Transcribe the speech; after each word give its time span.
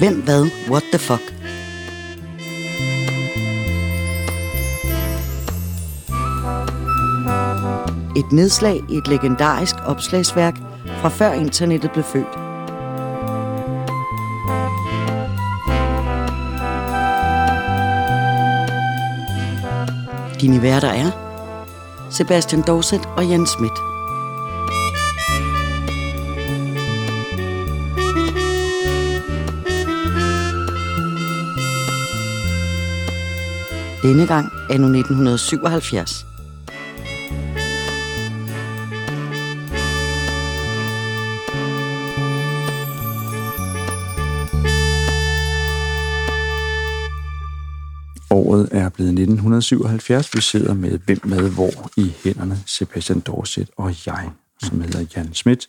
Hvem, 0.00 0.22
hvad, 0.22 0.50
what 0.68 0.82
the 0.92 0.98
fuck? 0.98 1.22
Et 8.16 8.32
nedslag 8.32 8.80
i 8.90 8.96
et 8.96 9.08
legendarisk 9.08 9.74
opslagsværk 9.86 10.56
fra 10.86 11.08
før 11.08 11.32
internettet 11.32 11.90
blev 11.90 12.04
født. 12.04 12.34
Dine 20.40 20.62
værter 20.62 20.88
er 20.88 21.10
Sebastian 22.10 22.62
Dorset 22.62 23.00
og 23.16 23.30
Jens 23.30 23.50
Schmidt. 23.50 23.89
Denne 34.02 34.26
gang 34.26 34.46
er 34.70 34.78
nu 34.78 34.86
1977. 34.86 36.26
Året 48.30 48.68
er 48.72 48.88
blevet 48.88 49.10
1977. 49.10 50.34
Vi 50.34 50.40
sidder 50.40 50.74
med 50.74 50.98
Hvem 50.98 51.20
med 51.24 51.50
hvor 51.50 51.90
i 51.96 52.12
hænderne. 52.24 52.58
Sebastian 52.66 53.20
Dorset 53.20 53.68
og 53.76 53.94
jeg, 54.06 54.30
som 54.62 54.80
hedder 54.80 55.06
Jan 55.16 55.34
Schmidt. 55.34 55.66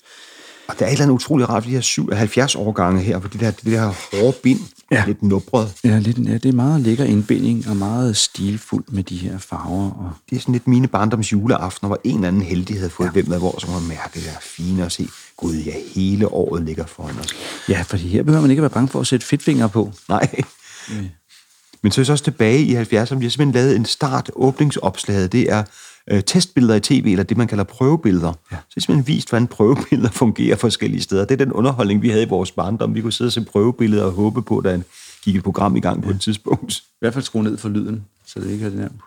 Og 0.68 0.80
der 0.80 0.86
er 0.86 0.90
et 0.90 0.92
eller 0.92 1.04
andet 1.04 1.16
utroligt 1.16 1.50
rart 1.50 1.64
ved 1.64 1.70
de 1.70 1.76
her 1.76 1.82
77 1.82 2.56
årgange 2.56 3.02
her, 3.02 3.20
for 3.20 3.28
det 3.28 3.40
der, 3.40 3.52
det 3.52 3.66
der 3.66 3.94
hårde 4.12 4.38
bind, 4.44 4.60
ja. 4.92 5.04
lidt 5.08 5.24
nubret. 5.24 5.74
Ja, 5.84 6.00
lidt, 6.00 6.18
ja, 6.18 6.34
det 6.34 6.46
er 6.46 6.54
meget 6.54 6.82
lækker 6.82 7.06
indbinding 7.06 7.70
og 7.70 7.78
meget 7.78 8.18
stilfuldt 8.18 8.94
med 8.94 9.04
de 9.04 9.18
her 9.18 9.38
farver. 9.38 9.92
Og... 9.92 10.12
Det 10.30 10.36
er 10.36 10.40
sådan 10.40 10.54
lidt 10.54 10.68
mine 10.68 10.88
barndoms 10.88 11.32
juleaftener, 11.32 11.88
hvor 11.88 12.02
en 12.04 12.16
eller 12.16 12.28
anden 12.28 12.42
heldig 12.42 12.78
havde 12.78 12.90
fået 12.90 13.08
ja. 13.08 13.12
hvem 13.12 13.28
med 13.28 13.38
hvor, 13.38 13.60
som 13.60 13.70
har 13.70 13.80
mærket 13.80 14.24
det 14.24 14.30
er 14.30 14.40
fine 14.42 14.86
at 14.86 14.92
se. 14.92 15.08
Gud, 15.38 15.56
ja, 15.56 15.74
hele 15.96 16.34
året 16.34 16.66
ligger 16.66 16.86
foran 16.86 17.20
os. 17.20 17.36
Ja, 17.70 17.82
fordi 17.82 18.08
her 18.08 18.24
behøver 18.24 18.42
man 18.42 18.52
ikke 18.52 18.62
være 18.62 18.70
bange 18.70 18.88
for 18.88 19.00
at 19.00 19.08
sætte 19.08 19.26
fedtfinger 19.26 19.68
på. 19.68 19.92
Nej. 20.10 20.30
Ja. 20.90 20.96
Men 21.84 21.92
så 21.92 22.02
er 22.02 22.06
så 22.06 22.12
også 22.12 22.24
tilbage 22.24 22.60
i 22.60 22.76
70'erne. 22.76 22.86
Vi 22.86 22.96
har 22.96 23.06
simpelthen 23.08 23.52
lavet 23.52 23.76
en 23.76 23.86
start 23.86 24.32
åbningsopslaget. 24.36 25.32
Det 25.32 25.52
er 25.52 25.64
øh, 26.12 26.24
testbilleder 26.24 26.76
i 26.76 26.80
tv, 26.80 27.06
eller 27.06 27.24
det, 27.24 27.38
man 27.38 27.48
kalder 27.48 27.64
prøvebilleder. 27.64 28.34
Ja. 28.52 28.56
Så 28.56 28.64
det 28.70 28.78
er 28.78 28.82
simpelthen 28.82 29.16
vist, 29.16 29.30
hvordan 29.30 29.48
prøvebilleder 29.48 30.12
fungerer 30.24 30.56
forskellige 30.56 31.02
steder. 31.02 31.26
Det 31.26 31.42
er 31.42 31.46
den 31.46 31.54
underholdning, 31.54 32.02
vi 32.02 32.10
havde 32.10 32.24
i 32.24 32.30
vores 32.30 32.52
barndom. 32.52 32.96
Vi 32.96 33.02
kunne 33.02 33.14
sidde 33.14 33.30
og 33.30 33.34
se 33.34 33.42
prøvebilleder 33.42 34.04
og 34.04 34.12
håbe 34.12 34.42
på, 34.42 34.58
at 34.58 34.64
der 34.64 34.80
gik 35.24 35.36
et 35.36 35.44
program 35.44 35.76
i 35.76 35.80
gang 35.80 36.04
på 36.04 36.10
ja. 36.10 36.16
et 36.16 36.22
tidspunkt. 36.22 36.80
I 36.80 36.98
hvert 37.00 37.14
fald 37.14 37.24
skrue 37.24 37.44
ned 37.44 37.58
for 37.58 37.70
lyden, 37.70 38.06
så 38.26 38.40
det 38.40 38.50
ikke 38.50 38.66
er 38.66 38.70
det 38.70 38.80
der. 38.80 38.90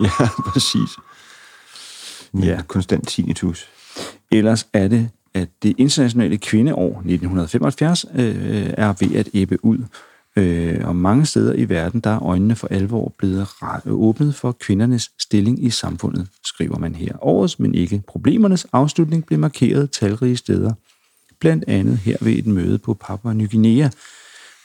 Ja, 0.00 0.28
præcis. 0.52 0.90
Ja. 2.42 2.62
konstant 2.68 3.08
tinnitus. 3.08 3.68
Ellers 4.32 4.66
er 4.72 4.88
det, 4.88 5.10
at 5.34 5.48
det 5.62 5.74
internationale 5.78 6.38
kvindeår 6.38 6.88
1975 6.88 8.04
øh, 8.14 8.70
er 8.76 8.94
ved 9.00 9.16
at 9.16 9.28
æbbe 9.34 9.64
ud. 9.64 9.78
Øh, 10.36 10.88
og 10.88 10.96
mange 10.96 11.26
steder 11.26 11.54
i 11.54 11.68
verden, 11.68 12.00
der 12.00 12.10
er 12.10 12.22
øjnene 12.22 12.56
for 12.56 12.68
alvor 12.70 13.12
blevet 13.18 13.48
åbnet 13.86 14.34
for 14.34 14.52
kvindernes 14.52 15.10
stilling 15.20 15.64
i 15.64 15.70
samfundet, 15.70 16.28
skriver 16.44 16.78
man 16.78 16.94
her. 16.94 17.12
Årets, 17.20 17.58
men 17.58 17.74
ikke 17.74 18.02
problemernes 18.08 18.66
afslutning 18.72 19.26
blev 19.26 19.38
markeret 19.38 19.90
talrige 19.90 20.36
steder. 20.36 20.72
Blandt 21.40 21.64
andet 21.68 21.98
her 21.98 22.16
ved 22.20 22.32
et 22.32 22.46
møde 22.46 22.78
på 22.78 22.94
Papua 22.94 23.32
Ny 23.32 23.50
Guinea, 23.50 23.88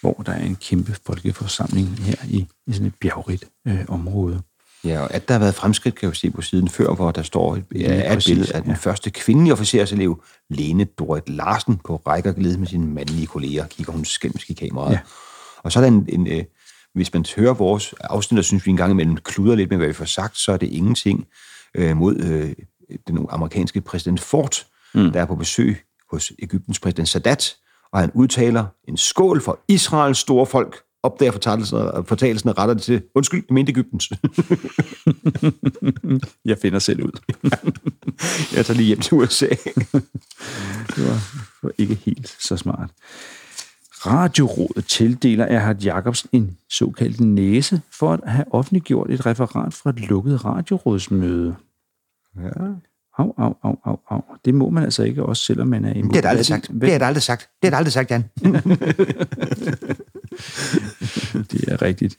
hvor 0.01 0.23
der 0.25 0.31
er 0.31 0.45
en 0.45 0.55
kæmpe 0.55 0.95
folkeforsamling 1.05 1.87
her 1.87 2.15
i, 2.29 2.47
i 2.67 2.73
sådan 2.73 2.87
et 2.87 2.93
bjergrigt 3.01 3.45
øh, 3.67 3.85
område. 3.87 4.41
Ja, 4.83 5.01
og 5.01 5.13
at 5.13 5.27
der 5.27 5.33
har 5.33 5.39
været 5.39 5.55
fremskridt, 5.55 5.95
kan 5.95 6.05
jeg 6.05 6.09
jo 6.09 6.19
se 6.19 6.31
på 6.31 6.41
siden 6.41 6.69
før, 6.69 6.93
hvor 6.93 7.11
der 7.11 7.23
står 7.23 7.55
et, 7.55 7.63
ja, 7.75 8.13
et 8.13 8.23
billede 8.27 8.53
af 8.53 8.61
den 8.61 8.71
ja. 8.71 8.77
første 8.77 9.09
kvindelige 9.09 9.53
officerselev, 9.53 10.23
Lene 10.49 10.83
Dorit 10.83 11.29
Larsen, 11.29 11.77
på 11.85 11.95
rækkerglæde 11.95 12.57
med 12.57 12.67
sine 12.67 12.85
mandlige 12.85 13.27
kolleger, 13.27 13.67
kigger 13.67 13.93
hun 13.93 14.05
skæmsk 14.05 14.49
i 14.49 14.53
kameraet. 14.53 14.91
Ja. 14.91 14.99
Og 15.63 15.71
så 15.71 15.79
er 15.79 15.81
der 15.81 15.87
en, 15.87 16.05
en 16.09 16.27
øh, 16.27 16.43
hvis 16.93 17.13
man 17.13 17.25
hører 17.35 17.53
vores 17.53 17.93
afsnit, 17.99 18.39
og 18.39 18.45
synes 18.45 18.65
vi 18.65 18.71
en 18.71 18.77
gang 18.77 18.91
imellem 18.91 19.17
kluder 19.17 19.55
lidt 19.55 19.69
med, 19.69 19.77
hvad 19.77 19.87
vi 19.87 19.93
får 19.93 20.05
sagt, 20.05 20.37
så 20.37 20.51
er 20.51 20.57
det 20.57 20.67
ingenting 20.67 21.27
øh, 21.75 21.97
mod 21.97 22.15
øh, 22.15 22.53
den 23.07 23.27
amerikanske 23.29 23.81
præsident 23.81 24.19
Ford, 24.19 24.65
mm. 24.93 25.11
der 25.11 25.21
er 25.21 25.25
på 25.25 25.35
besøg 25.35 25.77
hos 26.11 26.31
Ægyptens 26.39 26.79
præsident 26.79 27.09
Sadat, 27.09 27.55
og 27.93 27.99
han 27.99 28.11
udtaler 28.13 28.65
en 28.87 28.97
skål 28.97 29.41
for 29.41 29.59
Israels 29.67 30.17
store 30.17 30.45
folk, 30.45 30.81
opdager 31.03 31.31
fortalelsen, 31.31 31.79
fortalelsen 32.05 32.49
og 32.49 32.57
retter 32.57 32.73
det 32.73 32.83
til, 32.83 33.01
undskyld, 33.15 33.43
jeg 33.49 33.53
mente 33.53 33.69
Ægyptens. 33.69 34.09
jeg 36.45 36.57
finder 36.57 36.79
selv 36.79 37.03
ud. 37.03 37.19
jeg 38.55 38.65
tager 38.65 38.77
lige 38.77 38.87
hjem 38.87 38.99
til 38.99 39.13
USA. 39.13 39.45
det 40.95 41.05
var, 41.07 41.19
var 41.63 41.71
ikke 41.77 41.95
helt 41.95 42.37
så 42.39 42.57
smart. 42.57 42.89
Radiorådet 44.05 44.85
tildeler 44.85 45.45
Erhard 45.45 45.77
Jacobsen 45.77 46.29
en 46.31 46.57
såkaldt 46.69 47.19
næse 47.19 47.81
for 47.91 48.13
at 48.13 48.19
have 48.25 48.53
offentliggjort 48.53 49.11
et 49.11 49.25
referat 49.25 49.73
fra 49.73 49.89
et 49.89 49.99
lukket 49.99 50.45
radiorådsmøde. 50.45 51.55
Ja. 52.37 52.49
Au, 53.17 53.33
au, 53.37 53.55
au, 53.63 53.79
au, 53.85 53.99
au. 54.09 54.21
Det 54.45 54.55
må 54.55 54.69
man 54.69 54.83
altså 54.83 55.03
ikke 55.03 55.25
også, 55.25 55.43
selvom 55.43 55.67
man 55.67 55.85
er 55.85 55.93
imod. 55.93 56.11
Det 56.11 56.17
er 56.17 56.21
det 56.21 56.29
aldrig 56.29 56.45
sagt. 56.45 56.71
Det 56.81 56.93
er 56.93 56.97
det 56.97 57.05
aldrig 57.05 57.23
sagt. 57.23 57.49
Det 57.61 57.67
er 57.67 57.69
det 57.69 57.77
aldrig 57.77 57.93
sagt, 57.93 58.11
Jan. 58.11 58.23
det 61.51 61.63
er 61.67 61.81
rigtigt. 61.81 62.17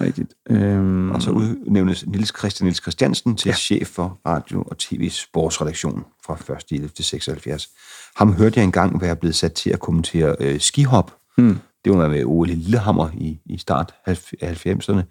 Rigtigt. 0.00 0.34
Øhm... 0.50 1.10
Og 1.10 1.22
så 1.22 1.30
udnævnes 1.30 2.06
Nils 2.06 2.32
Christian 2.38 2.66
Niels 2.66 2.82
Christiansen 2.82 3.36
til 3.36 3.48
ja. 3.48 3.54
chef 3.54 3.88
for 3.88 4.18
radio- 4.26 4.62
og 4.62 4.78
tv-sportsredaktionen 4.78 6.04
fra 6.26 6.38
1. 6.82 6.94
til 6.94 7.04
76. 7.04 7.68
Ham 8.16 8.32
hørte 8.32 8.58
jeg 8.58 8.64
engang 8.64 9.00
være 9.00 9.16
blevet 9.16 9.34
sat 9.34 9.52
til 9.52 9.70
at 9.70 9.80
kommentere 9.80 10.36
øh, 10.40 10.60
skihop. 10.60 11.16
Hmm. 11.36 11.58
Det 11.84 11.92
var 11.92 12.08
med 12.08 12.24
Ole 12.24 12.54
Lillehammer 12.54 13.08
i, 13.14 13.40
i 13.46 13.58
start 13.58 13.94
af 14.06 14.32
90'erne. 14.42 15.02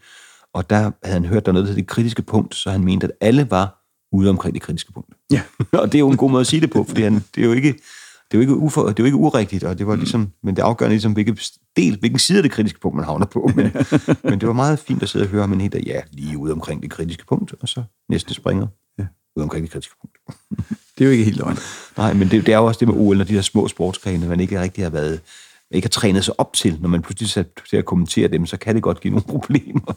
Og 0.54 0.70
der 0.70 0.76
havde 0.76 0.94
han 1.04 1.26
hørt 1.26 1.46
der 1.46 1.52
noget 1.52 1.68
til 1.68 1.76
det 1.76 1.88
kritiske 1.88 2.22
punkt, 2.22 2.56
så 2.56 2.70
han 2.70 2.84
mente, 2.84 3.08
at 3.08 3.12
alle 3.22 3.48
var 3.52 3.82
ude 4.12 4.30
omkring 4.30 4.54
det 4.54 4.62
kritiske 4.62 4.94
punkt. 4.94 5.14
Ja. 5.32 5.42
og 5.82 5.92
det 5.92 5.96
er 5.96 6.00
jo 6.00 6.10
en 6.10 6.18
god 6.18 6.32
måde 6.32 6.42
at 6.42 6.48
sige 6.48 6.62
det 6.62 6.72
på, 6.72 6.84
fordi 6.84 7.02
han, 7.02 7.14
det 7.36 7.42
er 7.42 7.46
jo 7.46 7.54
ikke, 7.54 7.74
det 8.32 8.34
er 8.34 8.38
jo 8.38 8.40
ikke, 8.40 8.56
ufor, 8.56 8.82
det 8.88 9.00
er 9.00 9.04
jo 9.04 9.06
ikke 9.06 9.18
urigtigt, 9.18 9.64
og 9.64 9.78
det 9.78 9.88
var 9.88 9.96
ligesom, 9.96 10.32
men 10.44 10.56
det 10.56 10.62
afgørende 10.62 10.94
ligesom, 10.94 11.14
hvilken, 11.14 11.38
del, 11.76 12.00
hvilken 12.00 12.20
side 12.20 12.38
af 12.40 12.44
det 12.44 12.52
kritiske 12.52 12.80
punkt, 12.80 12.96
man 12.96 13.06
havner 13.06 13.26
på. 13.26 13.52
Men, 13.56 13.72
men 14.24 14.40
det 14.40 14.48
var 14.48 14.54
meget 14.54 14.80
fint 14.80 15.04
at 15.04 15.10
sidde 15.10 15.26
og 15.26 15.30
høre, 15.30 15.48
men 15.48 15.62
helt 15.62 15.76
ja, 15.86 16.02
lige 16.12 16.38
ude 16.38 16.52
omkring 16.52 16.82
det 16.82 16.92
kritiske 16.92 17.26
punkt, 17.26 17.54
og 17.62 17.68
så 17.70 17.84
næste 18.10 18.34
springer 18.34 18.68
ja. 19.00 19.06
ude 19.36 19.44
omkring 19.44 19.64
det 19.64 19.72
kritiske 19.72 19.96
punkt. 20.02 20.18
Det 20.98 21.04
er 21.04 21.06
jo 21.06 21.12
ikke 21.12 21.24
helt 21.24 21.38
løgn. 21.38 21.58
Nej, 21.98 22.14
men 22.14 22.32
det, 22.32 22.46
det 22.46 22.54
er 22.54 22.58
jo 22.58 22.66
også 22.66 22.80
det 22.80 22.88
med 22.88 22.96
OL, 22.96 23.18
når 23.18 23.24
de 23.24 23.36
der 23.36 23.42
små 23.42 23.68
sportsgrene, 23.68 24.28
man 24.28 24.40
ikke 24.40 24.62
rigtig 24.62 24.84
har 24.84 24.90
været, 24.90 25.22
ikke 25.72 25.86
har 25.86 25.90
trænet 25.90 26.26
sig 26.26 26.40
op 26.40 26.54
til, 26.54 26.78
når 26.82 26.90
man 26.90 27.02
pludselig 27.02 27.30
sat 27.30 27.48
til 27.70 27.78
at 27.78 27.86
kommentere 27.86 28.28
dem, 28.28 28.46
så 28.46 28.58
kan 28.58 28.76
det 28.76 28.84
godt 28.84 29.02
give 29.02 29.12
nogle 29.12 29.26
problemer. 29.36 29.96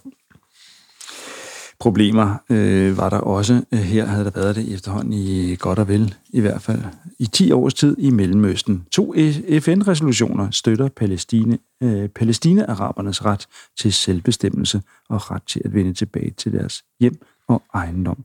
Problemer 1.81 2.37
øh, 2.51 2.97
var 2.97 3.11
der 3.11 3.19
også. 3.19 3.65
Her 3.73 4.07
havde 4.07 4.25
der 4.25 4.31
været 4.31 4.57
det 4.57 4.75
efterhånden 4.75 5.13
i 5.13 5.57
godt 5.57 5.79
og 5.79 5.89
vel, 5.89 6.15
i 6.31 6.41
hvert 6.41 6.63
fald 6.63 6.83
i 7.19 7.27
10 7.27 7.53
års 7.53 7.75
tid 7.75 7.97
i 7.99 8.11
Mellemøsten. 8.11 8.85
To 8.91 9.15
FN-resolutioner 9.61 10.51
støtter 10.51 10.89
Palæstine, 10.89 11.59
øh, 11.83 12.09
Palæstina-arabernes 12.09 13.25
ret 13.25 13.47
til 13.79 13.93
selvbestemmelse 13.93 14.83
og 15.09 15.31
ret 15.31 15.43
til 15.43 15.63
at 15.65 15.75
vende 15.75 15.95
tilbage 15.95 16.31
til 16.31 16.53
deres 16.53 16.85
hjem 17.01 17.21
og 17.49 17.63
ejendom. 17.75 18.25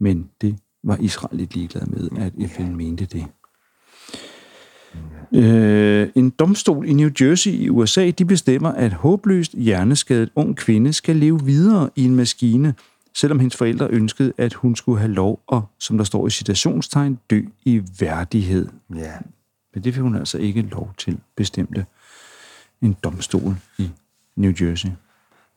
Men 0.00 0.30
det 0.40 0.58
var 0.82 0.96
Israel 1.00 1.36
lidt 1.36 1.54
ligeglad 1.54 1.86
med, 1.86 2.08
at 2.18 2.50
FN 2.50 2.76
mente 2.76 3.04
det. 3.04 3.26
Øh, 5.34 6.08
en 6.14 6.30
domstol 6.30 6.88
i 6.88 6.92
New 6.92 7.10
Jersey 7.20 7.50
i 7.50 7.68
USA, 7.68 8.10
de 8.10 8.24
bestemmer, 8.24 8.72
at 8.72 8.92
håbløst 8.92 9.52
hjerneskadet 9.52 10.30
ung 10.34 10.56
kvinde 10.56 10.92
skal 10.92 11.16
leve 11.16 11.44
videre 11.44 11.90
i 11.96 12.04
en 12.04 12.14
maskine, 12.14 12.74
selvom 13.14 13.38
hendes 13.38 13.56
forældre 13.56 13.88
ønskede, 13.90 14.32
at 14.38 14.54
hun 14.54 14.76
skulle 14.76 14.98
have 14.98 15.12
lov 15.12 15.40
at, 15.52 15.60
som 15.78 15.96
der 15.96 16.04
står 16.04 16.26
i 16.26 16.30
citationstegn, 16.30 17.18
dø 17.30 17.42
i 17.64 17.82
værdighed. 18.00 18.68
Ja. 18.94 19.12
Men 19.74 19.84
det 19.84 19.94
fik 19.94 20.02
hun 20.02 20.16
altså 20.16 20.38
ikke 20.38 20.62
lov 20.62 20.92
til, 20.98 21.18
bestemte 21.36 21.86
en 22.82 22.96
domstol 23.04 23.56
i 23.78 23.90
New 24.36 24.52
Jersey. 24.60 24.88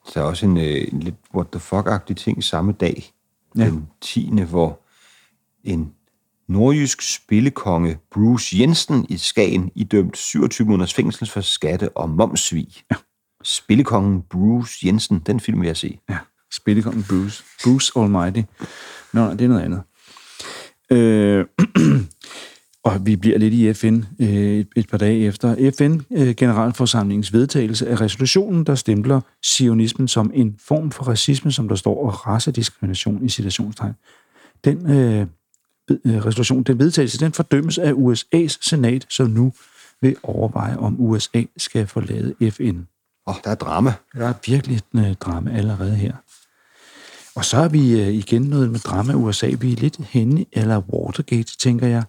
Så 0.06 0.19
er 0.19 0.24
også 0.24 0.45
en, 0.45 0.57
øh, 0.57 0.88
en 0.94 1.00
lidt 1.00 1.16
what 1.36 1.48
the 1.51 1.60
fuck-agtig 1.60 2.13
ting 2.13 2.44
samme 2.44 2.72
dag, 2.72 3.13
ja. 3.57 3.66
den 3.66 3.88
10. 4.01 4.31
hvor 4.50 4.80
en 5.65 5.91
nordjysk 6.47 7.15
spillekonge 7.15 7.97
Bruce 8.12 8.59
Jensen 8.59 9.06
i 9.09 9.17
Skagen 9.17 9.71
idømt 9.75 10.17
27 10.17 10.67
måneders 10.67 10.94
fængsel 10.94 11.27
for 11.27 11.41
skatte- 11.41 11.97
og 11.97 12.09
momsvig. 12.09 12.67
Ja. 12.91 12.95
Spillekongen 13.44 14.21
Bruce 14.21 14.88
Jensen, 14.88 15.19
den 15.19 15.39
film 15.39 15.62
vil 15.62 15.67
jeg 15.67 15.77
se. 15.77 16.00
Ja, 16.09 16.17
Spillekongen 16.53 17.06
Bruce. 17.09 17.44
Bruce 17.63 17.91
Almighty. 17.95 18.41
Nå, 19.13 19.21
nej, 19.25 19.33
det 19.33 19.41
er 19.41 19.47
noget 19.47 19.62
andet. 19.62 19.81
Øh, 20.91 21.45
og 22.89 23.06
vi 23.06 23.15
bliver 23.15 23.38
lidt 23.38 23.53
i 23.53 23.73
FN 23.73 24.03
øh, 24.19 24.27
et, 24.27 24.67
et 24.75 24.89
par 24.89 24.97
dage 24.97 25.25
efter. 25.25 25.71
FN-generalforsamlingens 25.77 27.29
øh, 27.29 27.33
vedtagelse 27.33 27.88
af 27.88 28.01
resolutionen, 28.01 28.63
der 28.65 28.75
stempler 28.75 29.21
sionismen 29.44 30.07
som 30.07 30.31
en 30.33 30.56
form 30.67 30.91
for 30.91 31.03
racisme, 31.03 31.51
som 31.51 31.67
der 31.67 31.75
står, 31.75 32.06
og 32.06 32.27
racediskrimination 32.27 33.25
i 33.25 33.29
citationstegn. 33.29 33.94
Den 34.65 34.91
øh 34.91 35.27
resolution, 35.90 36.64
den 36.64 36.80
vedtagelse, 36.80 37.20
den 37.20 37.34
fordømmes 37.34 37.78
af 37.78 37.92
USA's 37.92 38.58
senat, 38.62 39.06
som 39.10 39.30
nu 39.30 39.54
vil 40.02 40.16
overveje, 40.24 40.78
om 40.78 40.96
USA 41.00 41.44
skal 41.58 41.88
forlade 41.88 42.52
FN. 42.52 42.78
Åh, 43.28 43.36
oh, 43.36 43.42
der 43.44 43.50
er 43.50 43.56
drama. 43.56 43.94
Der 44.14 44.28
er 44.28 44.34
virkelig 44.46 44.78
et 44.78 44.84
øh, 44.96 45.14
drama 45.14 45.52
allerede 45.58 45.96
her. 45.96 46.14
Og 47.36 47.46
så 47.46 47.58
er 47.58 47.68
vi 47.68 48.02
øh, 48.02 48.08
igen 48.08 48.42
noget 48.42 48.72
med 48.72 48.80
drama 48.80 49.14
i 49.14 49.16
USA. 49.16 49.48
Vi 49.60 49.72
er 49.72 49.76
lidt 49.76 49.98
henne, 49.98 50.46
eller 50.52 50.82
Watergate, 50.94 51.58
tænker 51.58 51.88
jeg. 51.88 52.04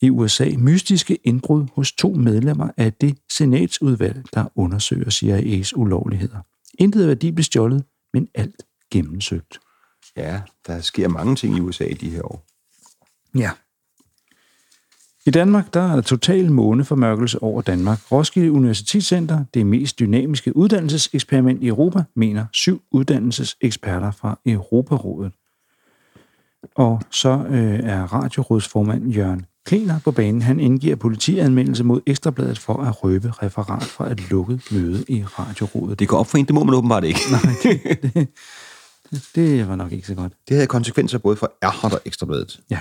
I 0.00 0.10
USA 0.10 0.48
mystiske 0.58 1.18
indbrud 1.24 1.66
hos 1.74 1.92
to 1.92 2.14
medlemmer 2.14 2.68
af 2.76 2.92
det 2.92 3.18
senatsudvalg, 3.32 4.24
der 4.34 4.44
undersøger 4.54 5.10
CIA's 5.10 5.72
ulovligheder. 5.76 6.38
Intet 6.78 7.02
af 7.02 7.08
værdi 7.08 7.30
blev 7.30 7.44
stjålet, 7.44 7.84
men 8.12 8.28
alt 8.34 8.62
gennemsøgt. 8.92 9.60
Ja, 10.16 10.40
der 10.66 10.80
sker 10.80 11.08
mange 11.08 11.36
ting 11.36 11.56
i 11.56 11.60
USA 11.60 11.84
i 11.84 11.94
de 11.94 12.10
her 12.10 12.22
år. 12.22 12.46
Ja. 13.34 13.50
I 15.26 15.30
Danmark 15.30 15.74
der 15.74 15.80
er 15.80 15.94
der 15.94 16.02
total 16.02 16.52
måneformørkelse 16.52 17.42
over 17.42 17.62
Danmark. 17.62 18.12
Roskilde 18.12 18.52
Universitetscenter, 18.52 19.44
det 19.54 19.66
mest 19.66 19.98
dynamiske 19.98 20.56
uddannelseseksperiment 20.56 21.62
i 21.62 21.66
Europa, 21.66 22.02
mener 22.16 22.46
syv 22.52 22.82
uddannelseseksperter 22.90 24.10
fra 24.10 24.38
Europarådet. 24.46 25.32
Og 26.74 27.02
så 27.10 27.44
øh, 27.48 27.80
er 27.82 28.02
radiorådsformand 28.02 29.12
Jørgen 29.12 29.46
Klener 29.66 29.98
på 30.04 30.12
banen. 30.12 30.42
Han 30.42 30.60
indgiver 30.60 30.96
politianmeldelse 30.96 31.84
mod 31.84 32.00
Ekstrabladet 32.06 32.58
for 32.58 32.74
at 32.74 33.04
røbe 33.04 33.32
referat 33.42 33.82
fra 33.82 34.12
et 34.12 34.30
lukket 34.30 34.62
møde 34.70 35.04
i 35.08 35.24
radiorådet. 35.24 35.98
Det 35.98 36.08
går 36.08 36.18
op 36.18 36.26
for 36.26 36.38
en, 36.38 36.46
det 36.46 36.54
må 36.54 36.64
man 36.64 36.74
åbenbart 36.74 37.04
ikke. 37.04 37.20
Nej, 37.30 37.40
det, 37.62 38.02
det, 38.14 38.28
det 39.34 39.68
var 39.68 39.76
nok 39.76 39.92
ikke 39.92 40.06
så 40.06 40.14
godt. 40.14 40.32
Det 40.48 40.56
havde 40.56 40.66
konsekvenser 40.66 41.18
både 41.18 41.36
for 41.36 41.52
Erhardt 41.62 41.94
og 41.94 42.00
Ekstrabladet. 42.04 42.60
Ja. 42.70 42.78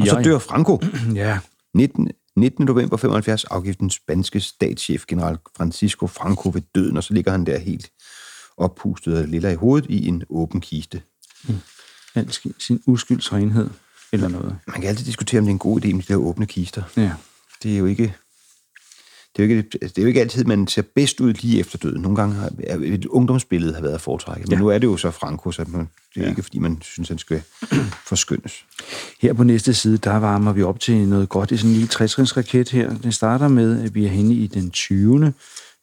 Og 0.00 0.06
så 0.06 0.20
dør 0.24 0.38
Franco. 0.38 0.80
Ja. 1.14 1.38
19, 1.74 2.10
19. 2.36 2.64
november 2.64 2.96
75 2.96 3.44
afgivet 3.44 3.80
den 3.80 3.90
spanske 3.90 4.40
statschef, 4.40 5.06
general 5.06 5.38
Francisco 5.56 6.06
Franco, 6.06 6.50
ved 6.54 6.62
døden, 6.74 6.96
og 6.96 7.04
så 7.04 7.14
ligger 7.14 7.30
han 7.30 7.46
der 7.46 7.58
helt 7.58 7.90
oppustet 8.56 9.18
og 9.18 9.28
lille 9.28 9.52
i 9.52 9.54
hovedet 9.54 9.90
i 9.90 10.08
en 10.08 10.22
åben 10.30 10.60
kiste. 10.60 11.02
Mm. 11.48 11.54
Al 12.14 12.32
sin 12.58 12.82
uskyldsrenhed 12.86 13.70
eller 14.12 14.28
noget. 14.28 14.56
Man 14.66 14.80
kan 14.80 14.88
altid 14.88 15.04
diskutere, 15.04 15.38
om 15.38 15.44
det 15.44 15.50
er 15.50 15.54
en 15.54 15.58
god 15.58 15.84
idé 15.84 15.92
med 15.92 16.02
de 16.02 16.12
der 16.12 16.16
åbne 16.16 16.46
kister. 16.46 16.82
Ja. 16.96 17.12
Det 17.62 17.74
er 17.74 17.78
jo 17.78 17.86
ikke... 17.86 18.14
Det 19.36 19.44
er, 19.44 19.48
jo 19.48 19.56
ikke, 19.56 19.68
det 19.72 19.98
er 19.98 20.02
jo 20.02 20.08
ikke 20.08 20.20
altid, 20.20 20.44
man 20.44 20.66
ser 20.66 20.82
bedst 20.94 21.20
ud 21.20 21.32
lige 21.32 21.60
efter 21.60 21.78
døden. 21.78 22.02
Nogle 22.02 22.16
gange 22.16 22.34
har 22.34 22.50
et 22.82 23.06
ungdomsbillede 23.06 23.74
har 23.74 23.82
været 23.82 24.00
foretrækket, 24.00 24.48
men 24.48 24.58
ja. 24.58 24.60
nu 24.60 24.68
er 24.68 24.78
det 24.78 24.86
jo 24.86 24.96
så 24.96 25.10
Franco, 25.10 25.50
så 25.50 25.64
man, 25.68 25.80
det 26.14 26.20
er 26.20 26.24
ja. 26.24 26.28
ikke, 26.30 26.42
fordi 26.42 26.58
man 26.58 26.82
synes, 26.82 27.08
han 27.08 27.18
skal 27.18 27.42
forskyndes. 28.08 28.64
Her 29.20 29.32
på 29.32 29.44
næste 29.44 29.74
side, 29.74 29.98
der 29.98 30.16
varmer 30.16 30.52
vi 30.52 30.62
op 30.62 30.80
til 30.80 31.08
noget 31.08 31.28
godt 31.28 31.50
i 31.50 31.56
sådan 31.56 31.70
en 31.70 31.74
lille 31.74 31.88
60 31.88 32.36
raket 32.36 32.70
her. 32.70 32.94
Det 32.98 33.14
starter 33.14 33.48
med, 33.48 33.82
at 33.82 33.94
vi 33.94 34.04
er 34.04 34.08
henne 34.08 34.34
i 34.34 34.46
den 34.46 34.70
20. 34.70 35.32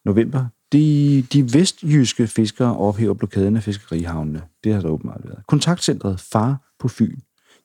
november. 0.05 0.45
De, 0.73 1.21
de 1.33 1.53
vestjyske 1.53 2.27
fiskere 2.27 2.77
ophæver 2.77 3.13
blokaden 3.13 3.55
af 3.57 3.63
fiskerihavnene. 3.63 4.41
Det 4.63 4.73
har 4.73 4.81
der 4.81 4.89
åbenbart 4.89 5.21
været. 5.23 5.39
Kontaktcentret 5.47 6.19
Far 6.19 6.73
på 6.79 6.87
Fyn 6.87 7.19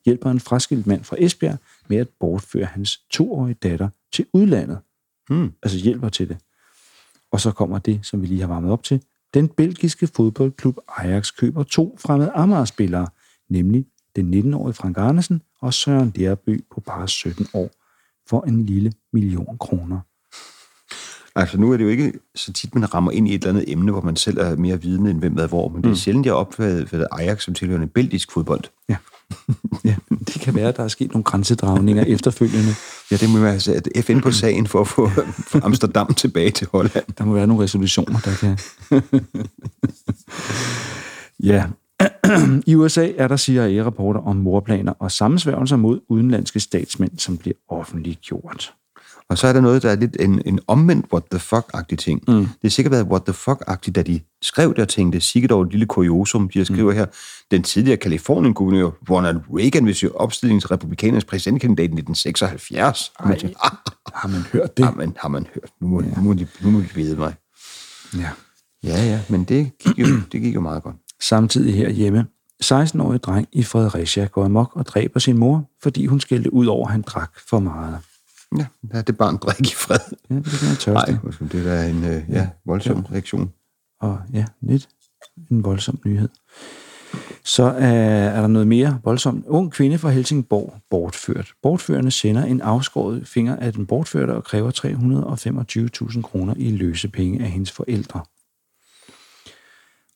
hjælper 0.05 0.31
en 0.31 0.39
fraskilt 0.39 0.87
mand 0.87 1.03
fra 1.03 1.15
Esbjerg 1.19 1.57
med 1.87 1.97
at 1.97 2.07
bortføre 2.19 2.65
hans 2.65 3.01
toårige 3.11 3.55
datter 3.63 3.89
til 4.13 4.25
udlandet. 4.33 4.77
Hmm. 5.29 5.51
Altså 5.63 5.77
hjælper 5.77 6.09
til 6.09 6.29
det. 6.29 6.37
Og 7.31 7.41
så 7.41 7.51
kommer 7.51 7.79
det, 7.79 7.99
som 8.03 8.21
vi 8.21 8.27
lige 8.27 8.41
har 8.41 8.47
varmet 8.47 8.71
op 8.71 8.83
til. 8.83 9.01
Den 9.33 9.47
belgiske 9.47 10.07
fodboldklub 10.07 10.77
Ajax 10.97 11.35
køber 11.37 11.63
to 11.63 11.97
fremmede 11.99 12.31
Amager-spillere, 12.31 13.07
nemlig 13.49 13.85
den 14.15 14.33
19-årige 14.33 14.73
Frank 14.73 14.97
Arnesen 14.97 15.41
og 15.61 15.73
Søren 15.73 16.09
Derby 16.09 16.63
på 16.71 16.79
bare 16.81 17.07
17 17.07 17.47
år, 17.53 17.71
for 18.29 18.41
en 18.41 18.65
lille 18.65 18.93
million 19.13 19.57
kroner. 19.57 19.99
Altså 21.35 21.57
nu 21.57 21.71
er 21.71 21.77
det 21.77 21.83
jo 21.83 21.89
ikke 21.89 22.13
så 22.35 22.53
tit, 22.53 22.75
man 22.75 22.93
rammer 22.93 23.11
ind 23.11 23.27
i 23.27 23.35
et 23.35 23.43
eller 23.43 23.49
andet 23.49 23.71
emne, 23.71 23.91
hvor 23.91 24.01
man 24.01 24.15
selv 24.15 24.37
er 24.37 24.55
mere 24.55 24.81
vidende 24.81 25.11
end 25.11 25.19
hvem 25.19 25.33
hvad 25.33 25.47
hvor, 25.47 25.69
men 25.69 25.77
det 25.77 25.85
er 25.85 25.89
mm. 25.89 25.95
sjældent, 25.95 26.25
jeg 26.25 26.33
har 26.33 26.37
opfattet 26.37 27.07
Ajax 27.11 27.43
som 27.43 27.53
tilhørende 27.53 27.87
belgisk 27.87 28.31
fodbold. 28.31 28.63
Ja. 28.89 28.97
ja, 29.89 29.95
det 30.09 30.41
kan 30.41 30.55
være, 30.55 30.67
at 30.67 30.77
der 30.77 30.83
er 30.83 30.87
sket 30.87 31.11
nogle 31.11 31.23
grænsedragninger 31.23 32.03
efterfølgende. 32.15 32.75
Ja, 33.11 33.15
det 33.15 33.29
må 33.29 33.39
være 33.39 33.75
at 33.75 34.05
FN 34.05 34.19
på 34.19 34.31
sagen 34.31 34.67
for 34.67 34.81
at 34.81 34.87
få 34.87 35.09
Amsterdam 35.65 36.13
tilbage 36.13 36.51
til 36.51 36.67
Holland. 36.71 37.05
Der 37.17 37.25
må 37.25 37.33
være 37.33 37.47
nogle 37.47 37.63
resolutioner, 37.63 38.19
der 38.19 38.35
kan... 38.35 38.57
ja. 41.43 41.65
I 42.71 42.75
USA 42.75 43.11
er 43.17 43.27
der 43.27 43.37
CIA-rapporter 43.37 44.19
om 44.19 44.35
morplaner 44.35 44.93
og 44.99 45.11
sammensværgelser 45.11 45.75
mod 45.75 45.99
udenlandske 46.09 46.59
statsmænd, 46.59 47.19
som 47.19 47.37
bliver 47.37 47.55
offentliggjort. 47.69 48.73
Og 49.29 49.37
så 49.37 49.47
er 49.47 49.53
der 49.53 49.61
noget, 49.61 49.83
der 49.83 49.91
er 49.91 49.95
lidt 49.95 50.17
en, 50.19 50.41
en 50.45 50.59
omvendt 50.67 51.05
what 51.13 51.23
the 51.31 51.39
fuck-agtig 51.39 51.95
ting. 51.95 52.23
Mm. 52.27 52.35
Det 52.35 52.49
har 52.61 52.69
sikkert 52.69 52.91
været 52.91 53.07
what 53.07 53.23
the 53.23 53.33
fuck-agtigt, 53.33 53.91
da 53.91 54.01
de 54.01 54.19
skrev 54.41 54.69
det 54.69 54.79
og 54.79 54.87
tænkte, 54.87 55.19
sikkert 55.19 55.51
over 55.51 55.65
et 55.65 55.71
lille 55.71 55.85
kuriosum, 55.85 56.49
de 56.49 56.65
skriver 56.65 56.91
mm. 56.91 56.97
her, 56.97 57.05
den 57.51 57.63
tidligere 57.63 57.97
Kalifornien-guvernør 57.97 58.89
Ronald 59.09 59.39
Reagan 59.49 59.85
vil 59.85 59.95
sige 59.95 60.15
opstilling 60.15 60.61
til 60.61 60.67
republikanernes 60.67 61.25
præsidentkandidat 61.25 61.83
i 61.83 61.85
1976. 61.85 63.11
Ej, 63.19 63.27
man 63.27 63.39
tænker, 63.39 63.65
ah, 63.65 63.77
har 64.13 64.29
man 64.29 64.41
hørt 64.41 64.77
det? 64.77 64.85
Har 64.85 64.93
man, 64.93 65.17
har 65.19 65.29
man 65.29 65.47
hørt. 65.53 65.69
Nu 65.81 65.87
må, 65.87 66.01
ja. 66.01 66.07
nu 66.17 66.21
må, 66.21 66.33
de, 66.33 66.47
nu 66.61 66.71
må 66.71 66.79
de 66.79 66.89
vide 66.95 67.15
mig. 67.15 67.33
Ja. 68.17 68.29
Ja, 68.83 69.05
ja, 69.05 69.21
men 69.29 69.43
det 69.43 69.71
gik 69.79 69.99
jo, 69.99 70.05
det 70.31 70.41
gik 70.41 70.55
jo 70.55 70.61
meget 70.61 70.83
godt. 70.83 70.95
Samtidig 71.21 71.75
her 71.75 71.89
hjemme 71.89 72.25
16-årig 72.63 73.23
dreng 73.23 73.47
i 73.51 73.63
Fredericia 73.63 74.25
går 74.25 74.45
amok 74.45 74.75
og 74.75 74.85
dræber 74.85 75.19
sin 75.19 75.37
mor, 75.37 75.69
fordi 75.83 76.05
hun 76.05 76.19
skældte 76.19 76.53
ud 76.53 76.65
over, 76.65 76.87
at 76.87 76.91
han 76.91 77.01
drak 77.01 77.31
for 77.49 77.59
meget. 77.59 77.99
Ja, 78.57 78.65
lad 78.81 79.03
det 79.03 79.17
barn 79.17 79.37
drikke 79.37 79.61
i 79.61 79.75
fred. 79.75 79.99
Ja, 80.29 80.35
det 80.35 80.45
jeg 80.45 80.77
tørste. 80.79 80.91
Nej, 80.91 81.49
det 81.51 81.67
er 81.67 81.83
en 81.83 82.03
øh, 82.03 82.23
ja, 82.29 82.49
voldsom 82.65 83.05
ja. 83.09 83.13
reaktion. 83.13 83.53
Og 84.01 84.19
ja, 84.33 84.45
lidt 84.61 84.89
en 85.51 85.63
voldsom 85.63 85.99
nyhed. 86.05 86.29
Så 87.43 87.63
er, 87.63 88.29
er 88.29 88.41
der 88.41 88.47
noget 88.47 88.67
mere 88.67 88.99
voldsomt. 89.03 89.45
Ung 89.45 89.71
kvinde 89.71 89.97
fra 89.97 90.09
Helsingborg 90.09 90.73
bortført. 90.89 91.53
Bortførende 91.61 92.11
sender 92.11 92.43
en 92.43 92.61
afskåret 92.61 93.27
finger 93.27 93.55
af 93.55 93.73
den 93.73 93.85
bortførte 93.85 94.31
og 94.31 94.43
kræver 94.43 94.71
325.000 96.11 96.21
kroner 96.21 96.53
i 96.57 96.71
løsepenge 96.71 97.43
af 97.43 97.49
hendes 97.49 97.71
forældre. 97.71 98.23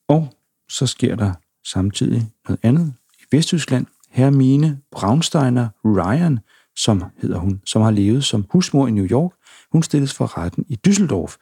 Og 0.08 0.34
så 0.68 0.86
sker 0.86 1.16
der 1.16 1.32
samtidig 1.66 2.30
noget 2.48 2.60
andet. 2.62 2.94
I 3.20 3.36
Vesttyskland, 3.36 3.86
Hermine 4.10 4.80
Braunsteiner 4.92 5.68
Ryan 5.84 6.38
som 6.82 7.04
hedder 7.22 7.38
hun, 7.38 7.60
som 7.64 7.82
har 7.82 7.90
levet 7.90 8.24
som 8.24 8.46
husmor 8.50 8.86
i 8.86 8.90
New 8.90 9.06
York. 9.06 9.32
Hun 9.72 9.82
stilles 9.82 10.14
for 10.14 10.38
retten 10.38 10.64
i 10.68 10.78
Düsseldorf. 10.88 11.36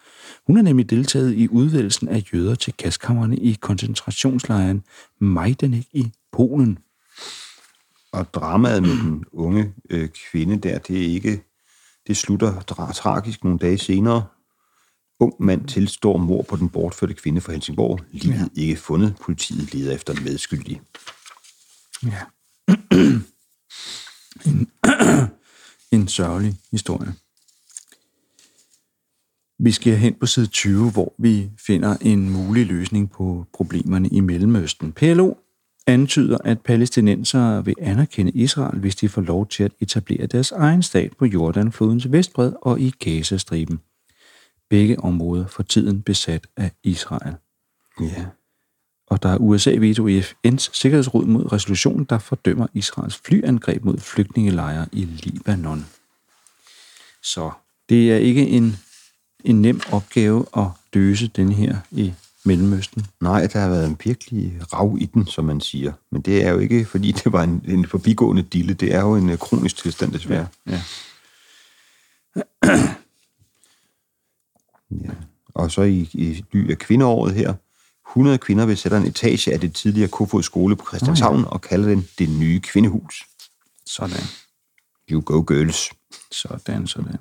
Hun 0.46 0.56
har 0.56 0.62
nemlig 0.62 0.90
deltaget 0.90 1.34
i 1.34 1.48
udvælgelsen 1.48 2.08
af 2.08 2.24
jøder 2.32 2.54
til 2.54 2.74
gaskammerne 2.76 3.36
i 3.36 3.52
koncentrationslejren 3.60 4.82
Majdanek 5.20 5.86
i 5.92 6.12
Polen. 6.32 6.78
Og 8.12 8.34
dramaet 8.34 8.82
med 8.82 8.90
den 8.90 9.24
unge 9.32 9.74
øh, 9.90 10.08
kvinde 10.30 10.56
der, 10.56 10.78
det 10.78 10.98
er 10.98 11.06
ikke, 11.06 11.42
det 12.06 12.16
slutter 12.16 12.52
tra- 12.52 12.92
tragisk 12.92 13.44
nogle 13.44 13.58
dage 13.58 13.78
senere. 13.78 14.24
Ung 15.20 15.34
mand 15.40 15.68
tilstår 15.68 16.16
mor 16.16 16.42
på 16.42 16.56
den 16.56 16.68
bortførte 16.68 17.14
kvinde 17.14 17.40
fra 17.40 17.52
Helsingborg. 17.52 18.00
Livet 18.12 18.50
ja. 18.56 18.62
ikke 18.62 18.76
fundet. 18.76 19.16
Politiet 19.20 19.74
leder 19.74 19.94
efter 19.94 20.12
en 20.14 20.24
medskyldig. 20.24 20.80
Ja 22.06 22.22
en, 24.46 24.68
en 26.00 26.08
sørgelig 26.08 26.54
historie. 26.70 27.14
Vi 29.58 29.70
skal 29.70 29.96
hen 29.96 30.14
på 30.14 30.26
side 30.26 30.46
20, 30.46 30.90
hvor 30.90 31.14
vi 31.18 31.50
finder 31.66 31.96
en 32.00 32.30
mulig 32.30 32.66
løsning 32.66 33.10
på 33.10 33.46
problemerne 33.52 34.08
i 34.08 34.20
Mellemøsten. 34.20 34.92
PLO 34.92 35.34
antyder, 35.86 36.38
at 36.44 36.60
palæstinensere 36.60 37.64
vil 37.64 37.74
anerkende 37.80 38.32
Israel, 38.32 38.78
hvis 38.78 38.96
de 38.96 39.08
får 39.08 39.22
lov 39.22 39.48
til 39.48 39.64
at 39.64 39.72
etablere 39.80 40.26
deres 40.26 40.52
egen 40.52 40.82
stat 40.82 41.12
på 41.18 41.24
Jordanflodens 41.24 42.12
vestbred 42.12 42.52
og 42.62 42.80
i 42.80 42.90
Gazastriben. 42.90 43.80
Begge 44.70 45.00
områder 45.00 45.46
for 45.46 45.62
tiden 45.62 46.02
besat 46.02 46.46
af 46.56 46.70
Israel. 46.82 47.34
Ja 48.00 48.26
og 49.10 49.22
der 49.22 49.28
er 49.28 49.36
USA-veto 49.36 50.06
i 50.06 50.20
FN's 50.20 50.70
Sikkerhedsråd 50.72 51.24
mod 51.24 51.52
resolutionen, 51.52 52.04
der 52.04 52.18
fordømmer 52.18 52.66
Israels 52.74 53.16
flyangreb 53.24 53.84
mod 53.84 53.98
flygtningelejre 53.98 54.86
i 54.92 55.04
Libanon. 55.04 55.86
Så 57.22 57.50
det 57.88 58.12
er 58.12 58.16
ikke 58.16 58.48
en, 58.48 58.76
en 59.44 59.62
nem 59.62 59.80
opgave 59.92 60.46
at 60.56 60.66
løse 60.92 61.26
den 61.26 61.52
her 61.52 61.76
i 61.90 62.14
Mellemøsten. 62.44 63.06
Nej, 63.20 63.46
der 63.46 63.60
har 63.60 63.68
været 63.68 63.86
en 63.86 63.98
virkelig 64.04 64.60
rav 64.72 64.96
i 65.00 65.06
den, 65.06 65.26
som 65.26 65.44
man 65.44 65.60
siger. 65.60 65.92
Men 66.10 66.22
det 66.22 66.44
er 66.44 66.50
jo 66.50 66.58
ikke, 66.58 66.84
fordi 66.84 67.12
det 67.12 67.32
var 67.32 67.42
en, 67.42 67.62
en 67.68 67.86
forbigående 67.86 68.42
dille. 68.42 68.74
Det 68.74 68.94
er 68.94 69.00
jo 69.00 69.16
en 69.16 69.30
øh, 69.30 69.38
kronisk 69.38 69.76
tilstand, 69.76 70.12
desværre. 70.12 70.46
Ja. 70.66 70.80
Ja. 74.90 75.10
Og 75.54 75.70
så 75.70 75.82
i, 75.82 76.08
i 76.12 76.44
ly 76.52 76.70
af 76.70 76.78
kvindeåret 76.78 77.34
her, 77.34 77.54
100 78.10 78.38
kvinder 78.38 78.66
vil 78.66 78.76
sætte 78.76 78.96
en 78.96 79.06
etage 79.06 79.52
af 79.52 79.60
det 79.60 79.74
tidligere 79.74 80.08
Kofod 80.08 80.42
skole 80.42 80.76
på 80.76 80.84
Christianshavn 80.88 81.44
og 81.44 81.60
kalde 81.60 81.90
den 81.90 82.08
det 82.18 82.30
nye 82.30 82.60
kvindehus. 82.60 83.26
Sådan. 83.86 84.24
You 85.10 85.22
go 85.24 85.44
girls. 85.48 85.90
Sådan, 86.32 86.86
sådan. 86.86 87.16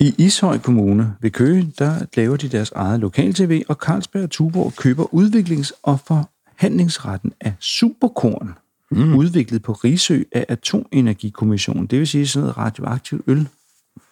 I 0.00 0.14
Ishøj 0.18 0.58
Kommune 0.58 1.16
ved 1.20 1.30
Køge, 1.30 1.72
der 1.78 2.06
laver 2.16 2.36
de 2.36 2.48
deres 2.48 2.70
eget 2.70 3.00
lokal-tv, 3.00 3.62
og 3.68 3.76
Carlsberg 3.76 4.22
og 4.22 4.30
Tuborg 4.30 4.72
køber 4.76 5.04
udviklings- 5.04 5.80
og 5.82 6.00
forhandlingsretten 6.00 7.32
af 7.40 7.54
superkorn, 7.60 8.54
mm. 8.90 9.14
udviklet 9.14 9.62
på 9.62 9.72
Risø 9.72 10.22
af 10.32 10.46
Atomenergikommissionen. 10.48 11.86
Det 11.86 11.98
vil 11.98 12.08
sige 12.08 12.28
sådan 12.28 12.42
noget 12.42 12.58
radioaktivt 12.58 13.22
øl. 13.26 13.48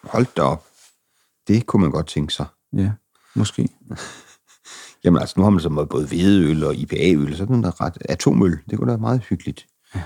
Hold 0.03 0.25
da 0.37 0.41
op. 0.41 0.65
Det 1.47 1.65
kunne 1.65 1.81
man 1.81 1.91
godt 1.91 2.07
tænke 2.07 2.33
sig. 2.33 2.45
Ja, 2.73 2.91
måske. 3.35 3.69
Jamen 5.03 5.21
altså, 5.21 5.33
nu 5.37 5.43
har 5.43 5.49
man 5.49 5.59
så 5.59 5.87
både 5.89 6.07
hvedeøl 6.07 6.63
og 6.63 6.75
IPA-øl, 6.75 7.37
så 7.37 7.43
er 7.43 7.47
den 7.47 7.63
der 7.63 7.81
ret 7.81 7.97
atomøl. 8.09 8.59
Det 8.69 8.77
kunne 8.77 8.87
da 8.87 8.91
være 8.91 8.97
meget 8.97 9.21
hyggeligt. 9.21 9.67
Ja. 9.95 10.01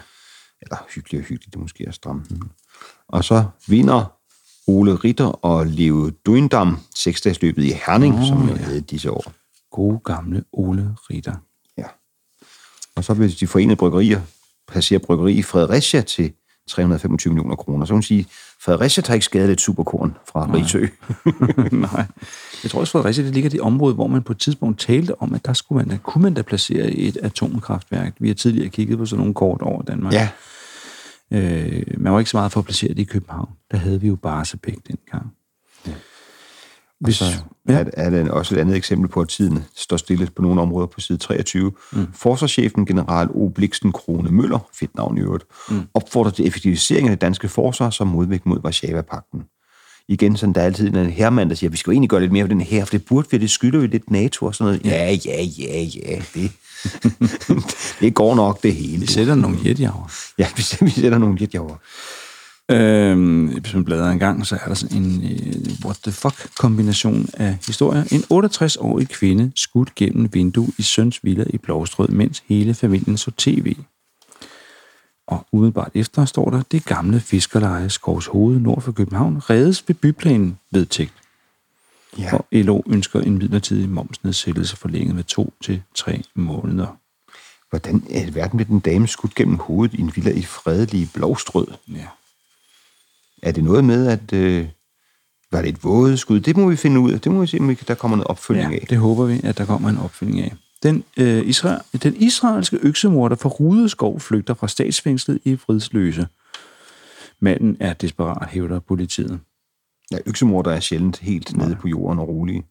Eller 0.62 0.78
hyggeligt 0.96 1.22
og 1.22 1.28
hyggeligt, 1.28 1.54
det 1.54 1.62
måske 1.62 1.86
er 1.86 1.92
stramt. 1.92 2.32
Og 3.08 3.24
så 3.24 3.46
vinder 3.68 4.16
Ole 4.68 4.96
Ritter 4.96 5.26
og 5.26 5.66
Leo 5.66 6.10
Duindam 6.10 6.78
seksdagsløbet 6.96 7.64
i 7.64 7.72
Herning, 7.86 8.16
oh, 8.16 8.28
som 8.28 8.50
jeg 8.50 8.58
ja. 8.58 8.64
havde 8.64 8.82
disse 8.82 9.12
år. 9.12 9.34
Gode 9.72 10.00
gamle 10.00 10.44
Ole 10.54 10.96
Ritter. 11.10 11.36
Ja. 11.78 11.86
Og 12.96 13.04
så 13.04 13.14
vil 13.14 13.40
de 13.40 13.48
forenede 13.48 13.76
bryggerier 13.76 14.22
placere 14.68 15.00
bryggeri 15.00 15.34
i 15.34 15.42
Fredericia 15.42 16.02
til 16.02 16.34
325 16.70 17.34
millioner 17.34 17.56
kroner. 17.56 17.86
Så 17.86 17.90
kan 17.90 17.96
man 17.96 18.04
sige, 18.04 18.28
Fredericia 18.66 19.02
tager 19.02 19.16
ikke 19.16 19.26
skade 19.26 19.48
lidt 19.48 19.62
superkorn 19.62 20.16
fra 20.32 20.50
Risø. 20.54 20.86
Nej. 21.94 22.06
Jeg 22.64 22.72
tror 22.72 22.80
også, 22.80 22.92
Fredericia 22.92 23.24
det 23.26 23.34
ligger 23.34 23.50
i 23.50 23.52
det 23.52 23.62
område, 23.62 23.94
hvor 23.94 24.08
man 24.08 24.24
på 24.24 24.32
et 24.32 24.40
tidspunkt 24.40 24.80
talte 24.80 25.22
om, 25.22 25.34
at 25.34 25.46
der 25.46 25.54
skulle 25.54 25.78
man 25.78 25.90
da, 25.90 25.98
kunne 26.04 26.22
man 26.22 26.34
da 26.34 26.42
placere 26.42 26.92
et 26.92 27.18
atomkraftværk. 27.18 28.16
Vi 28.20 28.28
har 28.28 28.36
tidligere 28.36 28.70
kigget 28.70 28.98
på 28.98 29.06
sådan 29.06 29.20
nogle 29.20 29.34
kort 29.34 29.62
over 29.62 29.82
Danmark. 29.82 30.14
ja, 30.14 30.30
Øh, 31.32 31.84
man 31.98 32.14
var 32.14 32.20
ikke 32.20 32.32
så 32.32 32.38
meget 32.38 32.52
for 32.52 32.60
at 32.60 32.66
placere 32.66 32.90
det 32.90 33.00
i 33.00 33.04
København. 33.04 33.50
Der 33.72 33.78
havde 33.78 34.02
vi 34.02 34.08
jo 34.08 34.16
Barsebæk 34.16 34.78
dengang. 34.88 35.34
Hvis, 37.06 37.16
så 37.16 37.26
er, 37.68 37.86
er 37.94 38.10
der 38.10 38.32
også 38.32 38.56
et 38.56 38.60
andet 38.60 38.76
eksempel 38.76 39.10
på, 39.10 39.22
at 39.22 39.28
tiden 39.28 39.64
står 39.76 39.98
stille 39.98 40.28
på 40.36 40.42
nogle 40.42 40.62
områder 40.62 40.88
på 40.88 41.00
side 41.00 41.18
23. 41.18 41.72
Mm. 41.92 42.08
Forsvarschefen 42.14 42.86
general 42.86 43.28
O. 43.34 43.50
Bliksten 43.50 43.92
Krone 43.92 44.32
Møller, 44.32 44.68
fedt 44.74 44.96
navn 44.96 45.18
i 45.18 45.22
øvrigt, 45.22 45.44
mm. 45.70 45.82
opfordrer 45.94 46.32
til 46.32 46.48
effektivisering 46.48 47.08
af 47.08 47.12
det 47.12 47.22
danske 47.22 47.50
forsvar 47.50 47.90
som 47.90 48.08
modvægt 48.08 48.46
mod 48.46 48.60
Varsava-pakten. 48.64 49.44
Igen, 50.08 50.38
sådan 50.38 50.54
der 50.54 50.62
er 50.62 50.66
altid 50.66 50.96
en 50.96 51.10
hermand, 51.10 51.50
der 51.50 51.56
siger, 51.56 51.70
vi 51.70 51.78
skal 51.78 51.92
jo 51.92 51.94
egentlig 51.94 52.10
gøre 52.10 52.22
lidt 52.22 52.32
mere 52.32 52.44
for 52.44 52.48
den 52.48 52.62
her, 52.62 52.86
for 52.86 52.92
det 52.92 53.06
burde 53.06 53.28
vi, 53.32 53.38
det 53.38 53.50
skylder 53.50 53.80
vi 53.80 53.88
lidt 53.88 54.12
NATO 54.12 54.46
og 54.46 54.56
sådan 54.56 54.74
noget. 54.74 54.86
Ja, 54.86 55.18
ja, 55.26 55.44
ja, 55.44 55.82
ja, 55.82 56.22
det, 56.34 56.52
det 58.02 58.14
går 58.14 58.36
nok 58.36 58.64
det 58.64 58.76
hele. 58.76 59.00
vi 59.00 59.08
sætter 59.08 59.36
nogle 59.36 59.58
jetjager. 59.66 60.12
Ja, 60.38 60.48
vi, 60.56 60.64
vi 60.82 60.90
sætter 60.90 61.18
nogle 61.18 61.48
over. 61.60 61.76
Øhm, 62.72 63.48
hvis 63.48 63.74
man 63.74 63.86
bladrer 63.86 64.12
en 64.12 64.20
gang, 64.20 64.46
så 64.46 64.56
er 64.56 64.68
der 64.68 64.74
sådan 64.74 64.98
en 64.98 65.24
øh, 65.24 65.86
what 65.86 65.98
the 66.04 66.12
fuck 66.12 66.58
kombination 66.58 67.28
af 67.34 67.58
historier. 67.68 68.04
En 68.12 68.24
68-årig 68.34 69.10
kvinde 69.10 69.52
skudt 69.56 69.96
gennem 69.96 70.30
vindue 70.34 70.68
i 70.78 70.82
søns 70.82 71.24
villa 71.24 71.46
i 71.50 71.58
Blåstrød, 71.58 72.08
mens 72.08 72.44
hele 72.48 72.74
familien 72.74 73.18
så 73.18 73.32
tv. 73.38 73.76
Og 75.28 75.48
umiddelbart 75.52 75.92
efter 75.96 76.26
står 76.26 76.50
der, 76.50 76.62
det 76.72 76.86
gamle 76.86 77.20
fiskerleje 77.20 77.90
Skovs 77.90 78.28
Hoved 78.28 78.60
nord 78.60 78.82
for 78.82 78.92
København 78.92 79.38
reddes 79.38 79.84
ved 79.88 79.96
byplanen 79.96 80.60
vedtægt. 80.72 81.14
Ja. 82.18 82.36
Og 82.36 82.46
LO 82.52 82.82
ønsker 82.88 83.20
en 83.20 83.38
midlertidig 83.38 83.90
momsnedsættelse 83.90 84.78
forlænget 84.78 85.16
med 85.16 85.24
to 85.24 85.54
til 85.64 85.82
tre 85.96 86.24
måneder. 86.36 86.98
Hvordan 87.70 88.04
er 88.10 88.32
verden 88.32 88.58
med 88.58 88.66
den 88.66 88.80
dame 88.80 89.08
skudt 89.08 89.36
gennem 89.36 89.58
hovedet 89.58 89.94
i 89.94 90.02
en 90.02 90.12
villa 90.16 90.32
i 90.32 90.42
fredelige 90.42 91.10
Blåstrød? 91.14 91.68
Ja. 91.88 92.08
Er 93.46 93.52
det 93.52 93.64
noget 93.64 93.84
med, 93.86 94.08
at... 94.08 94.34
Øh, 94.34 94.68
var 95.52 95.62
det 95.62 95.70
et 95.70 95.84
vådeskud? 95.84 96.40
Det 96.40 96.58
må 96.58 96.70
vi 96.70 96.76
finde 96.76 97.00
ud 97.00 97.12
af. 97.12 97.22
Det 97.22 97.32
må 97.32 97.42
vi 97.42 97.48
se, 97.48 97.60
om 97.60 97.76
der 97.76 97.94
kommer 97.96 98.18
noget 98.18 98.28
opfølging 98.28 98.72
Ja, 98.74 98.80
af. 98.80 98.86
det 98.90 98.98
håber 98.98 99.26
vi, 99.26 99.42
at 99.44 99.58
der 99.58 99.66
kommer 99.66 99.90
en 99.90 99.98
opfølging 99.98 100.40
af. 100.42 100.54
Den, 100.84 101.04
øh, 101.18 101.42
Isra- 101.42 101.98
den 102.04 102.16
israelske 102.16 102.78
øksemorder 102.82 103.36
fra 103.36 103.50
Rudeskov 103.50 104.20
flygter 104.20 104.54
fra 104.54 104.68
statsfængslet 104.68 105.40
i 105.44 105.56
Fridsløse. 105.56 106.28
Manden 107.40 107.78
er 107.80 107.94
desperat, 107.94 108.50
hævder 108.50 108.80
politiet. 108.80 109.40
Ja, 110.12 110.18
øksemorder 110.26 110.72
er 110.72 110.80
sjældent 110.80 111.18
helt 111.18 111.58
nede 111.58 111.76
på 111.76 111.88
jorden 111.88 112.20
og 112.20 112.28
rolige. 112.28 112.64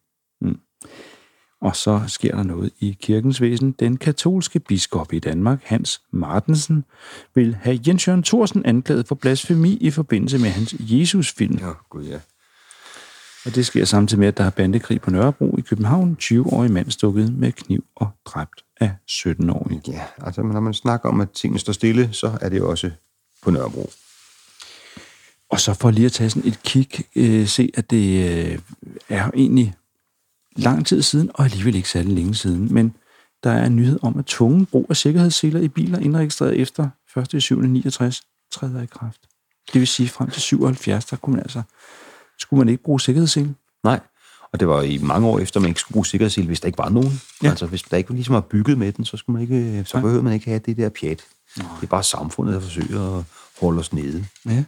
Og 1.65 1.77
så 1.77 2.03
sker 2.07 2.35
der 2.35 2.43
noget 2.43 2.71
i 2.81 2.97
kirkens 3.01 3.41
væsen. 3.41 3.73
Den 3.73 3.97
katolske 3.97 4.61
biskop 4.61 5.13
i 5.13 5.19
Danmark, 5.19 5.61
Hans 5.63 6.03
Martensen, 6.11 6.85
vil 7.35 7.55
have 7.55 7.81
Jens 7.87 8.09
Jørgen 8.09 8.23
Thorsen 8.23 8.67
anklaget 8.67 9.09
for 9.09 9.15
blasfemi 9.15 9.77
i 9.77 9.91
forbindelse 9.91 10.39
med 10.39 10.49
hans 10.49 10.75
Jesus-film. 10.79 11.59
Ja, 11.59 11.71
gud 11.91 12.05
ja. 12.05 12.19
Og 13.47 13.55
det 13.55 13.67
sker 13.67 13.85
samtidig 13.85 14.19
med, 14.19 14.29
at 14.29 14.39
der 14.39 14.45
er 14.45 14.51
bandekrig 14.51 15.01
på 15.01 15.11
Nørrebro 15.11 15.57
i 15.59 15.61
København. 15.61 16.17
20-årig 16.23 16.71
mand 16.71 16.91
stukket 16.91 17.33
med 17.33 17.53
kniv 17.53 17.85
og 17.97 18.11
dræbt 18.25 18.65
af 18.81 18.93
17-årige. 19.11 19.81
Ja, 19.89 20.03
altså 20.19 20.43
når 20.43 20.61
man 20.61 20.75
snakker 20.75 21.09
om, 21.09 21.21
at 21.21 21.31
tingene 21.31 21.59
står 21.59 21.73
stille, 21.73 22.13
så 22.13 22.39
er 22.41 22.49
det 22.49 22.59
jo 22.59 22.71
også 22.71 22.91
på 23.43 23.51
Nørrebro. 23.51 23.91
Og 25.51 25.61
så 25.61 25.75
for 25.75 25.91
lige 25.91 26.07
at 26.07 26.13
tage 26.13 26.31
sådan 26.31 26.49
et 26.49 26.63
kig, 26.63 26.89
øh, 27.17 27.47
se 27.47 27.71
at 27.75 27.91
det 27.91 28.31
øh, 28.31 28.59
er 29.09 29.31
egentlig 29.35 29.75
lang 30.57 30.87
tid 30.87 31.03
siden, 31.03 31.31
og 31.35 31.45
alligevel 31.45 31.75
ikke 31.75 31.89
særlig 31.89 32.13
længe 32.13 32.35
siden, 32.35 32.75
men 32.75 32.97
der 33.45 33.51
er 33.51 33.67
en 33.67 33.77
nyhed 33.77 33.99
om, 34.03 34.19
at 34.19 34.27
tvungen 34.27 34.67
brug 34.67 34.87
af 34.91 34.97
sikkerhedsseler 34.97 35.61
i 35.61 35.69
biler 35.69 35.99
indregistreret 35.99 36.61
efter 36.61 36.89
1. 37.35 37.43
7. 37.43 37.61
69 37.61 38.23
træder 38.53 38.83
i 38.83 38.87
kraft. 38.87 39.21
Det 39.73 39.81
vil 39.81 39.87
sige, 39.87 40.09
frem 40.09 40.31
til 40.31 40.43
77, 40.43 41.05
der 41.05 41.17
kunne 41.17 41.37
man 41.37 41.43
altså, 41.43 41.63
skulle 42.39 42.59
man 42.59 42.69
ikke 42.69 42.83
bruge 42.83 43.01
sikkerhedssele. 43.01 43.55
Nej, 43.85 44.01
og 44.53 44.61
det 44.61 44.69
var 44.69 44.83
i 44.83 44.99
mange 44.99 45.29
år 45.29 45.39
efter, 45.39 45.61
man 45.61 45.69
ikke 45.69 45.81
skulle 45.81 45.93
bruge 45.93 46.07
sikkerhedssele, 46.07 46.47
hvis 46.47 46.61
der 46.61 46.67
ikke 46.67 46.79
var 46.79 46.89
nogen. 46.89 47.21
Ja. 47.43 47.51
Altså, 47.51 47.67
hvis 47.67 47.83
der 47.83 47.97
ikke 47.97 48.13
ligesom 48.13 48.35
var 48.35 48.41
bygget 48.41 48.79
med 48.79 48.93
den, 48.93 49.05
så, 49.05 49.17
skulle 49.17 49.35
man 49.35 49.43
ikke, 49.43 49.85
så 49.85 50.01
behøvede 50.01 50.23
man 50.23 50.33
ikke 50.33 50.47
have 50.47 50.59
det 50.59 50.77
der 50.77 50.89
pjat. 50.89 51.21
Det 51.57 51.65
er 51.83 51.87
bare 51.87 52.03
samfundet, 52.03 52.55
der 52.55 52.61
forsøger 52.61 53.19
at 53.19 53.25
holde 53.61 53.81
os 53.81 53.93
nede. 53.93 54.27
Ja. 54.47 54.65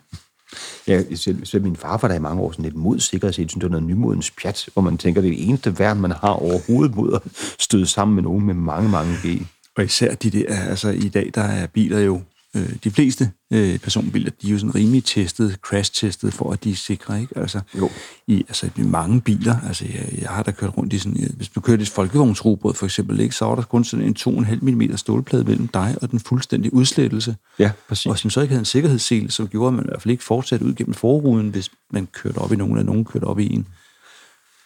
Ja, 0.86 1.02
selv, 1.14 1.46
selv 1.46 1.62
min 1.62 1.76
far 1.76 1.98
var 2.02 2.08
der 2.08 2.14
i 2.14 2.18
mange 2.18 2.42
år 2.42 2.52
sådan 2.52 2.62
lidt 2.62 2.76
mod 2.76 2.98
sikkerhedssele. 3.00 3.48
Synes, 3.48 3.60
det 3.60 3.62
var 3.62 3.80
noget 3.80 3.86
nymodens 3.86 4.30
pjat, 4.30 4.68
hvor 4.72 4.82
man 4.82 4.98
tænker, 4.98 5.20
det 5.20 5.28
er 5.28 5.36
det 5.36 5.48
eneste 5.48 5.78
værn, 5.78 6.00
man 6.00 6.10
har 6.10 6.28
overhovedet 6.28 6.96
mod 6.96 7.12
at 7.12 7.22
støde 7.58 7.86
sammen 7.86 8.14
med 8.14 8.22
nogen 8.22 8.46
med 8.46 8.54
mange, 8.54 8.88
mange 8.88 9.14
G. 9.24 9.46
Og 9.76 9.84
især 9.84 10.14
de 10.14 10.30
der, 10.30 10.54
altså 10.68 10.88
i 10.88 11.08
dag, 11.08 11.30
der 11.34 11.42
er 11.42 11.66
biler 11.66 12.00
jo, 12.00 12.20
øh, 12.56 12.76
de 12.84 12.90
fleste 12.90 13.30
øh, 13.52 13.78
personbiler, 13.78 14.30
de 14.42 14.46
er 14.46 14.52
jo 14.52 14.58
sådan 14.58 14.74
rimelig 14.74 15.04
testet, 15.04 15.58
crash-testet, 15.62 16.32
for 16.32 16.52
at 16.52 16.64
de 16.64 16.70
er 16.70 16.74
sikre, 16.74 17.20
ikke? 17.20 17.38
Altså, 17.38 17.60
Jo. 17.78 17.90
I, 18.26 18.44
altså, 18.48 18.70
i 18.76 18.82
mange 18.82 19.20
biler, 19.20 19.56
altså 19.66 19.84
jeg, 19.84 20.18
jeg 20.20 20.28
har 20.28 20.42
da 20.42 20.50
kørt 20.50 20.76
rundt 20.76 20.92
i 20.92 20.98
sådan, 20.98 21.22
øh, 21.22 21.36
hvis 21.36 21.48
du 21.48 21.60
kørte 21.60 21.82
et 21.82 21.88
folkevognsrobot 21.88 22.76
for 22.76 22.86
eksempel, 22.86 23.20
ikke, 23.20 23.34
så 23.34 23.44
var 23.44 23.54
der 23.54 23.62
kun 23.62 23.84
sådan 23.84 24.06
en 24.06 24.16
2,5 24.18 24.58
mm 24.62 24.96
stålplade 24.96 25.44
mellem 25.44 25.68
dig 25.68 25.96
og 26.02 26.10
den 26.10 26.20
fuldstændige 26.20 26.74
udslettelse. 26.74 27.36
Ja, 27.58 27.70
præcis. 27.88 28.06
Og 28.06 28.18
som 28.18 28.30
så 28.30 28.40
ikke 28.40 28.52
havde 28.52 28.60
en 28.60 28.64
sikkerhedssel, 28.64 29.30
så 29.30 29.46
gjorde 29.46 29.72
man 29.72 29.84
i 29.84 29.88
hvert 29.88 30.02
fald 30.02 30.12
ikke 30.12 30.24
fortsat 30.24 30.62
ud 30.62 30.74
gennem 30.74 30.94
forruden, 30.94 31.48
hvis 31.48 31.70
man 31.90 32.06
kørte 32.06 32.38
op 32.38 32.52
i 32.52 32.56
nogen, 32.56 32.76
eller 32.76 32.86
nogen 32.86 33.04
kørte 33.04 33.24
op 33.24 33.38
i 33.38 33.54
en. 33.54 33.66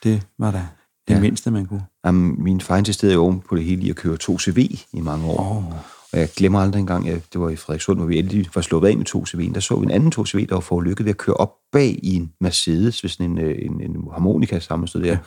Det 0.04 0.23
var 0.38 0.50
da 0.50 0.66
det 1.09 1.14
ja. 1.14 1.20
Mindste, 1.20 1.50
man 1.50 1.66
kunne. 1.66 1.85
Jamen, 2.04 2.44
min 2.44 2.61
far 2.61 2.76
insisterede 2.76 3.14
jo 3.14 3.23
oven 3.23 3.40
på 3.49 3.56
det 3.56 3.64
hele 3.64 3.82
i 3.82 3.90
at 3.90 3.97
køre 3.97 4.18
2CV 4.23 4.59
i 4.92 5.00
mange 5.00 5.26
år. 5.26 5.56
Åh. 5.56 6.00
Og 6.12 6.19
jeg 6.19 6.29
glemmer 6.37 6.61
aldrig 6.61 6.81
engang, 6.81 7.09
at 7.09 7.23
det 7.33 7.40
var 7.40 7.50
i 7.50 7.57
Frederikssund, 7.57 7.99
hvor 7.99 8.07
vi 8.07 8.19
endelig 8.19 8.47
var 8.55 8.62
sluppet 8.62 8.88
af 8.88 8.97
med 8.97 9.09
2CV'en. 9.09 9.55
Der 9.55 9.61
så 9.61 9.76
vi 9.76 9.85
en 9.85 9.90
anden 9.90 10.12
2CV, 10.17 10.47
der 10.47 10.55
var 10.55 10.61
forlykket 10.61 11.05
ved 11.05 11.11
at 11.11 11.17
køre 11.17 11.37
op 11.37 11.52
bag 11.73 11.99
i 12.02 12.14
en 12.17 12.33
Mercedes, 12.40 13.00
hvis 13.00 13.17
en, 13.17 13.38
øh, 13.38 13.59
en, 13.59 13.81
en 13.81 13.97
harmonika 14.12 14.59
sammenstød 14.59 15.02
der. 15.02 15.09
Ja. 15.09 15.19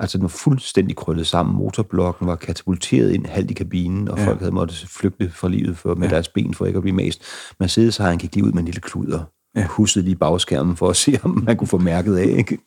Altså, 0.00 0.18
den 0.18 0.22
var 0.22 0.28
fuldstændig 0.28 0.96
krøllet 0.96 1.26
sammen. 1.26 1.56
Motorblokken 1.56 2.26
var 2.26 2.36
katapulteret 2.36 3.12
ind 3.12 3.26
halvt 3.26 3.50
i 3.50 3.54
kabinen, 3.54 4.08
og 4.08 4.18
ja. 4.18 4.26
folk 4.26 4.38
havde 4.38 4.52
måttet 4.52 4.86
flygte 4.88 5.30
fra 5.30 5.48
livet 5.48 5.78
for, 5.78 5.94
med 5.94 6.08
ja. 6.08 6.14
deres 6.14 6.28
ben 6.28 6.54
for 6.54 6.66
ikke 6.66 6.76
at 6.76 6.82
blive 6.82 6.96
mast. 6.96 7.22
Mercedes 7.60 7.96
har 7.96 8.08
han 8.08 8.18
gik 8.18 8.34
lige 8.34 8.44
ud 8.44 8.52
med 8.52 8.58
en 8.58 8.64
lille 8.64 8.80
kluder. 8.80 9.24
Ja. 9.56 9.66
Hussede 9.66 10.04
lige 10.04 10.16
bagskærmen 10.16 10.76
for 10.76 10.90
at 10.90 10.96
se, 10.96 11.18
om 11.22 11.42
man 11.46 11.56
kunne 11.56 11.68
få 11.68 11.78
mærket 11.78 12.16
af. 12.16 12.26
Ikke? 12.26 12.58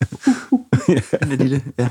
Det 1.29 1.39
lille, 1.39 1.63
ja. 1.79 1.89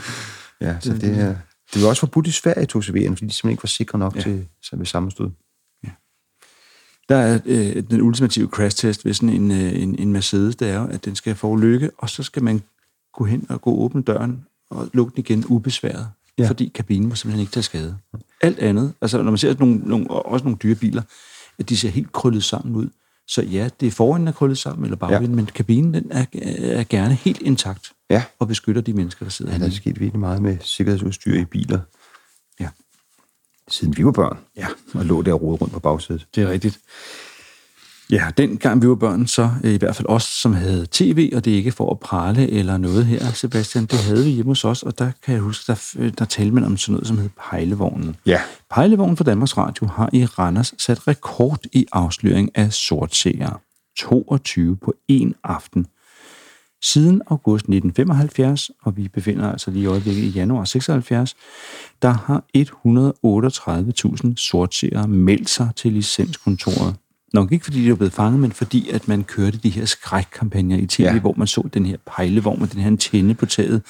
Ja, 0.61 0.77
så 0.81 0.93
det, 0.93 1.21
er, 1.21 1.35
det 1.75 1.83
var 1.83 1.89
også 1.89 2.01
forbudt 2.01 2.27
i 2.27 2.31
Sverige, 2.31 2.67
2CV'en, 2.73 2.81
fordi 2.81 3.05
de 3.05 3.09
simpelthen 3.17 3.51
ikke 3.51 3.63
var 3.63 3.67
sikre 3.67 3.99
nok 3.99 4.17
ja. 4.17 4.21
til 4.21 4.47
ved 4.73 4.87
sammenstød. 4.87 5.31
Der 7.09 7.17
er 7.17 7.39
øh, 7.47 7.83
den 7.91 8.01
ultimative 8.01 8.49
crash-test 8.49 9.05
ved 9.05 9.15
sådan 9.15 9.29
en, 9.29 9.51
øh, 9.51 9.83
en, 9.83 9.99
en 9.99 10.13
Mercedes, 10.13 10.57
det 10.57 10.69
er 10.71 10.81
jo, 10.81 10.87
at 10.87 11.05
den 11.05 11.17
skal 11.17 11.35
få 11.35 11.57
lykke, 11.57 11.91
og 11.99 12.11
så 12.11 12.23
skal 12.23 12.43
man 12.43 12.63
gå 13.13 13.25
hen 13.25 13.47
og 13.49 13.61
gå 13.61 13.71
åbne 13.71 14.03
døren 14.03 14.45
og 14.71 14.89
lukke 14.93 15.11
den 15.11 15.19
igen 15.19 15.45
ubesværet, 15.47 16.09
Ja. 16.39 16.43
ja. 16.43 16.49
fordi 16.49 16.73
kabinen 16.75 17.09
må 17.09 17.15
simpelthen 17.15 17.41
ikke 17.41 17.53
tage 17.53 17.63
skade. 17.63 17.97
Alt 18.41 18.59
andet, 18.59 18.95
altså 19.01 19.23
når 19.23 19.31
man 19.31 19.39
ser 19.39 19.55
nogle, 19.59 19.77
nogle, 19.77 20.11
også 20.11 20.45
nogle 20.45 20.59
dyre 20.63 20.75
biler, 20.75 21.03
at 21.59 21.69
de 21.69 21.77
ser 21.77 21.89
helt 21.89 22.13
krøllet 22.13 22.45
sammen 22.45 22.77
ud. 22.77 22.89
Så 23.29 23.43
ja, 23.43 23.69
det 23.81 23.87
er 23.87 23.91
forenden 23.91 24.29
er 24.29 24.33
krøllet 24.33 24.59
sammen, 24.59 24.85
eller 24.85 24.97
bagenden, 24.97 25.31
ja. 25.31 25.37
men 25.37 25.47
kabinen 25.47 25.95
den 25.95 26.13
er, 26.13 26.25
er 26.59 26.85
gerne 26.89 27.15
helt 27.15 27.43
intakt 27.43 27.93
Ja. 28.11 28.23
og 28.39 28.49
beskytter 28.49 28.83
de 28.83 28.93
mennesker, 28.93 29.25
der 29.25 29.31
sidder 29.31 29.53
Ja, 29.53 29.59
der 29.59 29.67
er 29.67 29.71
sket 29.71 30.01
virkelig 30.01 30.21
meget 30.21 30.43
med 30.43 30.59
sikkerhedsudstyr 30.61 31.35
i 31.41 31.45
biler, 31.45 31.81
Ja, 32.61 32.69
siden 33.69 33.97
vi 33.97 34.05
var 34.05 34.13
børn. 34.13 34.39
Ja. 34.57 34.67
Og 34.95 35.05
lå 35.05 35.23
der 35.23 35.33
og 35.33 35.61
rundt 35.61 35.73
på 35.73 35.81
bagsædet. 35.81 36.27
det 36.35 36.43
er 36.43 36.49
rigtigt. 36.51 36.79
Ja, 38.11 38.31
dengang 38.37 38.83
vi 38.83 38.89
var 38.89 38.95
børn, 38.95 39.27
så 39.27 39.51
øh, 39.65 39.75
i 39.75 39.77
hvert 39.77 39.97
fald 39.97 40.09
os, 40.09 40.23
som 40.23 40.53
havde 40.53 40.87
tv, 40.91 41.33
og 41.37 41.45
det 41.45 41.53
er 41.53 41.57
ikke 41.57 41.73
for 41.73 41.91
at 41.91 42.01
prale 42.01 42.51
eller 42.51 42.77
noget 42.77 43.07
her, 43.07 43.33
Sebastian, 43.33 43.87
det 43.87 43.99
havde 43.99 44.25
vi 44.25 44.31
hjemme 44.31 44.51
hos 44.51 44.65
os, 44.65 44.83
og 44.83 44.99
der 44.99 45.11
kan 45.23 45.35
jeg 45.35 45.43
huske, 45.43 45.73
der, 45.73 45.93
øh, 45.99 46.13
der 46.19 46.25
talte 46.25 46.55
man 46.55 46.65
om 46.65 46.77
sådan 46.77 46.93
noget, 46.93 47.07
som 47.07 47.19
hed 47.19 47.29
pejlevognen. 47.51 48.17
Ja. 48.27 48.41
Pejlevognen 48.71 49.17
for 49.17 49.25
Danmarks 49.25 49.57
Radio 49.57 49.87
har 49.87 50.11
i 50.13 50.25
Randers 50.25 50.75
sat 50.79 51.09
rekord 51.09 51.61
i 51.73 51.87
afsløring 51.93 52.51
af 52.55 52.73
sortseere. 52.73 53.59
22 53.99 54.77
på 54.77 54.95
en 55.09 55.35
aften. 55.45 55.87
Siden 56.83 57.23
august 57.27 57.63
1975, 57.63 58.71
og 58.83 58.97
vi 58.97 59.09
befinder 59.09 59.53
altså 59.53 59.71
lige 59.71 59.83
i 59.83 59.87
øjeblikket 59.87 60.23
i 60.23 60.29
januar 60.29 60.65
76, 60.65 61.37
der 62.03 62.11
har 62.11 62.45
138.000 64.29 64.37
sortseere 64.37 65.09
meldt 65.09 65.51
sig 65.51 65.71
til 65.77 65.93
licenskontoret. 65.93 66.95
Nok 67.35 67.53
ikke 67.53 67.65
fordi 67.65 67.85
de 67.85 67.91
var 67.91 67.97
blevet 67.97 68.13
fanget, 68.13 68.41
men 68.41 68.53
fordi 68.53 68.91
at 68.91 69.09
man 69.09 69.25
kørte 69.25 69.59
de 69.59 69.71
her 69.71 69.85
skrækkampagner 69.85 70.77
i 70.77 70.87
tv, 70.87 71.03
Ja. 71.03 71.19
hvor 71.21 71.35
man 71.37 71.47
så 71.47 71.69
den 71.75 71.87
her 71.87 71.97
pejlevogn 72.17 72.61
med 72.61 72.69
den 72.69 72.81
her 72.81 72.87
antenne 72.87 73.35
på 73.35 73.47
taget 73.47 73.83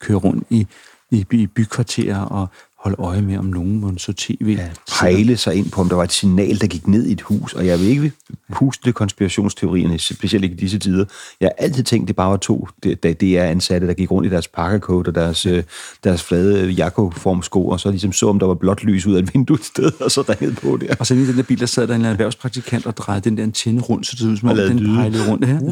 køre 0.00 0.16
rundt 0.16 0.46
i, 0.50 0.66
i, 1.10 1.26
i 1.32 1.46
bykvarterer 1.46 2.20
og 2.20 2.48
holde 2.82 2.96
øje 2.98 3.22
med, 3.22 3.38
om 3.38 3.44
nogen 3.44 3.80
må 3.80 3.92
så 3.96 4.12
tv. 4.12 4.56
Ja, 4.58 4.68
pejle 5.00 5.36
sig 5.36 5.54
ind 5.54 5.70
på, 5.70 5.80
om 5.80 5.88
der 5.88 5.96
var 5.96 6.04
et 6.04 6.12
signal, 6.12 6.60
der 6.60 6.66
gik 6.66 6.86
ned 6.88 7.06
i 7.06 7.12
et 7.12 7.20
hus. 7.20 7.52
Og 7.52 7.66
jeg 7.66 7.80
vil 7.80 7.88
ikke 7.88 8.12
puste 8.52 8.92
konspirationsteorierne, 8.92 9.98
specielt 9.98 10.44
ikke 10.44 10.54
i 10.54 10.58
disse 10.58 10.78
tider. 10.78 11.04
Jeg 11.40 11.46
har 11.46 11.64
altid 11.64 11.84
tænkt, 11.84 12.08
det 12.08 12.16
bare 12.16 12.30
var 12.30 12.36
to 12.36 12.68
DR-ansatte, 13.02 13.86
der 13.86 13.94
gik 13.94 14.10
rundt 14.10 14.26
i 14.26 14.30
deres 14.30 14.48
pakkercoat 14.48 15.08
og 15.08 15.14
deres, 15.14 15.46
øh, 15.46 15.62
deres 16.04 16.22
flade 16.22 16.68
jakkoformsko, 16.70 17.68
og 17.68 17.80
så 17.80 17.90
ligesom 17.90 18.12
så, 18.12 18.28
om 18.28 18.38
der 18.38 18.46
var 18.46 18.54
blåt 18.54 18.84
lys 18.84 19.06
ud 19.06 19.14
af 19.14 19.18
et 19.18 19.34
vindue 19.34 19.54
et 19.54 19.64
sted, 19.64 19.92
og 20.00 20.10
så 20.10 20.22
ringede 20.28 20.54
på 20.54 20.76
der. 20.80 20.94
Og 20.98 21.06
så 21.06 21.14
lige 21.14 21.24
i 21.24 21.28
den 21.28 21.36
der 21.36 21.42
bil, 21.42 21.60
der 21.60 21.66
sad 21.66 21.86
der 21.86 21.94
en 21.94 22.04
erhvervspraktikant 22.04 22.86
og 22.86 22.96
drejede 22.96 23.30
den 23.30 23.36
der 23.36 23.42
antenne 23.42 23.80
rundt, 23.80 24.06
så 24.06 24.16
det 24.18 24.26
ud 24.26 24.36
som 24.36 24.48
om, 24.48 24.56
den 24.56 24.78
lyde. 24.78 24.96
pejlede 24.96 25.30
rundt 25.30 25.46
her. 25.46 25.58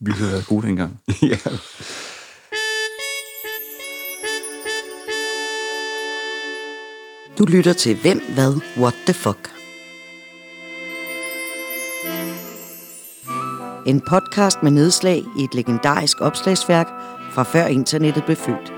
Vi 0.00 0.12
havde 0.12 0.30
været 0.30 0.46
gode 0.46 0.66
dengang. 0.66 1.00
ja. 1.22 1.36
Du 7.38 7.44
lytter 7.44 7.72
til 7.72 7.96
Hvem, 8.02 8.20
Hvad, 8.34 8.60
What 8.78 8.94
the 9.06 9.14
Fuck. 9.14 9.50
En 13.86 14.00
podcast 14.08 14.62
med 14.62 14.70
nedslag 14.70 15.18
i 15.38 15.44
et 15.44 15.54
legendarisk 15.54 16.20
opslagsværk 16.20 16.86
fra 17.32 17.42
før 17.42 17.66
internettet 17.66 18.24
blev 18.24 18.36
født. 18.36 18.72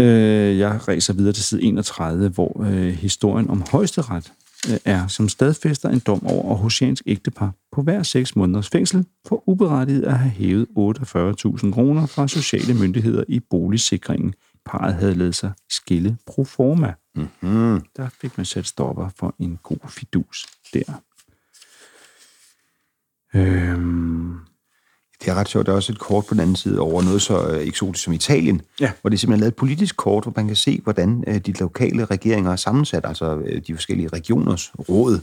Øh, 0.00 0.58
jeg 0.58 0.88
ræser 0.88 1.12
videre 1.12 1.32
til 1.32 1.44
side 1.44 1.62
31, 1.62 2.28
hvor 2.28 2.62
øh, 2.66 2.86
historien 2.86 3.50
om 3.50 3.64
højesteret 3.70 4.32
øh, 4.70 4.78
er, 4.84 5.06
som 5.06 5.28
stadfæster 5.28 5.88
en 5.88 5.98
dom 5.98 6.26
over 6.26 6.48
Aarhusiansk 6.48 7.02
ægtepar 7.06 7.52
på 7.74 7.82
hver 7.82 8.02
6 8.02 8.36
måneders 8.36 8.68
fængsel 8.68 9.04
for 9.28 9.42
uberettiget 9.48 10.02
at 10.04 10.18
have 10.18 10.30
hævet 10.30 10.66
48.000 10.78 11.72
kroner 11.72 12.06
fra 12.06 12.28
sociale 12.28 12.74
myndigheder 12.74 13.24
i 13.28 13.40
boligsikringen. 13.40 14.34
Parret 14.66 14.94
havde 14.94 15.14
lavet 15.14 15.34
sig 15.34 15.52
skille 15.70 16.16
pro 16.26 16.44
forma. 16.44 16.94
Mm-hmm. 17.16 17.80
Der 17.96 18.08
fik 18.20 18.36
man 18.36 18.44
sat 18.46 18.66
stopper 18.66 19.08
for 19.18 19.34
en 19.38 19.58
god 19.62 19.78
fidus 19.88 20.46
der. 20.74 21.00
Øhm, 23.34 24.34
Det 25.24 25.30
er 25.30 25.34
ret 25.34 25.48
sjovt. 25.48 25.66
Der 25.66 25.72
er 25.72 25.76
også 25.76 25.92
et 25.92 25.98
kort 25.98 26.26
på 26.26 26.34
den 26.34 26.40
anden 26.40 26.56
side 26.56 26.80
over 26.80 27.02
noget 27.02 27.22
så 27.22 27.48
øh, 27.48 27.66
eksotisk 27.66 28.04
som 28.04 28.12
Italien, 28.12 28.62
Ja. 28.80 28.92
hvor 29.00 29.10
det 29.10 29.16
er 29.16 29.18
simpelthen 29.18 29.40
lavet 29.40 29.52
et 29.52 29.56
politisk 29.56 29.96
kort, 29.96 30.24
hvor 30.24 30.32
man 30.36 30.46
kan 30.46 30.56
se, 30.56 30.80
hvordan 30.82 31.24
øh, 31.26 31.38
de 31.38 31.52
lokale 31.52 32.04
regeringer 32.04 32.52
er 32.52 32.56
sammensat, 32.56 33.04
altså 33.06 33.36
øh, 33.36 33.62
de 33.66 33.74
forskellige 33.74 34.08
regioners 34.08 34.72
råd. 34.88 35.20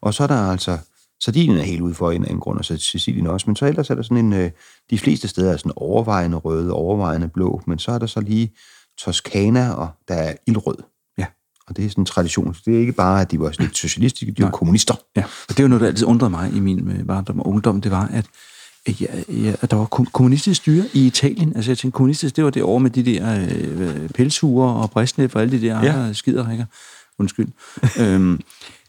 Og 0.00 0.14
så 0.14 0.22
er 0.22 0.26
der 0.26 0.50
altså, 0.50 0.78
Sardinien 1.24 1.58
er 1.58 1.62
helt 1.62 1.80
ude 1.80 1.94
for 1.94 2.10
en, 2.10 2.30
en 2.30 2.40
grund, 2.40 2.58
og 2.58 2.64
så 2.64 2.76
Sicilien 2.76 3.26
også, 3.26 3.44
men 3.46 3.56
så 3.56 3.66
ellers 3.66 3.90
er 3.90 3.94
der 3.94 4.02
sådan 4.02 4.16
en, 4.24 4.32
øh, 4.32 4.50
de 4.90 4.98
fleste 4.98 5.28
steder 5.28 5.52
er 5.52 5.56
sådan 5.56 5.72
overvejende 5.76 6.36
røde, 6.36 6.72
overvejende 6.72 7.28
blå, 7.28 7.62
men 7.66 7.78
så 7.78 7.90
er 7.92 7.98
der 7.98 8.06
så 8.06 8.20
lige 8.20 8.52
Toskana, 8.98 9.70
og 9.72 9.88
der 10.08 10.14
er 10.14 10.34
ildrød. 10.46 10.76
ja. 11.18 11.26
Og 11.68 11.76
det 11.76 11.84
er 11.84 11.88
sådan 11.88 12.02
en 12.02 12.06
tradition. 12.06 12.56
Det 12.64 12.74
er 12.76 12.80
ikke 12.80 12.92
bare, 12.92 13.20
at 13.20 13.30
de 13.30 13.40
var 13.40 13.54
lidt 13.58 13.76
socialistiske, 13.76 14.32
de 14.32 14.42
var 14.42 14.50
kommunister. 14.50 14.94
Ja, 15.16 15.24
og 15.48 15.56
det 15.56 15.62
var 15.62 15.68
noget, 15.68 15.80
der 15.80 15.86
altid 15.86 16.06
undrede 16.06 16.30
mig 16.30 16.52
i 16.56 16.60
min 16.60 16.90
øh, 16.90 17.06
barndom 17.06 17.40
og 17.40 17.46
ungdom, 17.48 17.80
det 17.80 17.90
var, 17.90 18.06
at, 18.12 18.26
at, 18.86 19.00
ja, 19.00 19.06
ja, 19.28 19.54
at 19.60 19.70
der 19.70 19.76
var 19.76 19.84
kom- 19.84 20.06
kommunistisk 20.12 20.60
styre 20.60 20.84
i 20.94 21.06
Italien. 21.06 21.56
Altså 21.56 21.70
jeg 21.70 21.78
tænkte, 21.78 21.96
kommunistisk, 21.96 22.36
det 22.36 22.44
var 22.44 22.50
det 22.50 22.62
over 22.62 22.78
med 22.78 22.90
de 22.90 23.02
der 23.04 23.46
øh, 23.48 24.08
pelshuer 24.08 24.68
og 24.68 24.90
Brezhnev 24.90 25.30
og 25.34 25.40
alle 25.40 25.60
de 25.60 25.66
der 25.66 25.82
Ja. 25.84 25.92
andre 26.02 26.14
skiderikker. 26.14 26.64
Undskyld. 27.18 27.48
øhm, 28.00 28.40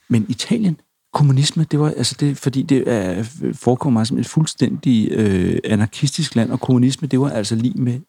men 0.09 0.25
Italien, 0.29 0.77
kommunisme, 1.15 1.65
det 1.71 1.79
var, 1.79 1.93
altså 1.97 2.15
det, 2.19 2.37
fordi 2.37 2.61
det 2.61 2.83
er, 2.87 3.23
forekommer 3.53 3.99
mig 3.99 4.07
som 4.07 4.17
et 4.17 4.27
fuldstændig 4.27 5.11
øh, 5.11 5.59
anarkistisk 5.63 6.35
land, 6.35 6.51
og 6.51 6.59
kommunisme, 6.61 7.07
det 7.07 7.19
var 7.19 7.29
altså 7.29 7.55
lige 7.55 7.81
med 7.81 7.99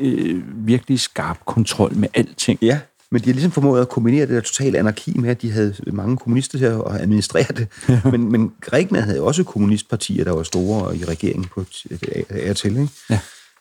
øh, 0.00 0.42
virkelig 0.66 1.00
skarp 1.00 1.38
kontrol 1.46 1.96
med 1.96 2.08
alting. 2.14 2.58
Ja, 2.62 2.78
men 3.10 3.20
de 3.20 3.26
har 3.26 3.32
ligesom 3.32 3.50
formået 3.52 3.80
at 3.80 3.88
kombinere 3.88 4.20
det 4.26 4.34
der 4.34 4.40
totale 4.40 4.78
anarki 4.78 5.18
med, 5.18 5.30
at 5.30 5.42
de 5.42 5.50
havde 5.50 5.74
mange 5.92 6.16
kommunister 6.16 6.58
til 6.58 6.64
at 6.64 6.80
administrere 7.00 7.52
det. 7.56 7.68
Ja. 7.88 8.00
Men, 8.10 8.32
men 8.32 8.52
Grækenland 8.60 9.04
havde 9.04 9.20
også 9.22 9.44
kommunistpartier, 9.44 10.24
der 10.24 10.32
var 10.32 10.42
store 10.42 10.96
i 10.96 11.04
regeringen 11.04 11.44
på 11.54 11.60
et- 11.60 12.24
af 12.30 12.50
og 12.50 12.56
til. 12.56 12.70
Ikke? 12.70 12.88
Ja. 13.10 13.18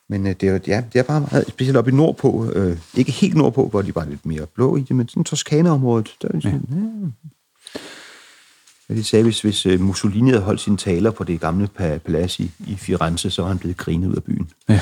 Men 0.10 0.28
øh, 0.28 0.36
det, 0.42 0.50
er, 0.50 0.60
ja, 0.68 0.84
det 0.94 1.00
er 1.00 1.04
bare 1.04 1.20
meget, 1.32 1.46
specielt 1.48 1.78
oppe 1.78 1.92
i 1.92 1.94
nordpå, 1.94 2.52
øh, 2.56 2.78
ikke 2.98 3.12
helt 3.12 3.36
nordpå, 3.36 3.68
hvor 3.68 3.82
de 3.82 3.96
var 3.96 4.06
lidt 4.06 4.26
mere 4.26 4.46
blå 4.56 4.78
i 4.78 4.82
det, 4.82 4.96
men 4.96 5.08
sådan 5.08 5.24
Toskana-området, 5.24 6.10
der 6.22 6.28
er 6.28 6.40
sådan, 6.42 6.62
ja. 6.72 6.76
Ja, 6.78 6.82
de 8.96 9.04
sagde, 9.04 9.24
hvis, 9.24 9.42
hvis 9.42 9.66
øh, 9.66 9.80
Mussolini 9.80 10.30
havde 10.30 10.44
holdt 10.44 10.62
sine 10.62 10.78
taler 10.78 11.12
på 11.12 11.24
det 11.24 11.42
gamle 11.42 11.70
pa- 11.80 11.98
palads 11.98 12.40
i, 12.40 12.52
i 12.68 12.76
Firenze, 12.76 13.30
så 13.30 13.42
var 13.42 13.50
han 13.50 13.60
blevet 13.60 13.78
grinet 13.78 14.08
ud 14.08 14.16
af 14.16 14.24
byen. 14.24 14.50
Ja. 14.70 14.80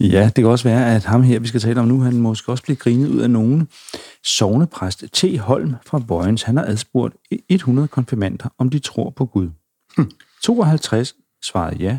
ja, 0.16 0.24
det 0.24 0.34
kan 0.34 0.46
også 0.46 0.68
være, 0.68 0.94
at 0.94 1.04
ham 1.04 1.22
her, 1.22 1.38
vi 1.38 1.48
skal 1.48 1.60
tale 1.60 1.80
om 1.80 1.88
nu, 1.88 2.00
han 2.00 2.16
måske 2.16 2.52
også 2.52 2.64
blive 2.64 2.76
grinet 2.76 3.08
ud 3.08 3.20
af 3.20 3.30
nogen. 3.30 3.68
Sovnepræst 4.24 5.04
T. 5.12 5.38
Holm 5.38 5.74
fra 5.86 6.02
Vojens, 6.06 6.42
han 6.42 6.56
har 6.56 6.64
adspurgt 6.64 7.16
100 7.48 7.88
konfirmander, 7.88 8.48
om 8.58 8.70
de 8.70 8.78
tror 8.78 9.10
på 9.10 9.26
Gud. 9.26 9.48
Hm. 9.96 10.10
52 10.42 11.14
svarede 11.44 11.76
ja, 11.76 11.98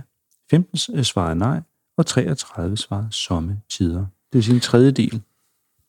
15 0.52 1.04
svarede 1.04 1.36
nej, 1.36 1.62
og 1.98 2.06
33 2.06 2.78
svarede 2.78 3.08
somme 3.12 3.62
tider. 3.70 4.00
Det 4.00 4.34
vil 4.34 4.44
sige 4.44 4.56
en 4.56 4.62
tredjedel. 4.62 5.22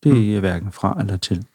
Det 0.02 0.36
er 0.36 0.40
hverken 0.40 0.72
fra 0.72 0.96
eller 1.00 1.16
til. 1.16 1.46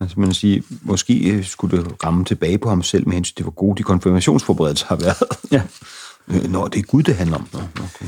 Altså 0.00 0.20
man 0.20 0.34
sige, 0.34 0.62
måske 0.82 1.30
øh, 1.30 1.44
skulle 1.44 1.78
det 1.78 2.04
ramme 2.04 2.24
tilbage 2.24 2.58
på 2.58 2.68
ham 2.68 2.82
selv 2.82 3.08
med 3.08 3.14
hensyn 3.14 3.34
til, 3.34 3.42
hvor 3.42 3.52
gode 3.52 3.78
de 3.78 3.82
konfirmationsforberedelser 3.82 4.86
har 4.86 4.96
været. 4.96 5.22
Ja. 5.50 5.62
Øh, 6.30 6.50
Nå, 6.50 6.68
det 6.68 6.78
er 6.78 6.82
Gud, 6.82 7.02
det 7.02 7.14
handler 7.14 7.36
om. 7.36 7.48
Nå, 7.52 7.58
okay. 7.58 8.06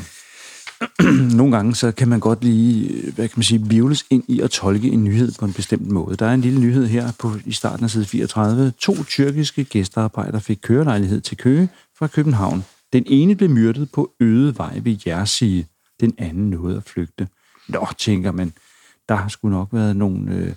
nogle 1.38 1.56
gange 1.56 1.74
så 1.74 1.92
kan 1.92 2.08
man 2.08 2.20
godt 2.20 2.44
lige, 2.44 2.88
øh, 2.88 3.14
hvad 3.14 3.28
kan 3.28 3.38
man 3.38 3.42
sige, 3.42 3.66
virvles 3.66 4.04
ind 4.10 4.24
i 4.28 4.40
at 4.40 4.50
tolke 4.50 4.88
en 4.88 5.04
nyhed 5.04 5.32
på 5.38 5.44
en 5.44 5.52
bestemt 5.52 5.90
måde. 5.90 6.16
Der 6.16 6.26
er 6.26 6.34
en 6.34 6.40
lille 6.40 6.60
nyhed 6.60 6.86
her 6.86 7.12
på, 7.18 7.32
i 7.44 7.52
starten 7.52 7.84
af 7.84 7.90
side 7.90 8.04
34. 8.04 8.72
To 8.78 9.04
tyrkiske 9.04 9.64
gæstearbejdere 9.64 10.40
fik 10.40 10.58
kørelejlighed 10.62 11.20
til 11.20 11.36
Køge 11.36 11.68
fra 11.98 12.06
København. 12.06 12.64
Den 12.92 13.04
ene 13.06 13.36
blev 13.36 13.50
myrdet 13.50 13.90
på 13.92 14.12
øde 14.20 14.58
vej 14.58 14.80
ved 14.82 14.96
Jersige. 15.06 15.66
Den 16.00 16.14
anden 16.18 16.50
nåede 16.50 16.76
at 16.76 16.84
flygte. 16.84 17.28
Nå, 17.68 17.88
tænker 17.98 18.32
man, 18.32 18.52
der 19.08 19.14
har 19.14 19.28
sgu 19.28 19.48
nok 19.48 19.68
været 19.72 19.96
nogle, 19.96 20.34
øh, 20.34 20.52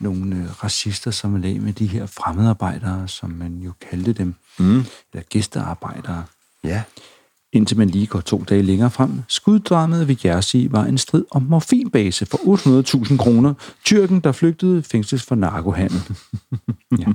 nogle 0.00 0.36
øh, 0.36 0.64
racister, 0.64 1.10
som 1.10 1.36
lag 1.36 1.60
med 1.60 1.72
de 1.72 1.86
her 1.86 2.06
fremmedarbejdere, 2.06 3.08
som 3.08 3.30
man 3.30 3.58
jo 3.58 3.72
kaldte 3.90 4.12
dem, 4.12 4.34
mm. 4.58 4.78
eller 5.12 5.24
gæstearbejdere 5.28 6.24
Ja. 6.64 6.82
indtil 7.52 7.76
man 7.78 7.88
lige 7.90 8.06
går 8.06 8.20
to 8.20 8.44
dage 8.48 8.62
længere 8.62 8.90
frem. 8.90 9.22
Skuddramaet 9.28 10.08
ved 10.08 10.16
Jersey 10.24 10.66
var 10.70 10.84
en 10.84 10.98
strid 10.98 11.24
om 11.30 11.42
morfinbase 11.42 12.26
for 12.26 12.38
800.000 13.08 13.16
kroner. 13.16 13.54
Tyrken, 13.84 14.20
der 14.20 14.32
flygtede, 14.32 14.82
fængsles 14.82 15.22
for 15.22 15.34
narkohandel. 15.34 16.00
ja. 17.00 17.06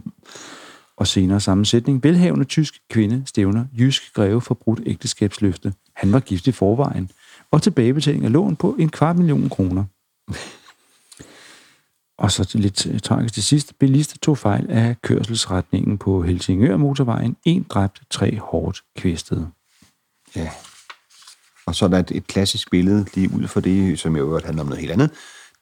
Og 0.98 1.08
senere 1.08 1.40
sammensætning. 1.40 2.04
Velhavende 2.04 2.46
tysk 2.46 2.74
kvinde 2.90 3.24
stævner 3.26 3.66
jysk 3.80 4.14
greve 4.14 4.42
for 4.42 4.54
brudt 4.54 4.80
ægteskabsløfte. 4.86 5.74
Han 5.96 6.14
var 6.14 6.20
gift 6.20 6.48
i 6.48 6.52
forvejen. 6.52 7.10
Og 7.52 7.62
tilbagebetaling 7.62 8.26
af 8.26 8.32
lån 8.32 8.56
på 8.56 8.76
en 8.80 8.90
kvart 8.90 9.18
million 9.18 9.50
kroner. 9.50 9.84
Og 12.22 12.32
så 12.32 12.52
lidt 12.54 13.04
tragisk 13.04 13.34
til 13.34 13.44
sidst. 13.44 13.80
Bilister 13.80 14.18
tog 14.22 14.38
fejl 14.38 14.66
af 14.70 15.02
kørselsretningen 15.02 15.98
på 15.98 16.24
Helsingør 16.24 16.78
motorvejen. 16.78 17.38
En 17.46 17.66
dræbt, 17.70 18.02
tre 18.10 18.40
hårdt 18.40 18.82
kvæstede. 18.98 19.52
Ja. 20.36 20.52
Og 21.66 21.76
så 21.76 21.86
er 21.86 21.90
der 21.90 22.00
et, 22.00 22.12
et 22.12 22.28
klassisk 22.28 22.72
billede 22.72 23.06
lige 23.14 23.32
ud 23.34 23.48
for 23.48 23.60
det, 23.60 24.00
som 24.00 24.16
jeg 24.16 24.22
øvrigt 24.22 24.46
handler 24.46 24.64
om 24.64 24.68
noget 24.68 24.82
helt 24.82 24.92
andet. 24.92 25.12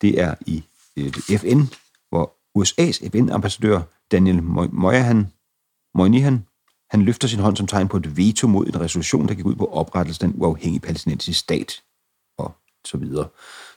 Det 0.01 0.21
er 0.21 0.35
i 0.45 0.63
øh, 0.97 1.05
et 1.05 1.39
FN, 1.39 1.61
hvor 2.09 2.35
USA's 2.59 3.09
FN-ambassadør 3.09 3.81
Daniel 4.11 4.43
Moynihan, 4.43 5.31
Moynihan, 5.95 6.45
han 6.91 7.01
løfter 7.01 7.27
sin 7.27 7.39
hånd 7.39 7.57
som 7.57 7.67
tegn 7.67 7.87
på 7.87 7.97
et 7.97 8.17
veto 8.17 8.47
mod 8.47 8.65
en 8.67 8.79
resolution, 8.79 9.27
der 9.27 9.33
gik 9.33 9.45
ud 9.45 9.55
på 9.55 9.65
oprettelsen 9.65 10.25
af 10.25 10.29
en 10.29 10.41
uafhængig 10.41 10.81
palæstinensisk 10.81 11.39
stat, 11.39 11.81
og 12.37 12.55
så 12.85 12.97
videre. 12.97 13.27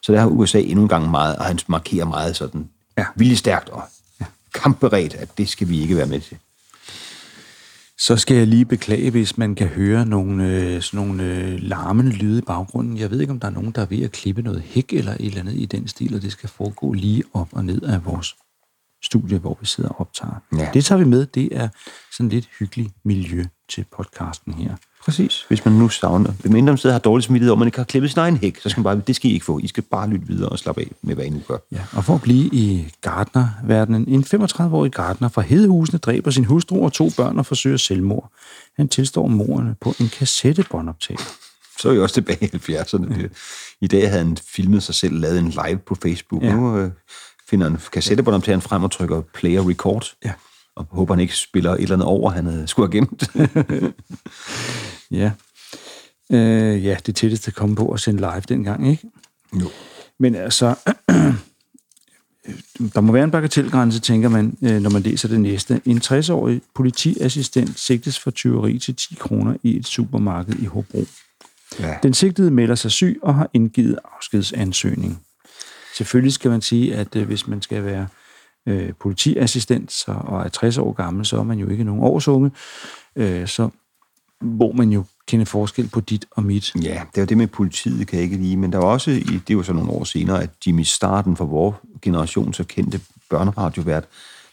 Så 0.02 0.12
der 0.12 0.20
har 0.20 0.26
USA 0.26 0.60
endnu 0.60 0.82
en 0.82 0.88
gang 0.88 1.10
meget, 1.10 1.36
og 1.36 1.44
han 1.44 1.58
markerer 1.66 2.04
meget 2.04 2.36
sådan 2.36 2.68
ja. 2.98 3.06
viljestærkt 3.16 3.68
og 3.68 3.82
ja. 4.20 4.24
kampberedt, 4.54 5.14
at 5.14 5.38
det 5.38 5.48
skal 5.48 5.68
vi 5.68 5.80
ikke 5.80 5.96
være 5.96 6.06
med 6.06 6.20
til. 6.20 6.38
Så 7.98 8.16
skal 8.16 8.36
jeg 8.36 8.46
lige 8.46 8.64
beklage, 8.64 9.10
hvis 9.10 9.38
man 9.38 9.54
kan 9.54 9.66
høre 9.66 10.06
nogle, 10.06 10.48
øh, 10.48 10.82
sådan 10.82 11.06
nogle 11.06 11.24
øh, 11.24 11.58
larmende 11.58 12.12
lyde 12.12 12.38
i 12.38 12.42
baggrunden. 12.42 12.98
Jeg 12.98 13.10
ved 13.10 13.20
ikke, 13.20 13.30
om 13.30 13.40
der 13.40 13.46
er 13.46 13.52
nogen, 13.52 13.70
der 13.70 13.82
er 13.82 13.86
ved 13.86 14.02
at 14.02 14.12
klippe 14.12 14.42
noget 14.42 14.62
hæk 14.62 14.92
eller 14.92 15.12
et 15.12 15.26
eller 15.26 15.40
andet 15.40 15.54
i 15.54 15.66
den 15.66 15.88
stil, 15.88 16.14
og 16.14 16.22
det 16.22 16.32
skal 16.32 16.48
foregå 16.48 16.92
lige 16.92 17.22
op 17.34 17.48
og 17.52 17.64
ned 17.64 17.82
af 17.82 18.04
vores 18.04 18.36
studie, 19.02 19.38
hvor 19.38 19.56
vi 19.60 19.66
sidder 19.66 19.90
og 19.90 20.00
optager. 20.00 20.34
Ja. 20.56 20.70
Det 20.74 20.84
tager 20.84 20.98
vi 20.98 21.04
med. 21.04 21.26
Det 21.26 21.48
er 21.56 21.68
sådan 22.16 22.28
lidt 22.28 22.48
hyggeligt 22.58 22.92
miljø 23.04 23.44
til 23.68 23.84
podcasten 23.96 24.54
her. 24.54 24.76
Præcis. 25.04 25.44
Hvis 25.48 25.64
man 25.64 25.74
nu 25.74 25.88
savner. 25.88 26.32
Hvis 26.32 26.52
man 26.52 26.78
sidder 26.78 26.94
har 26.94 27.00
dårligt 27.00 27.26
smittet, 27.26 27.50
og 27.50 27.58
man 27.58 27.68
ikke 27.68 27.78
har 27.78 27.84
klippet 27.84 28.10
sin 28.10 28.18
egen 28.18 28.36
hæk, 28.36 28.58
så 28.60 28.68
skal 28.68 28.80
man 28.80 28.84
bare, 28.84 29.02
det 29.06 29.16
skal 29.16 29.30
I 29.30 29.34
ikke 29.34 29.44
få. 29.44 29.58
I 29.58 29.66
skal 29.66 29.82
bare 29.82 30.08
lytte 30.08 30.26
videre 30.26 30.48
og 30.48 30.58
slappe 30.58 30.80
af 30.80 30.90
med, 31.02 31.14
hvad 31.14 31.24
I 31.24 31.30
nu 31.30 31.40
gør. 31.48 31.58
Ja, 31.72 31.80
og 31.92 32.04
for 32.04 32.14
at 32.14 32.22
blive 32.22 32.46
i 32.52 32.88
gardnerverdenen. 33.00 34.08
En 34.08 34.24
35-årig 34.34 34.92
gardner 34.92 35.28
fra 35.28 35.42
Hedehusene 35.42 35.98
dræber 35.98 36.30
sin 36.30 36.44
hustru 36.44 36.84
og 36.84 36.92
to 36.92 37.10
børn 37.16 37.38
og 37.38 37.46
forsøger 37.46 37.76
selvmord. 37.76 38.32
Han 38.76 38.88
tilstår 38.88 39.26
morerne 39.26 39.74
på 39.80 39.94
en 40.00 40.08
kassettebåndoptag. 40.08 41.16
Så 41.78 41.88
er 41.88 41.92
vi 41.92 41.98
også 41.98 42.14
tilbage 42.14 42.44
i 42.44 42.56
70'erne. 42.56 43.20
Ja. 43.20 43.26
I 43.80 43.86
dag 43.86 44.08
havde 44.10 44.24
han 44.24 44.36
filmet 44.36 44.82
sig 44.82 44.94
selv, 44.94 45.20
lavet 45.20 45.38
en 45.38 45.48
live 45.48 45.78
på 45.86 45.94
Facebook. 46.02 46.42
Ja. 46.42 46.54
Nu 46.54 46.78
øh, 46.78 46.90
finder 47.48 47.66
en 47.66 47.78
kassettebåndoptageren 47.92 48.60
frem 48.60 48.84
og 48.84 48.90
trykker 48.90 49.20
play 49.34 49.58
og 49.58 49.68
record. 49.68 50.12
Ja. 50.24 50.32
Og 50.76 50.86
håber, 50.90 51.14
han 51.14 51.20
ikke 51.20 51.36
spiller 51.36 51.70
et 51.70 51.82
eller 51.82 51.94
andet 51.94 52.08
over, 52.08 52.30
han 52.30 52.46
havde 52.46 52.68
skulle 52.68 52.92
have 52.92 53.00
gemt. 53.00 53.30
ja. 55.20 55.32
Øh, 56.32 56.84
ja, 56.84 56.96
det 57.06 57.16
tætteste 57.16 57.50
kom 57.50 57.74
på 57.74 57.92
at 57.92 58.00
sende 58.00 58.20
live 58.20 58.42
dengang, 58.48 58.90
ikke? 58.90 59.10
Jo. 59.60 59.70
Men 60.18 60.34
altså, 60.34 60.74
der 62.94 63.00
må 63.00 63.12
være 63.12 63.24
en 63.24 63.30
bagatelgrænse, 63.30 64.00
tænker 64.00 64.28
man, 64.28 64.56
øh, 64.62 64.80
når 64.80 64.90
man 64.90 65.02
læser 65.02 65.28
det 65.28 65.40
næste. 65.40 65.80
En 65.84 65.98
60-årig 65.98 66.62
politiassistent 66.74 67.78
sigtes 67.78 68.18
for 68.18 68.30
tyveri 68.30 68.78
til 68.78 68.96
10 68.96 69.14
kroner 69.14 69.56
i 69.62 69.76
et 69.76 69.86
supermarked 69.86 70.54
i 70.54 70.64
Hobro. 70.64 71.04
Ja. 71.80 71.94
Den 72.02 72.14
sigtede 72.14 72.50
melder 72.50 72.74
sig 72.74 72.90
syg 72.90 73.18
og 73.22 73.34
har 73.34 73.50
indgivet 73.52 73.98
afskedsansøgning. 74.16 75.22
Selvfølgelig 75.96 76.32
skal 76.32 76.50
man 76.50 76.60
sige, 76.60 76.94
at 76.96 77.16
øh, 77.16 77.26
hvis 77.26 77.48
man 77.48 77.62
skal 77.62 77.84
være 77.84 78.06
øh, 78.66 78.92
politiassistent 79.00 79.92
så, 79.92 80.12
og 80.24 80.42
er 80.42 80.48
60 80.48 80.78
år 80.78 80.92
gammel, 80.92 81.26
så 81.26 81.38
er 81.38 81.42
man 81.42 81.58
jo 81.58 81.68
ikke 81.68 81.84
nogen 81.84 82.02
årsunge. 82.02 82.50
Øh, 83.16 83.46
så 83.46 83.68
hvor 84.40 84.72
man 84.72 84.90
jo 84.90 85.04
kende 85.26 85.46
forskel 85.46 85.88
på 85.88 86.00
dit 86.00 86.26
og 86.30 86.44
mit. 86.44 86.74
Ja, 86.82 87.02
det 87.14 87.20
er 87.20 87.24
det 87.24 87.36
med 87.36 87.46
politiet, 87.46 88.06
kan 88.06 88.16
jeg 88.16 88.24
ikke 88.24 88.36
lide, 88.36 88.56
men 88.56 88.72
der 88.72 88.78
var 88.78 88.86
også, 88.86 89.10
det 89.48 89.56
var 89.56 89.62
så 89.62 89.72
nogle 89.72 89.90
år 89.90 90.04
senere, 90.04 90.42
at 90.42 90.50
Jimmy 90.66 90.82
Starten 90.82 91.36
for 91.36 91.44
vores 91.44 91.76
generation 92.02 92.52
så 92.52 92.64
kendte 92.64 93.00
børneradiovært, 93.30 94.04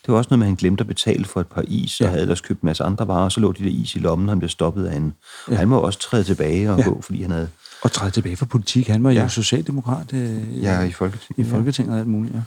det 0.06 0.12
var 0.12 0.18
også 0.18 0.28
noget 0.30 0.40
med, 0.40 0.46
at 0.48 0.50
han 0.50 0.56
glemte 0.56 0.82
at 0.82 0.88
betale 0.88 1.26
for 1.26 1.42
et 1.42 1.48
par 1.48 1.64
is, 1.68 2.02
og 2.02 2.06
ja. 2.06 2.10
havde 2.10 2.22
ellers 2.22 2.42
købt 2.42 2.62
en 2.62 2.66
masse 2.66 2.84
andre 2.84 3.08
varer, 3.08 3.24
og 3.24 3.32
så 3.32 3.40
lå 3.40 3.52
de 3.52 3.64
der 3.64 3.70
is 3.70 3.96
i 3.96 4.00
lommen, 4.00 4.30
han 4.30 4.40
blev 4.40 4.50
stoppet 4.50 4.86
af 4.86 4.98
en. 4.98 5.14
Ja. 5.52 5.56
Han 5.56 5.68
må 5.68 5.80
også 5.80 6.00
træde 6.00 6.24
tilbage 6.24 6.72
og 6.72 6.80
ja. 6.80 6.84
gå, 6.84 7.02
fordi 7.02 7.22
han 7.22 7.32
havde... 7.32 7.50
Og 7.82 7.92
træde 7.92 8.12
tilbage 8.12 8.38
fra 8.38 8.46
politik. 8.46 8.88
Han 8.88 9.04
var 9.04 9.12
ja. 9.12 9.22
jo 9.22 9.30
socialdemokrat. 9.30 10.14
Øh, 10.14 10.64
ja, 10.64 10.82
i 10.82 10.92
Folketinget. 10.92 11.48
I 11.48 11.50
Folketinget 11.50 11.94
og 11.94 12.00
alt 12.00 12.08
muligt, 12.08 12.36
ja. 12.36 12.42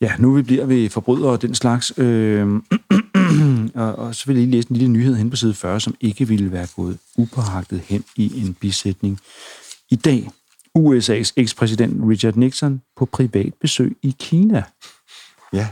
Ja, 0.00 0.12
nu 0.18 0.34
vi 0.34 0.42
bliver 0.42 0.66
vi 0.66 0.88
forbrydere 0.88 1.30
og 1.30 1.42
den 1.42 1.54
slags. 1.54 1.92
Øh, 1.96 2.48
og, 3.74 3.96
og 3.96 4.14
så 4.14 4.26
vil 4.26 4.36
jeg 4.36 4.46
lige 4.46 4.50
læse 4.50 4.70
en 4.70 4.76
lille 4.76 4.92
nyhed 4.92 5.16
hen 5.16 5.30
på 5.30 5.36
side 5.36 5.54
40, 5.54 5.80
som 5.80 5.94
ikke 6.00 6.28
ville 6.28 6.52
være 6.52 6.66
gået 6.76 6.98
upåagtet 7.16 7.80
hen 7.80 8.04
i 8.16 8.42
en 8.44 8.54
bisætning. 8.54 9.20
I 9.90 9.96
dag, 9.96 10.30
USA's 10.78 11.32
ekspræsident 11.36 12.08
Richard 12.08 12.36
Nixon 12.36 12.82
på 12.96 13.04
privat 13.06 13.54
besøg 13.60 13.96
i 14.02 14.16
Kina. 14.18 14.62
Ja. 15.52 15.68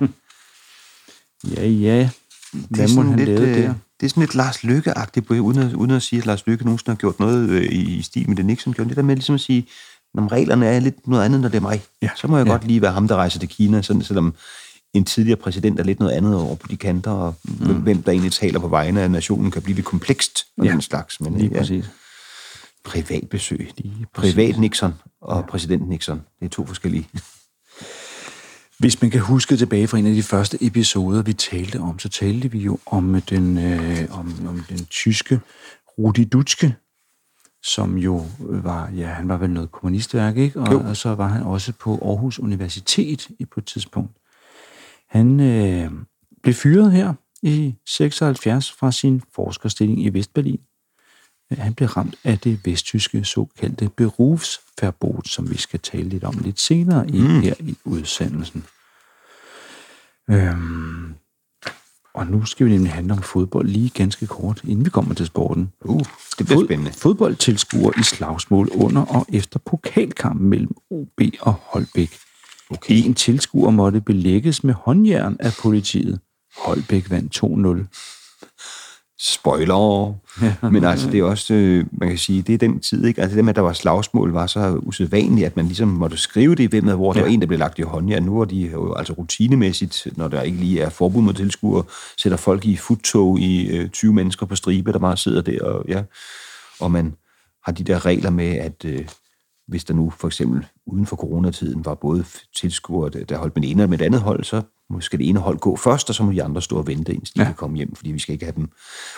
ja, 1.56 1.66
ja. 1.66 2.10
Hvad 2.52 2.94
må 2.94 3.02
han 3.02 3.16
lidt, 3.16 3.28
lave 3.28 3.40
øh, 3.40 3.56
der? 3.56 3.74
Det 4.00 4.06
er 4.06 4.10
sådan 4.10 4.20
lidt 4.20 4.34
Lars 4.34 4.64
Løkke-agtigt, 4.64 5.30
uden 5.30 5.58
at, 5.58 5.74
uden 5.74 5.90
at 5.90 6.02
sige, 6.02 6.18
at 6.18 6.26
Lars 6.26 6.46
Løkke 6.46 6.64
nogensinde 6.64 6.90
har 6.90 6.96
gjort 6.96 7.20
noget 7.20 7.48
øh, 7.50 7.72
i 7.72 8.02
stil 8.02 8.28
med 8.28 8.36
det 8.36 8.44
Nixon 8.44 8.72
gjorde. 8.72 8.88
Det 8.88 8.96
der 8.96 9.02
med 9.02 9.16
ligesom 9.16 9.34
at 9.34 9.40
sige, 9.40 9.66
når 10.14 10.32
reglerne 10.32 10.66
er 10.66 10.80
lidt 10.80 11.08
noget 11.08 11.24
andet, 11.24 11.40
når 11.40 11.48
det 11.48 11.56
er 11.56 11.60
mig, 11.60 11.82
ja. 12.02 12.08
så 12.16 12.28
må 12.28 12.36
jeg 12.36 12.46
ja. 12.46 12.52
godt 12.52 12.66
lige 12.66 12.82
være 12.82 12.92
ham, 12.92 13.08
der 13.08 13.16
rejser 13.16 13.40
til 13.40 13.48
Kina, 13.48 13.82
sådan, 13.82 14.02
selvom 14.02 14.34
en 14.94 15.04
tidligere 15.04 15.36
præsident 15.36 15.80
er 15.80 15.84
lidt 15.84 16.00
noget 16.00 16.12
andet 16.12 16.36
over 16.36 16.54
på 16.54 16.68
de 16.68 16.76
kanter, 16.76 17.10
og 17.10 17.34
mm. 17.44 17.74
hvem 17.74 18.02
der 18.02 18.12
egentlig 18.12 18.32
taler 18.32 18.60
på 18.60 18.68
vegne 18.68 19.00
af 19.00 19.10
nationen, 19.10 19.50
kan 19.50 19.62
blive 19.62 19.74
lidt 19.74 19.86
komplekst 19.86 20.46
og 20.58 20.64
ja. 20.64 20.72
den 20.72 20.80
slags. 20.80 21.20
Men, 21.20 21.38
lige 21.38 21.50
ja, 21.52 21.58
præcis. 21.58 21.90
Privatbesøg. 22.84 23.70
Lige 23.76 24.06
Privat 24.14 24.58
Nixon 24.58 24.94
og 25.20 25.36
ja. 25.36 25.46
præsident 25.46 25.88
Nixon. 25.88 26.22
Det 26.40 26.46
er 26.46 26.50
to 26.50 26.66
forskellige. 26.66 27.08
Hvis 28.78 29.02
man 29.02 29.10
kan 29.10 29.20
huske 29.20 29.56
tilbage 29.56 29.88
fra 29.88 29.98
en 29.98 30.06
af 30.06 30.14
de 30.14 30.22
første 30.22 30.58
episoder, 30.60 31.22
vi 31.22 31.32
talte 31.32 31.80
om, 31.80 31.98
så 31.98 32.08
talte 32.08 32.50
vi 32.50 32.58
jo 32.58 32.78
om 32.86 33.22
den, 33.30 33.58
øh, 33.58 34.18
om, 34.18 34.48
om 34.48 34.64
den 34.68 34.84
tyske 34.84 35.40
Rudi 35.98 36.24
Dutschke, 36.24 36.74
som 37.62 37.98
jo 37.98 38.24
var, 38.38 38.90
ja, 38.96 39.06
han 39.06 39.28
var 39.28 39.36
vel 39.36 39.50
noget 39.50 39.72
kommunistværk, 39.72 40.36
ikke? 40.36 40.60
Og, 40.60 40.76
og 40.76 40.96
så 40.96 41.14
var 41.14 41.28
han 41.28 41.42
også 41.42 41.72
på 41.72 41.98
Aarhus 42.02 42.38
Universitet 42.38 43.28
på 43.50 43.60
et 43.60 43.66
tidspunkt. 43.66 44.16
Han 45.08 45.40
øh, 45.40 45.90
blev 46.42 46.54
fyret 46.54 46.92
her 46.92 47.14
i 47.42 47.74
76 47.86 48.72
fra 48.72 48.92
sin 48.92 49.22
forskerstilling 49.34 50.04
i 50.04 50.08
Vestberlin. 50.08 50.60
Han 51.50 51.74
blev 51.74 51.88
ramt 51.88 52.14
af 52.24 52.38
det 52.38 52.60
vesttyske 52.66 53.24
såkaldte 53.24 53.90
berufsverbot, 53.96 55.28
som 55.28 55.50
vi 55.50 55.56
skal 55.56 55.80
tale 55.80 56.08
lidt 56.08 56.24
om 56.24 56.38
lidt 56.44 56.60
senere 56.60 57.08
i, 57.08 57.20
mm. 57.20 57.40
her 57.40 57.54
i 57.60 57.76
udsendelsen. 57.84 58.64
Øhm, 60.30 61.14
og 62.14 62.26
nu 62.26 62.44
skal 62.44 62.66
vi 62.66 62.70
nemlig 62.70 62.92
handle 62.92 63.12
om 63.12 63.22
fodbold 63.22 63.68
lige 63.68 63.90
ganske 63.94 64.26
kort, 64.26 64.60
inden 64.64 64.84
vi 64.84 64.90
kommer 64.90 65.14
til 65.14 65.26
sporten. 65.26 65.72
Uh, 65.84 66.00
det 66.38 66.46
bliver 66.46 66.58
Fod, 66.58 66.66
spændende. 66.66 66.92
Fodboldtilskuer 66.92 67.98
i 68.00 68.02
slagsmål 68.02 68.68
under 68.74 69.02
og 69.02 69.26
efter 69.32 69.58
pokalkampen 69.58 70.48
mellem 70.48 70.74
OB 70.90 71.20
og 71.40 71.52
Holbæk. 71.52 72.18
Okay. 72.70 72.94
En 73.04 73.14
tilskuer 73.14 73.70
måtte 73.70 74.00
belægges 74.00 74.64
med 74.64 74.74
håndjern 74.74 75.36
af 75.40 75.52
politiet. 75.62 76.20
Holbæk 76.56 77.10
vandt 77.10 77.36
2-0. 77.36 77.42
Spoiler. 79.24 80.14
Men 80.72 80.84
altså, 80.84 81.10
det 81.10 81.20
er 81.20 81.24
også, 81.24 81.54
øh, 81.54 81.84
man 81.92 82.08
kan 82.08 82.18
sige, 82.18 82.42
det 82.42 82.54
er 82.54 82.58
den 82.58 82.80
tid, 82.80 83.04
ikke? 83.04 83.22
Altså 83.22 83.36
det 83.36 83.44
med, 83.44 83.52
at 83.52 83.56
der 83.56 83.62
var 83.62 83.72
slagsmål, 83.72 84.32
var 84.32 84.46
så 84.46 84.80
usædvanligt, 84.82 85.46
at 85.46 85.56
man 85.56 85.66
ligesom 85.66 85.88
måtte 85.88 86.16
skrive 86.16 86.54
det 86.54 86.62
i 86.62 86.66
hvem 86.66 86.84
hvor 86.84 87.14
ja. 87.14 87.18
der 87.18 87.26
var 87.26 87.32
en, 87.32 87.40
der 87.40 87.46
blev 87.46 87.58
lagt 87.58 87.78
i 87.78 87.82
håndjern. 87.82 88.22
Nu 88.22 88.40
er 88.40 88.44
de 88.44 88.70
jo 88.72 88.94
altså 88.94 89.12
rutinemæssigt, 89.12 90.06
når 90.16 90.28
der 90.28 90.42
ikke 90.42 90.58
lige 90.58 90.80
er 90.80 90.88
forbud 90.88 91.22
mod 91.22 91.34
tilskuer, 91.34 91.82
sætter 92.16 92.36
folk 92.36 92.66
i 92.66 92.76
futtog 92.76 93.40
i 93.40 93.66
øh, 93.66 93.88
20 93.88 94.12
mennesker 94.12 94.46
på 94.46 94.56
stribe, 94.56 94.92
der 94.92 94.98
bare 94.98 95.16
sidder 95.16 95.42
der, 95.42 95.64
og 95.64 95.84
ja, 95.88 96.02
og 96.80 96.90
man 96.90 97.14
har 97.64 97.72
de 97.72 97.84
der 97.84 98.06
regler 98.06 98.30
med, 98.30 98.56
at 98.56 98.84
øh, 98.84 99.06
hvis 99.72 99.84
der 99.84 99.94
nu 99.94 100.10
for 100.10 100.28
eksempel 100.28 100.66
uden 100.86 101.06
for 101.06 101.16
coronatiden 101.16 101.84
var 101.84 101.94
både 101.94 102.24
tilskuere, 102.56 103.10
der 103.10 103.38
holdt 103.38 103.56
med 103.56 103.62
det 103.62 103.70
ene 103.70 103.82
og 103.82 103.88
med 103.88 103.98
det 103.98 104.04
andet 104.04 104.20
hold, 104.20 104.44
så 104.44 104.62
skal 105.00 105.18
det 105.18 105.28
ene 105.28 105.40
hold 105.40 105.58
gå 105.58 105.76
først, 105.76 106.08
og 106.08 106.14
så 106.14 106.22
må 106.22 106.32
de 106.32 106.42
andre 106.42 106.62
stå 106.62 106.76
og 106.76 106.86
vente, 106.86 107.14
indtil 107.14 107.34
de 107.34 107.40
ja. 107.40 107.46
kan 107.46 107.54
komme 107.54 107.76
hjem, 107.76 107.94
fordi 107.94 108.12
vi 108.12 108.18
skal 108.18 108.32
ikke 108.32 108.44
have 108.44 108.56
dem 108.56 108.70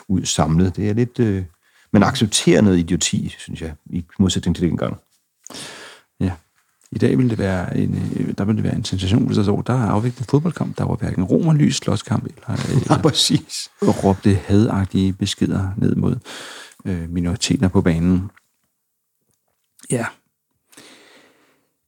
ud 0.09 0.25
samlet. 0.25 0.77
Det 0.77 0.89
er 0.89 0.95
lidt... 0.95 1.19
Øh, 1.19 1.45
man 1.93 2.03
accepterer 2.03 2.61
noget 2.61 2.79
idioti, 2.79 3.35
synes 3.39 3.63
jeg, 3.63 3.75
i 3.87 4.05
modsætning 4.19 4.57
til 4.57 4.69
dengang. 4.69 4.97
Ja. 6.21 6.33
I 6.91 6.99
dag 6.99 7.19
vil 7.19 7.31
det 7.31 7.39
være 7.39 7.77
en, 7.77 8.13
øh, 8.17 8.35
der 8.39 8.45
vil 8.45 8.57
det 8.57 8.65
være 8.65 8.75
en 8.75 8.85
sensation, 8.85 9.27
hvis 9.27 9.37
der 9.37 9.45
så, 9.45 9.63
der 9.67 9.73
er 9.73 9.87
afviklet 9.87 10.21
en 10.21 10.27
fodboldkamp, 10.31 10.79
der 10.79 10.85
var 10.85 10.97
hverken 10.97 11.25
romerlys, 11.25 11.77
slåskamp 11.77 12.25
eller, 12.25 12.49
eller 12.71 12.87
ja, 12.91 13.03
præcis. 13.03 13.71
råbte 13.83 14.35
hadagtige 14.35 15.13
beskeder 15.13 15.69
ned 15.77 15.95
mod 15.95 16.17
øh, 16.85 17.11
minoriteter 17.11 17.69
på 17.69 17.81
banen. 17.81 18.31
Ja, 19.91 20.07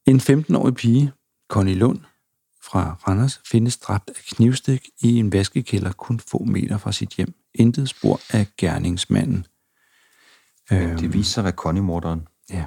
en 0.07 0.19
15-årig 0.19 0.75
pige, 0.75 1.11
Connie 1.49 1.75
Lund 1.75 1.99
fra 2.63 2.97
Randers, 3.07 3.41
findes 3.45 3.77
dræbt 3.77 4.09
af 4.09 4.15
knivstik 4.15 4.89
i 5.01 5.15
en 5.15 5.33
vaskekælder 5.33 5.91
kun 5.91 6.19
få 6.19 6.43
meter 6.43 6.77
fra 6.77 6.91
sit 6.91 7.09
hjem. 7.09 7.33
Intet 7.53 7.89
spor 7.89 8.19
af 8.29 8.47
gerningsmanden. 8.57 9.45
Det 10.69 11.13
viser 11.13 11.31
sig 11.31 11.41
at 11.41 11.43
være 11.43 11.53
Connie-morderen. 11.53 12.27
Ja. 12.49 12.65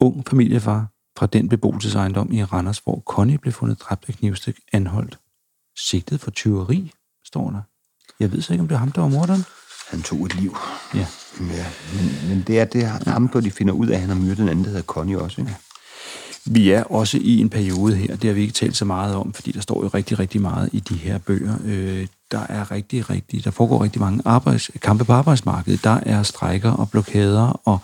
Ung 0.00 0.28
familiefar, 0.28 0.86
fra 1.18 1.26
den 1.26 1.48
beboelsesejendom 1.48 2.32
i 2.32 2.44
Randers, 2.44 2.78
hvor 2.78 3.02
Connie 3.06 3.38
blev 3.38 3.52
fundet 3.52 3.80
dræbt 3.80 4.04
af 4.08 4.14
knivstik, 4.14 4.58
anholdt. 4.72 5.18
Sigtet 5.76 6.20
for 6.20 6.30
tyveri, 6.30 6.92
står 7.24 7.50
der. 7.50 7.60
Jeg 8.20 8.32
ved 8.32 8.42
så 8.42 8.52
ikke, 8.52 8.62
om 8.62 8.68
det 8.68 8.74
er 8.74 8.78
ham, 8.78 8.92
der 8.92 9.00
var 9.00 9.08
morderen. 9.08 9.44
Han 9.90 10.02
tog 10.02 10.26
et 10.26 10.34
liv. 10.34 10.56
Ja. 10.94 11.06
Ja, 11.40 11.66
men, 11.94 12.28
men 12.28 12.44
det 12.46 12.60
er 12.60 12.64
det 12.64 12.86
ham, 12.86 13.26
hvor 13.26 13.40
de 13.40 13.50
finder 13.50 13.74
ud 13.74 13.86
af, 13.86 13.94
at 13.94 14.00
han 14.00 14.08
har 14.08 14.16
myrdet 14.16 14.40
en 14.40 14.48
anden, 14.48 14.64
der 14.64 14.70
hedder 14.70 14.82
Connie 14.82 15.18
også. 15.18 15.40
Ikke? 15.40 15.56
Vi 16.46 16.70
er 16.70 16.82
også 16.82 17.18
i 17.20 17.40
en 17.40 17.48
periode 17.48 17.96
her, 17.96 18.16
det 18.16 18.24
har 18.24 18.34
vi 18.34 18.40
ikke 18.40 18.52
talt 18.52 18.76
så 18.76 18.84
meget 18.84 19.14
om, 19.14 19.32
fordi 19.32 19.52
der 19.52 19.60
står 19.60 19.82
jo 19.82 19.88
rigtig, 19.88 20.18
rigtig 20.18 20.40
meget 20.40 20.70
i 20.72 20.80
de 20.80 20.94
her 20.94 21.18
bøger. 21.18 21.54
Øh, 21.64 22.06
der 22.30 22.40
er 22.48 22.70
rigtig, 22.70 23.10
rigtig, 23.10 23.44
der 23.44 23.50
foregår 23.50 23.84
rigtig 23.84 24.00
mange 24.00 24.22
arbejds, 24.24 24.70
kampe 24.82 25.04
på 25.04 25.12
arbejdsmarkedet. 25.12 25.84
Der 25.84 26.00
er 26.06 26.22
strækker 26.22 26.70
og 26.70 26.90
blokader, 26.90 27.60
og, 27.64 27.78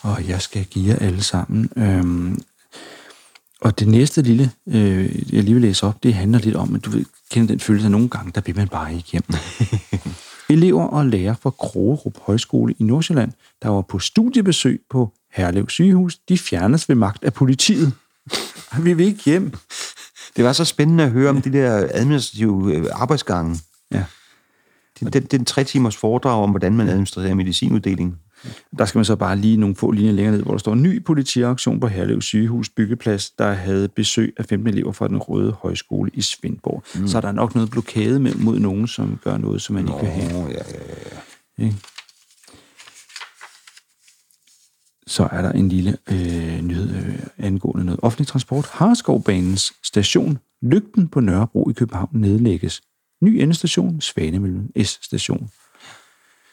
og 0.00 0.28
jeg 0.28 0.42
skal 0.42 0.64
give 0.64 0.88
jer 0.88 0.96
alle 0.96 1.22
sammen. 1.22 1.70
Øhm, 1.76 2.42
og 3.60 3.78
det 3.78 3.88
næste 3.88 4.22
lille, 4.22 4.50
øh, 4.66 5.34
jeg 5.34 5.44
lige 5.44 5.54
vil 5.54 5.62
læse 5.62 5.86
op, 5.86 6.02
det 6.02 6.14
handler 6.14 6.38
lidt 6.38 6.56
om, 6.56 6.74
at 6.74 6.84
du 6.84 6.90
ved, 6.90 7.04
kender 7.30 7.48
den 7.48 7.60
følelse, 7.60 7.86
at 7.86 7.90
nogle 7.90 8.08
gange, 8.08 8.32
der 8.34 8.40
bliver 8.40 8.56
man 8.56 8.68
bare 8.68 8.94
ikke. 8.94 9.22
Elever 10.50 10.84
og 10.84 11.06
lærere 11.06 11.36
fra 11.40 11.50
Krogerup 11.50 12.18
Højskole 12.20 12.74
i 12.78 12.82
Nordsjælland, 12.82 13.32
der 13.62 13.68
var 13.68 13.82
på 13.82 13.98
studiebesøg 13.98 14.80
på 14.90 15.12
Herlev 15.32 15.68
sygehus, 15.68 16.18
de 16.28 16.38
fjernes 16.38 16.88
ved 16.88 16.96
magt 16.96 17.24
af 17.24 17.32
politiet. 17.32 17.92
Vi 18.84 18.92
vil 18.92 19.06
ikke 19.06 19.24
hjem. 19.24 19.52
Det 20.36 20.44
var 20.44 20.52
så 20.52 20.64
spændende 20.64 21.04
at 21.04 21.10
høre 21.10 21.30
om 21.30 21.42
de 21.42 21.52
der 21.52 21.88
administrative 21.94 22.76
øh, 22.76 22.86
arbejdsgange. 22.92 23.58
Ja. 23.92 24.04
Det, 25.00 25.12
det, 25.12 25.22
det 25.22 25.34
er 25.34 25.38
en 25.38 25.44
tre 25.44 25.64
timers 25.64 25.96
foredrag 25.96 26.42
om, 26.42 26.50
hvordan 26.50 26.76
man 26.76 26.88
administrerer 26.88 27.34
medicinuddeling. 27.34 28.18
Der 28.78 28.84
skal 28.84 28.98
man 28.98 29.04
så 29.04 29.16
bare 29.16 29.36
lige 29.36 29.56
nogle 29.56 29.76
få 29.76 29.90
linjer 29.90 30.12
længere 30.12 30.34
ned, 30.34 30.42
hvor 30.42 30.52
der 30.52 30.58
står 30.58 30.74
ny 30.74 31.02
politiaktion 31.04 31.80
på 31.80 31.86
Herlev 31.86 32.22
sygehus 32.22 32.68
byggeplads, 32.68 33.30
der 33.30 33.52
havde 33.52 33.88
besøg 33.88 34.34
af 34.36 34.44
15 34.44 34.68
elever 34.68 34.92
fra 34.92 35.08
den 35.08 35.16
Røde 35.16 35.52
Højskole 35.52 36.10
i 36.14 36.22
Svendborg. 36.22 36.82
Mm. 36.94 37.08
Så 37.08 37.16
er 37.16 37.20
der 37.20 37.32
nok 37.32 37.54
noget 37.54 37.70
blokade 37.70 38.20
med, 38.20 38.34
mod 38.34 38.58
nogen, 38.58 38.86
som 38.86 39.18
gør 39.24 39.36
noget, 39.36 39.62
som 39.62 39.74
man 39.74 39.88
ikke 39.88 40.00
vil 40.00 40.10
have. 40.10 40.46
Ja, 40.46 40.52
ja, 40.52 40.60
ja. 41.58 41.64
Ikke? 41.64 41.76
Så 45.06 45.28
er 45.32 45.42
der 45.42 45.52
en 45.52 45.68
lille 45.68 45.96
øh, 46.10 46.60
nyhed 46.62 46.96
øh, 46.96 47.18
angående 47.38 47.84
noget 47.84 48.00
offentlig 48.02 48.26
transport. 48.26 48.66
Harskovbanens 48.66 49.72
station 49.82 50.38
Lygten 50.62 51.08
på 51.08 51.20
Nørrebro 51.20 51.70
i 51.70 51.72
København 51.72 52.08
nedlægges. 52.12 52.80
Ny 53.22 53.28
endestation, 53.28 54.00
Svanemøllen 54.00 54.70
S-station. 54.82 55.50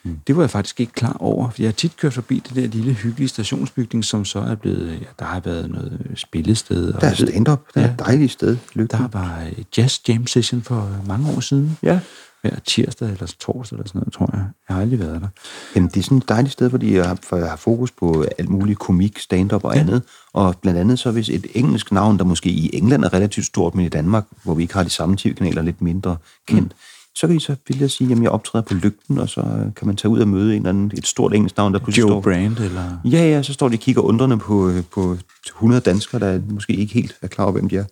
Mm. 0.08 0.18
Det 0.26 0.36
var 0.36 0.42
jeg 0.42 0.50
faktisk 0.50 0.80
ikke 0.80 0.92
klar 0.92 1.16
over, 1.20 1.50
for 1.50 1.62
jeg 1.62 1.68
har 1.68 1.72
tit 1.72 1.96
kørt 1.96 2.14
forbi 2.14 2.42
det 2.48 2.56
der 2.56 2.66
lille 2.68 2.92
hyggelige 2.92 3.28
stationsbygning, 3.28 4.04
som 4.04 4.24
så 4.24 4.38
er 4.38 4.54
blevet, 4.54 4.88
ja, 4.92 5.06
der 5.18 5.24
har 5.24 5.40
været 5.40 5.70
noget 5.70 6.06
spillested. 6.14 6.92
Og 6.92 7.00
Der 7.00 7.08
er 7.08 7.14
stand-up. 7.14 7.60
Der 7.74 7.80
er 7.80 7.84
Ja. 7.84 7.92
et 7.92 7.98
dejligt 7.98 8.32
sted. 8.32 8.56
Lykke. 8.74 8.92
Der 8.96 9.08
var 9.12 9.42
øh, 9.46 9.64
jazz 9.78 10.00
jam 10.08 10.26
session 10.26 10.62
for 10.62 10.90
mange 11.06 11.30
år 11.36 11.40
siden. 11.40 11.78
Ja. 11.82 12.00
Hver 12.42 12.50
tirsdag 12.66 13.08
eller 13.12 13.32
torsdag 13.40 13.76
eller 13.76 13.88
sådan 13.88 13.98
noget, 13.98 14.12
tror 14.12 14.30
jeg. 14.32 14.44
Jeg 14.68 14.76
har 14.76 14.82
aldrig 14.82 15.00
været 15.00 15.20
der. 15.20 15.28
Jamen, 15.74 15.88
det 15.88 15.96
er 15.96 16.02
sådan 16.02 16.18
et 16.18 16.28
dejligt 16.28 16.52
sted, 16.52 16.70
fordi 16.70 16.94
jeg 16.96 17.08
har, 17.08 17.18
for 17.22 17.36
jeg 17.36 17.48
har 17.48 17.56
fokus 17.56 17.90
på 17.90 18.24
alt 18.38 18.48
muligt 18.48 18.78
komik, 18.78 19.18
stand-up 19.18 19.64
og 19.64 19.74
ja. 19.74 19.80
andet. 19.80 20.02
Og 20.32 20.56
blandt 20.62 20.80
andet 20.80 20.98
så 20.98 21.10
hvis 21.10 21.28
et 21.28 21.46
engelsk 21.54 21.92
navn, 21.92 22.18
der 22.18 22.24
måske 22.24 22.48
i 22.50 22.70
England 22.72 23.04
er 23.04 23.12
relativt 23.12 23.46
stort, 23.46 23.74
men 23.74 23.84
i 23.84 23.88
Danmark, 23.88 24.24
hvor 24.44 24.54
vi 24.54 24.62
ikke 24.62 24.74
har 24.74 24.82
de 24.82 24.90
samme 24.90 25.16
tv-kanaler, 25.16 25.62
lidt 25.62 25.82
mindre 25.82 26.16
kendt, 26.48 26.62
mm. 26.62 26.78
Så 27.20 27.26
kan 27.26 27.36
I 27.36 27.40
så 27.40 27.56
vil 27.68 27.78
jeg 27.78 27.90
sige, 27.90 28.12
at 28.12 28.22
jeg 28.22 28.30
optræder 28.30 28.64
på 28.64 28.74
lygten, 28.74 29.18
og 29.18 29.28
så 29.28 29.40
øh, 29.40 29.74
kan 29.74 29.86
man 29.86 29.96
tage 29.96 30.10
ud 30.10 30.20
og 30.20 30.28
møde 30.28 30.50
en 30.50 30.56
eller 30.56 30.68
anden, 30.68 30.92
et 30.98 31.06
stort 31.06 31.34
engelsk 31.34 31.56
navn, 31.56 31.72
der 31.74 31.78
pludselig 31.78 32.02
Joe 32.02 32.10
står... 32.10 32.20
Brand 32.20 32.58
eller... 32.58 32.98
Ja, 33.04 33.28
ja, 33.28 33.42
så 33.42 33.52
står 33.52 33.68
de 33.68 33.74
og 33.74 33.78
kigger 33.78 34.02
undrende 34.02 34.38
på, 34.38 34.68
øh, 34.68 34.84
på 34.94 35.16
100 35.46 35.80
danskere, 35.80 36.20
der 36.20 36.40
måske 36.50 36.72
ikke 36.72 36.94
helt 36.94 37.16
er 37.22 37.26
klar 37.26 37.44
over, 37.44 37.52
hvem 37.52 37.68
de 37.68 37.76
er. 37.76 37.84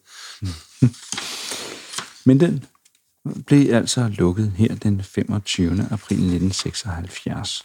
Men 2.28 2.40
den 2.40 2.64
blev 3.46 3.74
altså 3.74 4.08
lukket 4.18 4.52
her 4.56 4.74
den 4.74 5.02
25. 5.02 5.70
april 5.70 6.16
1976. 6.16 7.64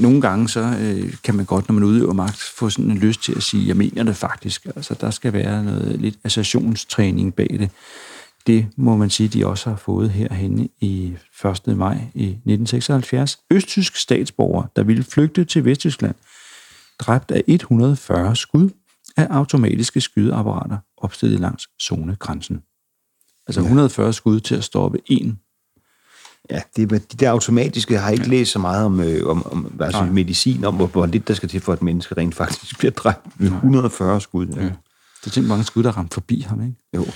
Nogle 0.00 0.20
gange 0.20 0.48
så 0.48 0.60
øh, 0.80 1.14
kan 1.24 1.34
man 1.34 1.44
godt, 1.44 1.68
når 1.68 1.72
man 1.72 1.84
udøver 1.84 2.12
magt, 2.12 2.38
få 2.38 2.70
sådan 2.70 2.90
en 2.90 2.98
lyst 2.98 3.22
til 3.22 3.32
at 3.36 3.42
sige, 3.42 3.68
jeg 3.68 3.76
mener 3.76 4.02
det 4.02 4.16
faktisk. 4.16 4.66
Altså, 4.76 4.94
der 5.00 5.10
skal 5.10 5.32
være 5.32 5.64
noget 5.64 6.00
lidt 6.00 6.18
associationstræning 6.24 7.34
bag 7.34 7.56
det. 7.58 7.70
Det 8.46 8.66
må 8.76 8.96
man 8.96 9.10
sige, 9.10 9.28
de 9.28 9.46
også 9.46 9.70
har 9.70 9.76
fået 9.76 10.10
herhenne 10.10 10.68
i 10.80 11.16
1. 11.66 11.76
maj 11.76 11.94
i 12.14 12.24
1976. 12.24 13.38
Østtysk 13.50 13.96
statsborger, 13.96 14.62
der 14.76 14.82
ville 14.82 15.04
flygte 15.04 15.44
til 15.44 15.64
Vesttyskland, 15.64 16.14
dræbt 16.98 17.30
af 17.30 17.44
140 17.46 18.36
skud 18.36 18.70
af 19.16 19.26
automatiske 19.30 20.00
skydeapparater 20.00 20.78
opstillet 20.96 21.40
langs 21.40 21.68
zonegrænsen. 21.82 22.62
Altså 23.46 23.60
140 23.60 24.12
skud 24.12 24.40
til 24.40 24.54
at 24.54 24.64
stoppe 24.64 24.98
en. 25.06 25.40
Ja, 26.50 26.60
det, 26.76 26.92
er- 26.92 26.98
de 26.98 27.16
der 27.16 27.30
automatiske 27.30 27.98
har 27.98 28.10
ikke 28.10 28.28
læst 28.28 28.52
så 28.52 28.58
meget 28.58 28.84
om, 28.84 29.00
øh, 29.00 29.26
om, 29.26 29.46
om 29.52 29.72
altså 29.80 30.00
Nej. 30.00 30.10
medicin, 30.10 30.64
om 30.64 30.74
hvor, 30.74 30.86
hvor 30.86 31.06
lidt 31.06 31.28
der 31.28 31.34
skal 31.34 31.48
til 31.48 31.60
for, 31.60 31.72
at 31.72 31.78
et 31.78 31.82
menneske 31.82 32.14
rent 32.16 32.34
faktisk 32.34 32.78
bliver 32.78 32.92
dræbt 32.92 33.26
med 33.40 33.46
140 33.48 34.20
skud. 34.20 34.46
Ja. 34.46 34.52
Det 34.52 34.60
er 34.60 34.70
simpelthen 35.22 35.48
mange 35.48 35.64
skud, 35.64 35.82
der 35.82 35.90
ramte 35.96 36.14
forbi 36.14 36.40
ham, 36.48 36.60
ikke? 36.62 36.74
Jo. 36.96 37.06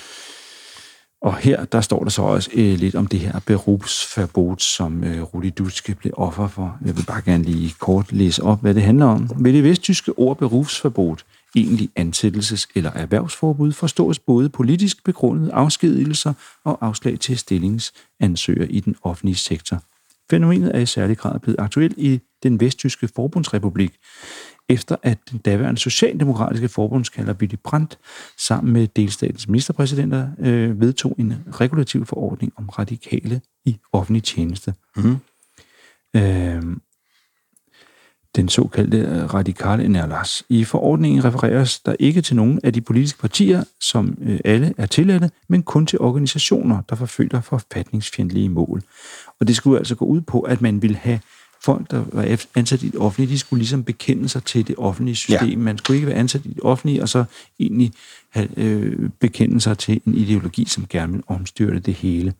Og 1.22 1.36
her, 1.36 1.64
der 1.64 1.80
står 1.80 2.02
der 2.02 2.10
så 2.10 2.22
også 2.22 2.50
øh, 2.54 2.78
lidt 2.78 2.94
om 2.94 3.06
det 3.06 3.20
her 3.20 3.40
berufsverbot, 3.46 4.62
som 4.62 5.04
øh, 5.04 5.22
Rudi 5.22 5.50
Dutske 5.50 5.94
blev 5.94 6.12
offer 6.16 6.48
for. 6.48 6.76
Jeg 6.86 6.96
vil 6.96 7.04
bare 7.04 7.22
gerne 7.24 7.44
lige 7.44 7.74
kort 7.78 8.12
læse 8.12 8.42
op, 8.42 8.60
hvad 8.60 8.74
det 8.74 8.82
handler 8.82 9.06
om. 9.06 9.30
Ved 9.36 9.52
det 9.52 9.64
vesttyske 9.64 10.12
ord 10.18 10.36
berufsverbot, 10.38 11.24
egentlig 11.56 11.90
ansættelses- 11.98 12.66
eller 12.74 12.90
erhvervsforbud, 12.90 13.72
forstås 13.72 14.18
både 14.18 14.48
politisk 14.48 15.04
begrundede 15.04 15.52
afskedigelser 15.52 16.32
og 16.64 16.86
afslag 16.86 17.20
til 17.20 17.38
stillingsansøger 17.38 18.66
i 18.70 18.80
den 18.80 18.96
offentlige 19.02 19.36
sektor. 19.36 19.82
Fænomenet 20.30 20.76
er 20.76 20.78
i 20.78 20.86
særlig 20.86 21.18
grad 21.18 21.40
blevet 21.40 21.60
aktuelt 21.60 21.98
i 21.98 22.20
den 22.42 22.60
vesttyske 22.60 23.08
forbundsrepublik, 23.08 23.92
efter 24.68 24.96
at 25.02 25.18
den 25.30 25.38
daværende 25.38 25.80
socialdemokratiske 25.80 26.68
forbundskalder 26.68 27.34
Willy 27.34 27.54
Brandt 27.64 27.98
sammen 28.38 28.72
med 28.72 28.88
delstatens 28.88 29.48
ministerpræsidenter 29.48 30.28
øh, 30.38 30.80
vedtog 30.80 31.14
en 31.18 31.34
regulativ 31.52 32.06
forordning 32.06 32.52
om 32.56 32.68
radikale 32.68 33.40
i 33.64 33.76
offentlig 33.92 34.22
tjeneste. 34.22 34.74
Mhm. 34.96 35.16
Øh, 36.16 36.62
den 38.36 38.48
såkaldte 38.48 38.98
øh, 38.98 39.34
radikale 39.34 39.88
nærlas. 39.88 40.42
I 40.48 40.64
forordningen 40.64 41.24
refereres 41.24 41.80
der 41.80 41.94
ikke 41.98 42.22
til 42.22 42.36
nogen 42.36 42.60
af 42.64 42.72
de 42.72 42.80
politiske 42.80 43.18
partier, 43.18 43.64
som 43.80 44.18
øh, 44.22 44.40
alle 44.44 44.74
er 44.76 44.86
tilladte, 44.86 45.30
men 45.48 45.62
kun 45.62 45.86
til 45.86 45.98
organisationer, 45.98 46.82
der 46.90 46.96
forfølger 46.96 47.40
forfatningsfjendtlige 47.40 48.48
mål. 48.48 48.82
Og 49.40 49.48
det 49.48 49.56
skulle 49.56 49.78
altså 49.78 49.94
gå 49.94 50.04
ud 50.04 50.20
på, 50.20 50.40
at 50.40 50.62
man 50.62 50.82
ville 50.82 50.96
have 50.96 51.20
folk, 51.64 51.90
der 51.90 52.04
var 52.12 52.38
ansat 52.54 52.82
i 52.82 52.88
det 52.88 53.00
offentlige, 53.00 53.32
de 53.32 53.38
skulle 53.38 53.58
ligesom 53.58 53.84
bekende 53.84 54.28
sig 54.28 54.44
til 54.44 54.68
det 54.68 54.74
offentlige 54.78 55.14
system. 55.14 55.48
Ja. 55.48 55.56
Man 55.56 55.78
skulle 55.78 55.96
ikke 55.96 56.06
være 56.06 56.16
ansat 56.16 56.46
i 56.46 56.48
det 56.48 56.60
offentlige, 56.62 57.02
og 57.02 57.08
så 57.08 57.24
egentlig 57.60 57.92
have, 58.30 58.48
øh, 58.56 59.10
bekende 59.20 59.60
sig 59.60 59.78
til 59.78 60.00
en 60.06 60.14
ideologi, 60.14 60.64
som 60.64 60.86
gerne 60.88 61.12
vil 61.12 61.22
omstyrte 61.26 61.80
det 61.80 61.94
hele. 61.94 62.34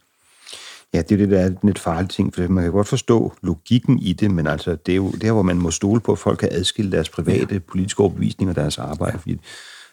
Ja, 0.95 1.03
det 1.03 1.13
er 1.13 1.17
det, 1.17 1.31
der 1.31 1.41
er 1.41 1.47
en 1.47 1.57
lidt 1.63 1.79
farlig 1.79 2.11
ting, 2.11 2.35
for 2.35 2.49
man 2.49 2.65
kan 2.65 2.73
godt 2.73 2.89
forstå 2.89 3.33
logikken 3.43 3.99
i 3.99 4.13
det, 4.13 4.31
men 4.31 4.47
altså, 4.47 4.77
det 4.87 4.93
er 4.93 4.97
jo 4.97 5.11
der, 5.11 5.33
hvor 5.33 5.43
man 5.43 5.57
må 5.57 5.71
stole 5.71 6.01
på, 6.01 6.13
at 6.13 6.19
folk 6.19 6.39
kan 6.39 6.49
adskille 6.53 6.93
deres 6.93 7.09
private 7.09 7.55
ja. 7.55 7.59
politiske 7.59 8.01
overbevisning 8.01 8.51
og 8.51 8.57
deres 8.57 8.79
arbejde. 8.79 9.13
Ja. 9.13 9.19
Fordi, 9.19 9.39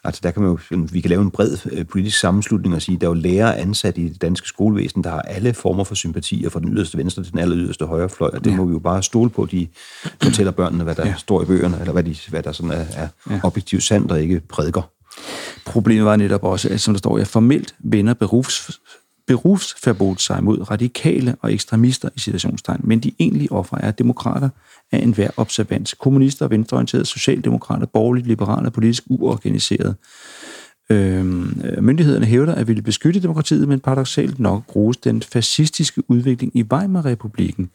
altså, 0.03 0.21
der 0.23 0.31
kan 0.31 0.41
man 0.41 0.51
jo, 0.51 0.59
vi 0.91 1.01
kan 1.01 1.09
lave 1.09 1.21
en 1.21 1.31
bred 1.31 1.57
øh, 1.71 1.85
politisk 1.85 2.19
sammenslutning 2.19 2.75
og 2.75 2.81
sige, 2.81 2.95
at 2.95 3.01
der 3.01 3.07
er 3.07 3.11
jo 3.11 3.13
lærere 3.13 3.57
ansat 3.57 3.97
i 3.97 4.09
det 4.09 4.21
danske 4.21 4.47
skolevæsen, 4.47 5.03
der 5.03 5.09
har 5.09 5.21
alle 5.21 5.53
former 5.53 5.83
for 5.83 5.95
sympatier 5.95 6.49
fra 6.49 6.59
den 6.59 6.73
yderste 6.73 6.97
venstre 6.97 7.23
til 7.23 7.31
den 7.31 7.39
aller 7.39 7.57
yderste 7.57 7.85
højrefløj, 7.85 8.29
og 8.33 8.43
det 8.45 8.51
ja. 8.51 8.55
må 8.55 8.65
vi 8.65 8.73
jo 8.73 8.79
bare 8.79 9.03
stole 9.03 9.29
på, 9.29 9.45
de 9.45 9.67
fortæller 10.23 10.51
børnene, 10.51 10.83
hvad 10.83 10.95
der 10.95 11.07
ja. 11.07 11.15
Står 11.17 11.41
i 11.43 11.45
bøgerne, 11.45 11.79
eller 11.79 11.93
hvad, 11.93 12.03
de, 12.03 12.15
hvad 12.29 12.43
der 12.43 12.51
sådan 12.51 12.71
er, 12.71 12.85
er 12.95 13.07
ja. 13.29 13.39
objektivt 13.43 13.83
sandt 13.83 14.11
og 14.11 14.21
ikke 14.21 14.39
prædiker. 14.49 14.81
Problemet 15.65 16.05
var 16.05 16.15
netop 16.15 16.43
også, 16.43 16.69
at 16.69 16.81
som 16.81 16.93
der 16.93 16.97
står, 16.97 17.19
at 17.19 17.27
formelt 17.27 17.75
vender 17.79 18.13
berufs, 18.13 18.79
berufsverbot 19.27 20.21
sig 20.21 20.43
mod 20.43 20.71
radikale 20.71 21.35
og 21.41 21.53
ekstremister 21.53 22.09
i 22.15 22.19
situationstegn, 22.19 22.81
men 22.83 22.99
de 22.99 23.11
egentlige 23.19 23.51
ofre 23.51 23.81
er 23.81 23.91
demokrater 23.91 24.49
af 24.91 24.99
enhver 24.99 25.29
observans. 25.37 25.93
Kommunister, 25.93 26.47
venstreorienterede, 26.47 27.05
socialdemokrater, 27.05 27.85
borgerligt, 27.85 28.27
liberale 28.27 28.71
politisk 28.71 29.03
uorganiserede. 29.09 29.95
Øhm, 30.89 31.61
øh, 31.63 31.83
myndighederne 31.83 32.25
hævder 32.25 32.55
at 32.55 32.67
ville 32.67 32.81
beskytte 32.81 33.19
demokratiet, 33.19 33.67
men 33.67 33.79
paradoxalt 33.79 34.39
nok 34.39 34.65
bruges 34.65 34.97
den 34.97 35.21
fascistiske 35.21 36.03
udvikling 36.07 36.55
i 36.55 36.63
Weimar-republiken 36.63 37.69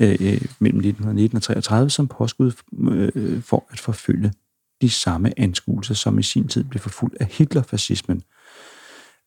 øh, 0.00 0.10
øh, 0.10 0.40
mellem 0.58 0.78
1919 0.78 1.36
og 1.36 1.42
33 1.42 1.90
som 1.90 2.08
påskud 2.08 2.52
øh, 2.90 3.42
for 3.42 3.66
at 3.70 3.80
forfølge 3.80 4.32
de 4.80 4.90
samme 4.90 5.40
anskuelser, 5.40 5.94
som 5.94 6.18
i 6.18 6.22
sin 6.22 6.48
tid 6.48 6.64
blev 6.64 6.80
forfulgt 6.80 7.16
af 7.20 7.26
Hitlerfascismen. 7.26 8.22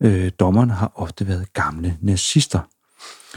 Øh, 0.03 0.31
dommerne 0.39 0.73
har 0.73 0.91
ofte 0.95 1.27
været 1.27 1.53
gamle 1.53 1.97
nazister. 2.01 2.59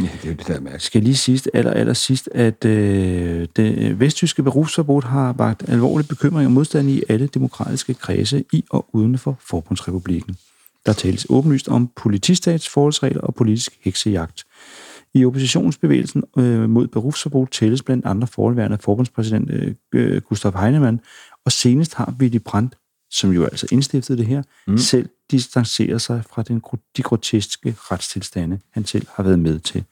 Ja, 0.00 0.08
det 0.22 0.30
er 0.30 0.34
det, 0.34 0.46
der 0.46 0.54
er 0.54 0.60
mærkeligt. 0.60 0.82
skal 0.82 1.02
lige 1.02 1.16
sidst, 1.16 1.48
aller, 1.54 1.72
aller 1.72 1.92
sidst, 1.92 2.28
at 2.34 2.64
øh, 2.64 3.48
det 3.56 4.00
vesttyske 4.00 4.42
berufsforbud 4.42 5.02
har 5.02 5.32
vagt 5.32 5.68
alvorlig 5.68 6.08
bekymring 6.08 6.46
og 6.46 6.52
modstand 6.52 6.88
i 6.88 7.02
alle 7.08 7.26
demokratiske 7.26 7.94
kredse 7.94 8.44
i 8.52 8.64
og 8.70 8.86
uden 8.92 9.18
for 9.18 9.38
Forbundsrepublikken. 9.40 10.36
Der 10.86 10.92
tales 10.92 11.26
åbenlyst 11.30 11.68
om 11.68 11.90
politistats 11.96 12.68
forholdsregler 12.68 13.20
og 13.20 13.34
politisk 13.34 13.78
heksejagt. 13.80 14.46
I 15.14 15.24
oppositionsbevægelsen 15.24 16.22
øh, 16.38 16.70
mod 16.70 16.86
berufsforbud 16.86 17.46
tælles 17.46 17.82
blandt 17.82 18.06
andre 18.06 18.26
forholdværende 18.26 18.78
forbundspræsident 18.80 19.76
øh, 19.94 20.22
Gustav 20.22 20.58
Heinemann, 20.58 21.00
og 21.44 21.52
senest 21.52 21.94
har 21.94 22.14
Willy 22.20 22.38
Brandt, 22.44 22.78
som 23.10 23.30
jo 23.30 23.44
altså 23.44 23.66
indstiftede 23.72 24.18
det 24.18 24.26
her, 24.26 24.42
mm. 24.66 24.78
selv 24.78 25.08
distancerer 25.30 25.98
sig 25.98 26.22
fra 26.30 26.42
den, 26.42 26.62
de 26.96 27.02
groteske 27.02 27.76
retstilstande, 27.78 28.58
han 28.72 28.84
selv 28.84 29.06
har 29.14 29.22
været 29.22 29.38
med 29.38 29.58
til 29.58 29.84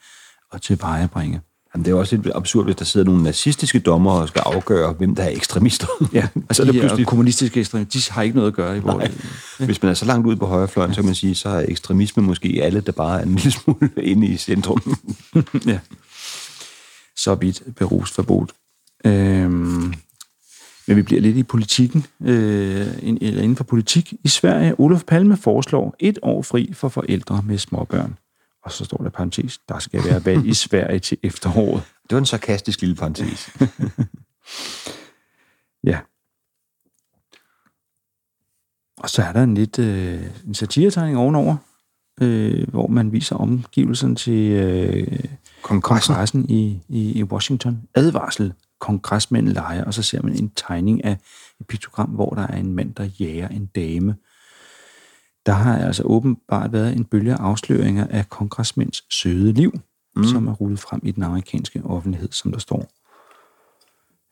at 0.53 0.63
tilvejebringe. 0.63 1.41
Jamen, 1.75 1.85
det 1.85 1.91
er 1.91 1.95
også 1.95 2.17
lidt 2.17 2.31
absurd, 2.35 2.65
hvis 2.65 2.77
der 2.77 2.85
sidder 2.85 3.07
nogle 3.07 3.23
nazistiske 3.23 3.79
dommer 3.79 4.13
og 4.13 4.29
skal 4.29 4.43
afgøre, 4.47 4.93
hvem 4.93 5.15
der 5.15 5.23
er 5.23 5.29
ekstremister. 5.29 5.87
Ja, 6.13 6.23
så 6.35 6.41
altså 6.49 6.63
er 6.63 6.67
det 6.67 6.75
de 6.75 6.81
pludselig, 6.81 7.07
kommunistiske 7.07 7.61
ekstremister, 7.61 8.01
de 8.01 8.15
har 8.15 8.23
ikke 8.23 8.37
noget 8.37 8.49
at 8.49 8.55
gøre 8.55 8.77
i 8.77 8.81
vores... 8.81 9.11
hvis 9.59 9.83
man 9.83 9.91
er 9.91 9.95
så 9.95 10.05
langt 10.05 10.27
ude 10.27 10.37
på 10.37 10.47
højrefløjen, 10.47 10.95
så 10.95 11.01
kan 11.01 11.07
man 11.07 11.15
sige, 11.15 11.35
så 11.35 11.49
er 11.49 11.65
ekstremisme 11.69 12.23
måske 12.23 12.61
alle, 12.63 12.81
der 12.81 12.93
bare 12.93 13.21
er 13.21 13.23
en 13.23 13.35
lille 13.35 13.51
smule 13.51 13.91
inde 14.11 14.27
i 14.27 14.37
centrum. 14.37 14.97
ja. 15.67 15.79
Så 17.17 17.35
vidt 17.35 17.63
berusforbud. 17.77 18.47
Øhm, 19.05 19.95
men 20.89 20.97
vi 20.97 21.03
bliver 21.03 21.21
lidt 21.21 21.37
i 21.37 21.43
politikken, 21.43 22.07
øh, 22.21 22.87
eller 23.03 23.43
inden 23.43 23.57
for 23.57 23.65
politik. 23.65 24.13
I 24.25 24.29
Sverige, 24.29 24.81
Olof 24.81 25.05
Palme 25.05 25.37
foreslår 25.37 25.95
et 25.99 26.19
år 26.23 26.43
fri 26.43 26.73
for 26.73 26.89
forældre 26.89 27.43
med 27.47 27.59
småbørn. 27.59 28.19
Og 28.65 28.73
så 28.73 28.85
står 28.85 28.97
der 28.97 29.11
parentes, 29.11 29.59
der 29.69 29.79
skal 29.79 30.05
være 30.05 30.25
valg 30.25 30.47
i 30.47 30.55
Sverige 30.55 30.99
til 30.99 31.19
efteråret. 31.23 31.83
Det 32.11 32.13
var 32.13 32.19
en 32.19 32.27
sarkastisk 32.27 32.81
lille 32.81 32.97
parentes. 32.97 33.51
Ja. 35.85 35.99
Og 38.97 39.11
så 39.11 39.23
er 39.23 39.33
der 39.33 39.43
en 39.43 39.55
lidt 39.55 39.79
øh, 39.79 40.23
en 40.47 40.55
satiretegning 40.55 41.17
ovenover, 41.17 41.57
øh, 42.21 42.69
hvor 42.69 42.87
man 42.87 43.13
viser 43.13 43.37
omgivelserne 43.37 44.15
til 44.15 44.51
øh, 44.51 45.19
Kongressen. 45.63 46.13
kongressen 46.13 46.51
i, 46.51 46.83
i, 46.89 47.13
i 47.13 47.23
Washington. 47.23 47.83
Advarsel, 47.95 48.53
kongresmænd 48.85 49.49
leger, 49.49 49.85
og 49.85 49.95
så 49.95 50.03
ser 50.03 50.23
man 50.23 50.33
en 50.33 50.53
tegning 50.57 51.05
af 51.05 51.17
et 51.61 51.67
piktogram, 51.67 52.09
hvor 52.09 52.31
der 52.31 52.47
er 52.47 52.57
en 52.57 52.73
mand, 52.73 52.95
der 52.95 53.09
jager 53.21 53.49
en 53.49 53.67
dame. 53.67 54.17
Der 55.47 55.53
har 55.53 55.79
altså 55.79 56.03
åbenbart 56.03 56.73
været 56.73 56.97
en 56.97 57.05
bølge 57.05 57.33
af 57.33 57.37
afsløringer 57.37 58.07
af 58.11 58.29
kongresmænds 58.29 59.15
søde 59.15 59.53
liv, 59.53 59.73
mm. 60.17 60.25
som 60.25 60.49
er 60.49 60.53
rullet 60.53 60.81
frem 60.81 61.01
i 61.05 61.11
den 61.11 61.23
amerikanske 61.23 61.83
offentlighed, 61.85 62.29
som 62.33 62.53
der 62.53 62.59
står. 62.59 62.91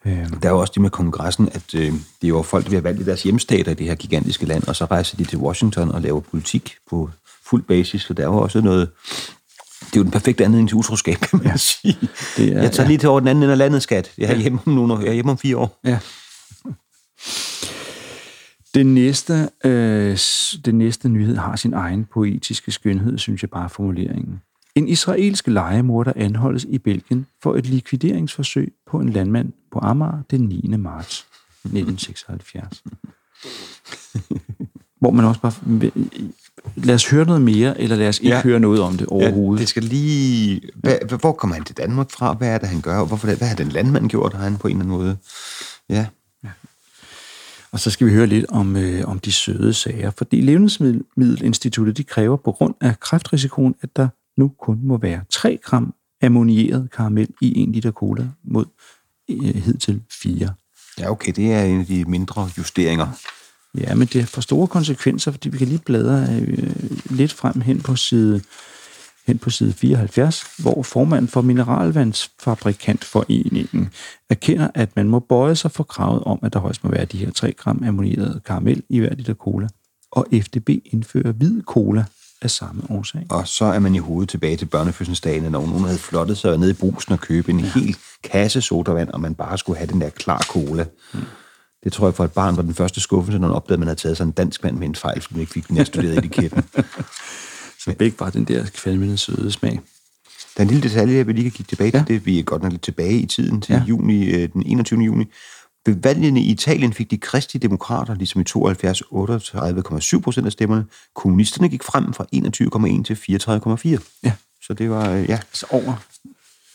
Øhm, 0.07 0.41
Der 0.41 0.49
er 0.49 0.53
jo 0.53 0.61
også 0.61 0.73
det 0.75 0.83
med 0.83 0.91
kongressen, 0.91 1.49
at 1.53 1.75
øh, 1.75 1.93
det 1.93 2.25
er 2.25 2.29
jo 2.29 2.43
folk, 2.43 2.65
der 2.65 2.71
bliver 2.71 2.83
valgt 2.83 3.01
i 3.01 3.05
deres 3.05 3.23
hjemstater 3.23 3.73
i 3.73 3.75
det 3.75 3.87
her 3.87 3.95
gigantiske 3.95 4.47
land, 4.47 4.69
og 4.69 4.77
så 4.77 4.85
rejser 4.85 5.17
de 5.17 5.25
til 5.25 5.38
Washington 5.38 5.91
og 5.91 6.03
laver 6.03 6.21
politik 6.21 6.77
på 6.91 7.11
fuld 7.47 7.62
basis, 7.62 8.03
så 8.03 8.15
der 8.15 8.23
er 8.23 8.27
jo 8.27 8.37
også 8.37 8.61
noget... 8.61 8.91
Det 9.87 9.97
er 9.97 10.01
jo 10.01 10.03
den 10.03 10.11
perfekte 10.11 10.45
anledning 10.45 10.68
til 10.68 10.77
utroskab, 10.77 11.16
kan 11.21 11.40
man 11.45 11.59
sige. 11.59 11.99
Det 12.37 12.53
er- 12.53 12.62
jeg 12.62 12.73
tager 12.73 12.87
lige 12.88 12.99
til 12.99 13.09
over 13.09 13.21
den 13.21 13.29
anden 13.29 13.42
ende 13.42 13.53
af 13.53 13.59
landet, 13.59 13.83
skat. 13.83 14.12
Jeg 14.18 14.31
er 14.31 14.37
hjemme 14.37 14.59
om 14.66 14.73
nogle. 14.73 14.99
Jeg 14.99 15.09
er 15.09 15.12
hjemme 15.12 15.31
om 15.31 15.38
fire 15.38 15.57
år. 15.57 15.81
Ja. 15.85 15.99
Det 18.75 18.87
næste, 18.87 19.49
øh, 19.64 20.18
den 20.64 20.79
næste 20.79 21.09
nyhed 21.09 21.37
har 21.37 21.57
sin 21.57 21.73
egen 21.75 22.05
poetiske 22.05 22.73
skønhed, 22.73 23.18
synes 23.18 23.42
jeg 23.42 23.51
bare 23.51 23.64
er 23.64 23.68
formuleringen. 23.68 24.40
En 24.75 24.88
israelsk 24.88 25.47
legemorder 25.47 26.12
anholdes 26.16 26.64
i 26.68 26.79
Belgien 26.79 27.27
for 27.42 27.55
et 27.55 27.66
likvideringsforsøg 27.66 28.73
på 28.90 29.01
en 29.01 29.09
landmand 29.09 29.53
på 29.73 29.79
Amager 29.79 30.23
den 30.31 30.40
9. 30.40 30.75
marts 30.79 31.27
1976. 31.64 32.83
Hvor 35.01 35.11
man 35.11 35.25
også 35.25 35.40
bare... 35.40 35.53
Lad 36.77 36.94
os 36.94 37.11
høre 37.11 37.25
noget 37.25 37.42
mere, 37.42 37.81
eller 37.81 37.96
lad 37.96 38.09
os 38.09 38.18
ikke 38.18 38.29
Ja. 38.29 38.37
ja. 38.37 38.42
høre 38.42 38.61
noget 38.61 38.81
om 38.81 38.96
det 38.96 39.07
overhovedet. 39.07 39.59
Ja, 39.59 39.61
det 39.61 39.68
skal 39.68 39.83
lige... 39.83 40.61
Hvad, 40.75 41.18
hvor 41.20 41.33
kommer 41.33 41.55
han 41.55 41.64
til 41.64 41.77
Danmark 41.77 42.11
fra? 42.11 42.33
Hvad 42.35 42.48
er 42.48 42.59
det, 42.59 42.68
han 42.68 42.81
gør? 42.81 42.98
Og 42.98 43.07
hvorfor, 43.07 43.27
hvad 43.35 43.48
har 43.48 43.57
den 43.57 43.68
landmand 43.68 44.09
gjort? 44.09 44.33
Har 44.35 44.42
han 44.42 44.57
på 44.57 44.68
en 44.68 44.77
eller 44.77 44.85
anden 44.85 44.98
måde... 44.98 45.16
Ja, 45.88 46.07
Og 47.72 47.81
så 47.81 47.90
skal 47.90 48.07
vi 48.07 48.12
høre 48.12 48.27
lidt 48.27 48.46
om, 48.48 48.77
øh, 48.77 49.09
om 49.09 49.18
de 49.18 49.33
søde 49.33 49.75
sager, 49.75 50.11
fordi 50.18 50.40
Levnedsmiddelinstituttet 50.40 51.96
de 51.96 52.05
kræver 52.05 52.37
på 52.37 52.53
grund 52.53 52.75
af 52.81 53.01
kræftrisikoen, 53.01 53.75
at 53.83 53.96
der 53.96 54.09
nu 54.37 54.53
kun 54.61 54.79
må 54.83 54.98
være 54.98 55.20
3 55.31 55.59
gram 55.64 55.94
ammonieret 56.22 56.90
karamel 56.90 57.29
i 57.40 57.62
1 57.62 57.68
liter 57.68 57.90
cola 57.90 58.29
mod 58.44 58.64
øh, 59.31 59.55
hidtil 59.55 60.03
4. 60.22 60.48
ja, 60.98 61.11
okay, 61.11 61.33
det 61.37 61.53
er 61.53 61.62
en 61.62 61.81
af 61.81 61.87
de 61.87 62.05
mindre 62.05 62.51
justeringer. 62.59 63.07
Ja, 63.79 63.95
men 63.95 64.09
det 64.13 64.29
får 64.29 64.43
store 64.43 64.67
konsekvenser, 64.67 65.31
fordi 65.31 65.49
vi 65.49 65.59
kan 65.59 65.69
lige 65.69 65.83
bladre 65.87 66.41
øh, 66.41 66.73
lidt 67.11 67.33
frem 67.33 67.61
hen 67.61 67.81
på 67.81 67.97
side 67.97 68.41
hen 69.27 69.39
på 69.39 69.51
side 69.51 69.73
74, 69.73 70.45
hvor 70.59 70.83
formanden 70.83 71.29
for 71.29 71.41
Mineralvandsfabrikantforeningen 71.41 73.91
erkender, 74.31 74.69
at 74.75 74.97
man 74.97 75.09
må 75.09 75.19
bøje 75.19 75.57
sig 75.57 75.71
for 75.71 75.85
kravet 75.85 76.25
om, 76.25 76.39
at 76.43 76.53
der 76.53 76.59
højst 76.59 76.85
må 76.85 76.91
være 76.91 77.05
de 77.05 77.19
her 77.19 77.31
3 77.31 77.53
gram 77.53 77.83
ammonieret 77.87 78.41
karamel 78.45 78.83
i 78.89 78.99
hver 78.99 79.15
liter 79.15 79.35
cola, 79.35 79.69
og 80.11 80.27
FDB 80.33 80.71
indfører 80.85 81.33
hvid 81.33 81.63
cola 81.63 82.05
af 82.43 82.51
samme 82.51 82.83
årsag. 82.91 83.27
Og 83.31 83.49
så 83.49 83.65
er 83.65 83.79
man 83.79 83.95
i 83.95 83.99
hovedet 83.99 84.29
tilbage 84.29 84.57
til 84.57 84.67
børnefødselsdagen, 84.67 85.43
når 85.43 85.51
nogen 85.51 85.85
havde 85.85 85.99
flottet 85.99 86.39
sig 86.39 86.59
ned 86.59 86.71
i 86.71 86.73
brusen 86.73 87.13
og 87.13 87.21
købe 87.21 87.51
en 87.51 87.61
ja. 87.61 87.71
hel 87.75 87.97
kasse 88.25 88.61
sodavand, 88.61 89.09
og 89.09 89.21
man 89.21 89.35
bare 89.35 89.59
skulle 89.59 89.79
have 89.79 89.93
den 89.93 90.01
der 90.01 90.11
klar 90.11 90.41
cola. 90.41 90.87
Mm. 91.15 91.21
Det 91.85 91.92
tror 91.92 92.07
jeg 92.07 92.14
for 92.14 92.25
et 92.25 92.33
barn 92.33 92.57
var 92.57 92.62
den 92.62 92.75
første 92.75 93.01
skuffelse, 93.01 93.38
når 93.38 93.49
man 93.49 93.57
opdagede, 93.57 93.75
at 93.75 93.79
man 93.79 93.88
havde 93.88 94.01
taget 94.01 94.16
sig 94.16 94.25
en 94.25 94.33
dansk 94.33 94.64
mand 94.64 94.77
med 94.77 94.88
en 94.88 94.95
fejl, 94.95 95.21
fordi 95.21 95.35
man 95.35 95.40
ikke 95.40 95.53
fik 95.53 95.68
den 95.68 95.77
nærstuderede 95.77 96.18
etiketten. 96.18 96.62
Så 97.85 97.95
begge 97.99 98.21
var 98.21 98.31
den 98.31 98.45
der 98.45 98.66
kvalmende 98.75 99.16
søde 99.18 99.53
smag. 99.53 99.81
Der 100.57 100.61
er 100.61 100.62
en 100.62 100.68
lille 100.68 100.83
detalje, 100.83 101.16
jeg 101.16 101.27
vil 101.27 101.35
lige 101.35 101.51
kigge 101.51 101.68
tilbage 101.68 101.90
til. 101.90 101.99
Ja. 101.99 102.05
Det 102.14 102.27
vi 102.27 102.38
er 102.38 102.42
godt 102.42 102.62
nok 102.62 102.73
lidt 102.73 102.83
tilbage 102.83 103.18
i 103.18 103.27
tiden 103.27 103.61
til 103.61 103.73
ja. 103.73 103.83
Juni, 103.88 104.25
øh, 104.25 104.49
den 104.53 104.62
21. 104.66 105.01
juni. 105.01 105.25
Ved 105.87 105.95
valgene 105.95 106.40
i 106.40 106.51
Italien 106.51 106.92
fik 106.92 107.11
de 107.11 107.18
kristlige 107.18 107.62
demokrater, 107.62 108.14
ligesom 108.14 108.40
i 108.40 108.45
72, 108.45 109.03
38,7 109.03 110.21
procent 110.21 110.47
af 110.47 110.53
stemmerne. 110.53 110.85
Kommunisterne 111.14 111.68
gik 111.68 111.83
frem 111.83 112.12
fra 112.12 112.25
21,1 112.35 113.03
til 113.03 113.14
34,4. 113.14 114.18
Ja. 114.25 114.33
Så 114.62 114.75
det 114.75 114.90
var, 114.90 115.11
øh, 115.11 115.29
ja, 115.29 115.35
Altså 115.35 115.66
over, 115.71 115.95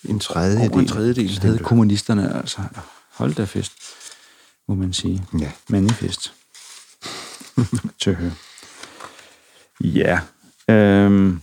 en 0.09 0.19
tredjedel. 0.19 0.71
over 0.71 0.79
en 0.79 0.87
tredjedel 0.87 1.39
havde 1.41 1.57
kommunisterne 1.57 2.37
altså. 2.37 2.61
Hold 3.13 3.33
da 3.33 3.43
fest, 3.43 3.71
må 4.67 4.75
man 4.75 4.93
sige. 4.93 5.25
Ja. 5.39 5.51
Manifest. 5.69 6.33
til 8.01 8.09
at 8.09 8.15
høre. 8.15 8.33
Ja. 9.81 10.19
Øhm, 10.69 11.41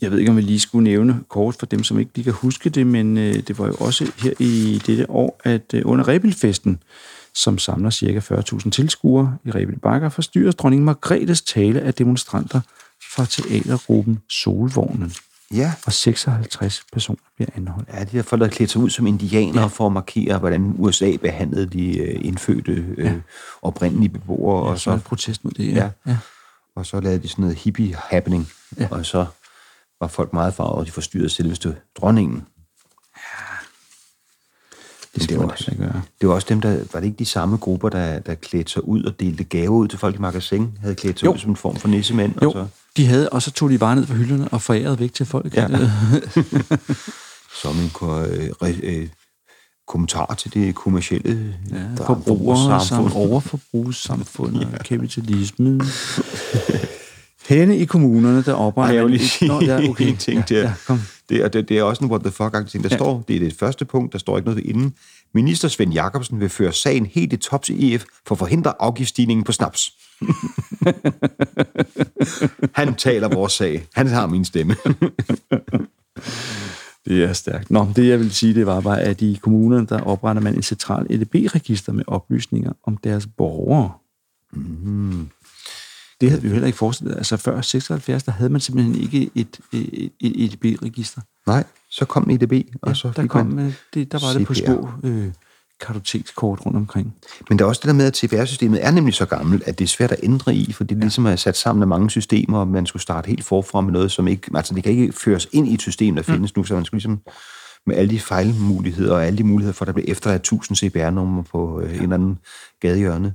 jeg 0.00 0.10
ved 0.10 0.18
ikke, 0.18 0.30
om 0.30 0.36
vi 0.36 0.42
lige 0.42 0.60
skulle 0.60 0.84
nævne 0.84 1.24
kort 1.28 1.56
for 1.58 1.66
dem, 1.66 1.84
som 1.84 1.98
ikke 1.98 2.10
lige 2.14 2.24
kan 2.24 2.32
huske 2.32 2.70
det, 2.70 2.86
men 2.86 3.18
øh, 3.18 3.34
det 3.34 3.58
var 3.58 3.66
jo 3.66 3.74
også 3.74 4.12
her 4.16 4.32
i 4.38 4.82
dette 4.86 5.10
år, 5.10 5.40
at 5.44 5.74
øh, 5.74 5.82
under 5.84 6.08
Rebildfesten, 6.08 6.82
som 7.34 7.58
samler 7.58 7.90
ca. 7.90 8.18
40.000 8.18 8.70
tilskuere 8.70 9.36
i 9.44 9.50
Rebild 9.50 9.78
Bakker, 9.78 10.08
forstyrres 10.08 10.54
dronning 10.54 10.84
Margrethes 10.84 11.42
tale 11.42 11.80
af 11.80 11.94
demonstranter 11.94 12.60
fra 13.14 13.24
teatergruppen 13.24 14.18
Solvognen, 14.28 15.12
Ja, 15.54 15.72
og 15.86 15.92
56 15.92 16.84
personer 16.92 17.20
bliver 17.36 17.48
anholdt. 17.56 17.88
Ja, 17.92 18.04
de 18.04 18.16
har 18.16 18.22
folk, 18.22 18.42
der 18.42 18.48
klædt 18.48 18.70
sig 18.70 18.80
ud 18.80 18.90
som 18.90 19.06
indianere 19.06 19.60
ja. 19.60 19.66
for 19.66 19.86
at 19.86 19.92
markere, 19.92 20.38
hvordan 20.38 20.74
USA 20.78 21.16
behandlede 21.16 21.66
de 21.66 21.98
øh, 21.98 22.20
indfødte 22.24 22.72
øh, 22.72 23.04
ja. 23.04 23.14
oprindelige 23.62 24.08
beboere. 24.08 24.62
Og 24.62 24.68
og, 24.68 24.78
så 24.78 24.92
en 24.92 25.00
protest 25.00 25.44
mod 25.44 25.52
det, 25.52 25.72
ja. 25.72 25.76
ja. 25.76 25.90
ja. 26.06 26.18
og 26.76 26.86
så 26.86 27.00
lavede 27.00 27.22
de 27.22 27.28
sådan 27.28 27.42
noget 27.42 27.56
hippie-happening. 27.56 28.48
Ja. 28.78 28.82
Ja. 28.82 28.88
Og 28.90 29.06
så 29.06 29.26
var 30.00 30.06
folk 30.06 30.32
meget 30.32 30.54
farvede, 30.54 30.74
og 30.74 30.86
de 30.86 30.90
forstyrrede 30.90 31.30
selveste 31.30 31.76
dronningen. 31.94 32.46
Det 35.14 35.28
det 35.28 35.38
var 35.38 35.44
også- 35.46 35.74
gøre. 35.78 36.02
Det 36.20 36.28
var 36.28 36.34
også 36.34 36.46
dem, 36.50 36.60
der... 36.60 36.76
Var 36.92 37.00
det 37.00 37.04
ikke 37.06 37.18
de 37.18 37.24
samme 37.24 37.56
grupper, 37.56 37.88
der, 37.88 38.18
der 38.18 38.34
klædte 38.34 38.72
sig 38.72 38.88
ud 38.88 39.02
og 39.04 39.20
delte 39.20 39.44
gaver 39.44 39.76
ud 39.76 39.88
til 39.88 39.98
folk 39.98 40.16
i 40.16 40.18
magasin? 40.18 40.68
Havde 40.80 40.94
klædt 40.94 41.18
sig 41.20 41.26
Jo. 41.26 41.32
ud 41.32 41.38
som 41.38 41.50
en 41.50 41.56
form 41.56 41.76
for 41.76 41.88
nissemænd? 41.88 42.34
Jo, 42.42 42.50
Og 42.50 42.52
så, 42.52 42.66
de 42.96 43.06
havde, 43.06 43.28
og 43.28 43.42
så 43.42 43.50
tog 43.50 43.70
de 43.70 43.78
bare 43.78 43.96
ned 43.96 44.06
fra 44.06 44.14
hylderne 44.14 44.48
og 44.48 44.62
forærede 44.62 44.98
væk 44.98 45.14
til 45.14 45.26
folk. 45.26 45.56
Ja. 45.56 45.66
Som 47.62 47.76
en 47.76 47.90
øh, 48.62 48.74
øh, 48.82 49.08
kommentar 49.88 50.34
til 50.38 50.54
det 50.54 50.74
kommercielle 50.74 51.54
ja, 51.70 52.04
forbrugere, 52.06 52.80
samfund. 52.80 53.10
samt 53.10 53.14
overforbrugssamfund 53.14 54.56
og 54.56 54.78
kapitalismen. 54.88 55.82
Henne 57.50 57.76
i 57.76 57.84
kommunerne, 57.84 58.42
der 58.42 58.54
opretter... 58.54 58.90
Ej, 58.90 58.96
jeg 58.96 59.04
vil 59.04 59.12
lige 59.12 59.28
sige 59.28 59.48
Nå, 59.48 59.60
ja, 59.60 59.88
okay. 59.88 60.08
en 60.08 60.16
ting 60.16 60.48
der. 60.48 60.56
Ja, 60.56 60.62
ja, 60.62 60.72
kom. 60.86 61.00
Det, 61.28 61.44
er, 61.44 61.48
det, 61.48 61.68
det 61.68 61.78
er 61.78 61.82
også 61.82 62.04
en 62.04 62.10
what 62.10 62.22
the 62.22 62.30
fuck 62.30 62.68
ting. 62.68 62.84
Der 62.84 62.90
ja. 62.92 62.96
Står, 62.96 63.24
det 63.28 63.36
er 63.36 63.40
det 63.40 63.54
første 63.54 63.84
punkt, 63.84 64.12
der 64.12 64.18
står 64.18 64.36
ikke 64.36 64.48
noget 64.48 64.64
ved 64.64 64.74
inden. 64.74 64.94
Minister 65.34 65.68
Svend 65.68 65.92
Jakobsen 65.92 66.40
vil 66.40 66.48
føre 66.48 66.72
sagen 66.72 67.06
helt 67.06 67.32
i 67.32 67.36
top 67.36 67.62
til 67.62 67.94
EF 67.94 68.04
for 68.26 68.34
at 68.34 68.38
forhindre 68.38 68.72
afgiftsstigningen 68.80 69.44
på 69.44 69.52
snaps. 69.52 69.92
Han 72.80 72.94
taler 72.94 73.28
vores 73.28 73.52
sag. 73.52 73.86
Han 73.94 74.06
har 74.06 74.26
min 74.26 74.44
stemme. 74.44 74.76
Det 77.04 77.24
er 77.24 77.32
stærkt. 77.32 77.70
Nå, 77.70 77.86
det 77.96 78.08
jeg 78.08 78.18
vil 78.18 78.32
sige, 78.32 78.54
det 78.54 78.66
var 78.66 78.80
bare, 78.80 79.00
at 79.00 79.22
i 79.22 79.38
kommunerne, 79.42 79.86
der 79.86 80.00
opretter 80.00 80.42
man 80.42 80.58
et 80.58 80.64
centralt 80.64 81.10
EDB-register 81.10 81.92
med 81.92 82.04
oplysninger 82.06 82.72
om 82.84 82.96
deres 82.96 83.28
borgere. 83.36 83.92
Mm. 84.52 85.28
Det 86.20 86.30
havde 86.30 86.42
vi 86.42 86.48
jo 86.48 86.52
heller 86.52 86.66
ikke 86.66 86.78
forestillet. 86.78 87.16
Altså 87.16 87.36
før 87.36 87.60
76, 87.60 88.22
der 88.22 88.32
havde 88.32 88.50
man 88.50 88.60
simpelthen 88.60 88.94
ikke 89.02 89.30
et, 89.34 89.60
et, 89.72 90.10
et 90.20 90.44
EDB-register. 90.44 91.20
Nej, 91.46 91.64
så 91.90 92.04
kom 92.04 92.30
EDB, 92.30 92.52
og 92.82 92.88
Ja, 92.88 92.94
så 92.94 93.12
der, 93.16 93.26
kom, 93.26 93.46
man... 93.46 93.66
øh, 93.66 93.74
det, 93.94 94.12
der 94.12 94.18
var 94.18 94.38
det 94.38 94.46
på 94.46 94.54
CPR. 94.54 94.64
små 94.64 94.88
øh, 95.04 95.32
kartotekskort 95.80 96.66
rundt 96.66 96.76
omkring. 96.76 97.14
Men 97.48 97.58
der 97.58 97.64
er 97.64 97.68
også 97.68 97.80
det 97.80 97.88
der 97.88 97.94
med, 97.94 98.06
at 98.06 98.16
CPR-systemet 98.16 98.84
er 98.86 98.90
nemlig 98.90 99.14
så 99.14 99.26
gammelt, 99.26 99.62
at 99.66 99.78
det 99.78 99.84
er 99.84 99.88
svært 99.88 100.12
at 100.12 100.20
ændre 100.22 100.54
i, 100.54 100.72
for 100.72 100.84
det 100.84 100.96
ja. 100.96 101.00
ligesom 101.00 101.26
er 101.26 101.36
sat 101.36 101.56
sammen 101.56 101.82
af 101.82 101.88
mange 101.88 102.10
systemer, 102.10 102.58
og 102.58 102.68
man 102.68 102.86
skulle 102.86 103.02
starte 103.02 103.28
helt 103.28 103.44
forfra 103.44 103.80
med 103.80 103.92
noget, 103.92 104.12
som 104.12 104.28
ikke... 104.28 104.50
Altså, 104.54 104.74
det 104.74 104.82
kan 104.82 104.92
ikke 104.92 105.12
føres 105.12 105.48
ind 105.52 105.68
i 105.68 105.74
et 105.74 105.80
system, 105.82 106.16
der 106.16 106.22
findes 106.22 106.56
nu, 106.56 106.64
så 106.64 106.74
man 106.74 106.84
skulle 106.84 106.98
ligesom 106.98 107.20
med 107.86 107.96
alle 107.96 108.10
de 108.10 108.20
fejlmuligheder 108.20 109.14
og 109.14 109.26
alle 109.26 109.38
de 109.38 109.44
muligheder 109.44 109.72
for, 109.72 109.84
at 109.84 109.86
der 109.86 109.92
bliver 109.92 110.10
efterladt 110.10 110.40
1000 110.40 110.76
CPR-numre 110.76 111.44
på 111.44 111.80
øh, 111.80 111.96
en 111.96 112.02
eller 112.02 112.14
anden 112.14 112.38
gadehjørne. 112.80 113.34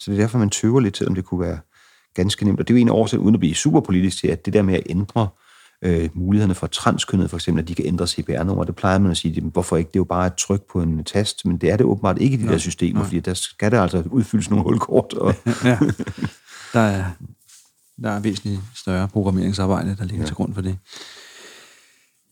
Så 0.00 0.10
det 0.10 0.18
er 0.18 0.22
derfor, 0.22 0.38
man 0.38 0.50
tøver 0.50 0.80
lidt 0.80 0.94
til, 0.94 1.08
om 1.08 1.14
det 1.14 1.24
kunne 1.24 1.40
være 1.40 1.58
ganske 2.16 2.44
nemt. 2.44 2.60
Og 2.60 2.68
det 2.68 2.74
er 2.74 2.78
jo 2.78 2.82
en 2.82 2.88
af 2.88 2.92
årsagen, 2.92 3.22
uden 3.24 3.34
at 3.34 3.40
blive 3.40 3.54
super 3.54 3.80
politisk 3.80 4.18
til, 4.20 4.28
at 4.28 4.46
det 4.46 4.52
der 4.52 4.62
med 4.62 4.74
at 4.74 4.82
ændre 4.90 5.28
øh, 5.82 6.08
mulighederne 6.14 6.54
for 6.54 6.66
transkønnet, 6.66 7.30
for 7.30 7.36
eksempel, 7.36 7.62
at 7.62 7.68
de 7.68 7.74
kan 7.74 7.86
ændre 7.86 8.06
CPR-nummer, 8.06 8.64
det 8.64 8.76
plejer 8.76 8.98
man 8.98 9.10
at 9.10 9.16
sige, 9.16 9.32
jamen, 9.34 9.50
hvorfor 9.50 9.76
ikke? 9.76 9.88
Det 9.88 9.96
er 9.96 10.00
jo 10.00 10.04
bare 10.04 10.26
et 10.26 10.34
tryk 10.34 10.62
på 10.72 10.82
en 10.82 11.04
tast, 11.04 11.46
men 11.46 11.56
det 11.58 11.70
er 11.70 11.76
det 11.76 11.86
åbenbart 11.86 12.18
ikke 12.20 12.36
i 12.36 12.42
de 12.42 12.48
der 12.48 12.58
systemer, 12.58 13.04
fordi 13.04 13.20
der 13.20 13.34
skal 13.34 13.70
der 13.72 13.82
altså 13.82 14.02
udfyldes 14.10 14.50
nogle 14.50 14.62
hulkort. 14.64 15.12
Og, 15.12 15.34
Ja. 15.64 15.78
Der 16.72 16.80
er, 16.80 17.04
der 18.02 18.10
er 18.10 18.20
væsentligt 18.20 18.60
større 18.74 19.08
programmeringsarbejde, 19.08 19.96
der 19.98 20.04
ligger 20.04 20.22
ja. 20.22 20.26
til 20.26 20.34
grund 20.36 20.54
for 20.54 20.60
det. 20.60 20.78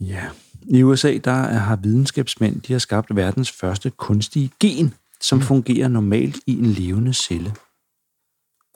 Ja. 0.00 0.22
I 0.68 0.82
USA, 0.82 1.16
der 1.24 1.30
er- 1.32 1.58
har 1.58 1.76
videnskabsmænd, 1.76 2.60
de 2.60 2.72
har 2.72 2.78
skabt 2.80 3.16
verdens 3.16 3.50
første 3.52 3.90
kunstige 3.90 4.50
gen, 4.60 4.94
som 5.20 5.38
Mm. 5.38 5.44
fungerer 5.44 5.88
normalt 5.88 6.36
i 6.46 6.58
en 6.58 6.66
levende 6.66 7.14
celle. 7.14 7.54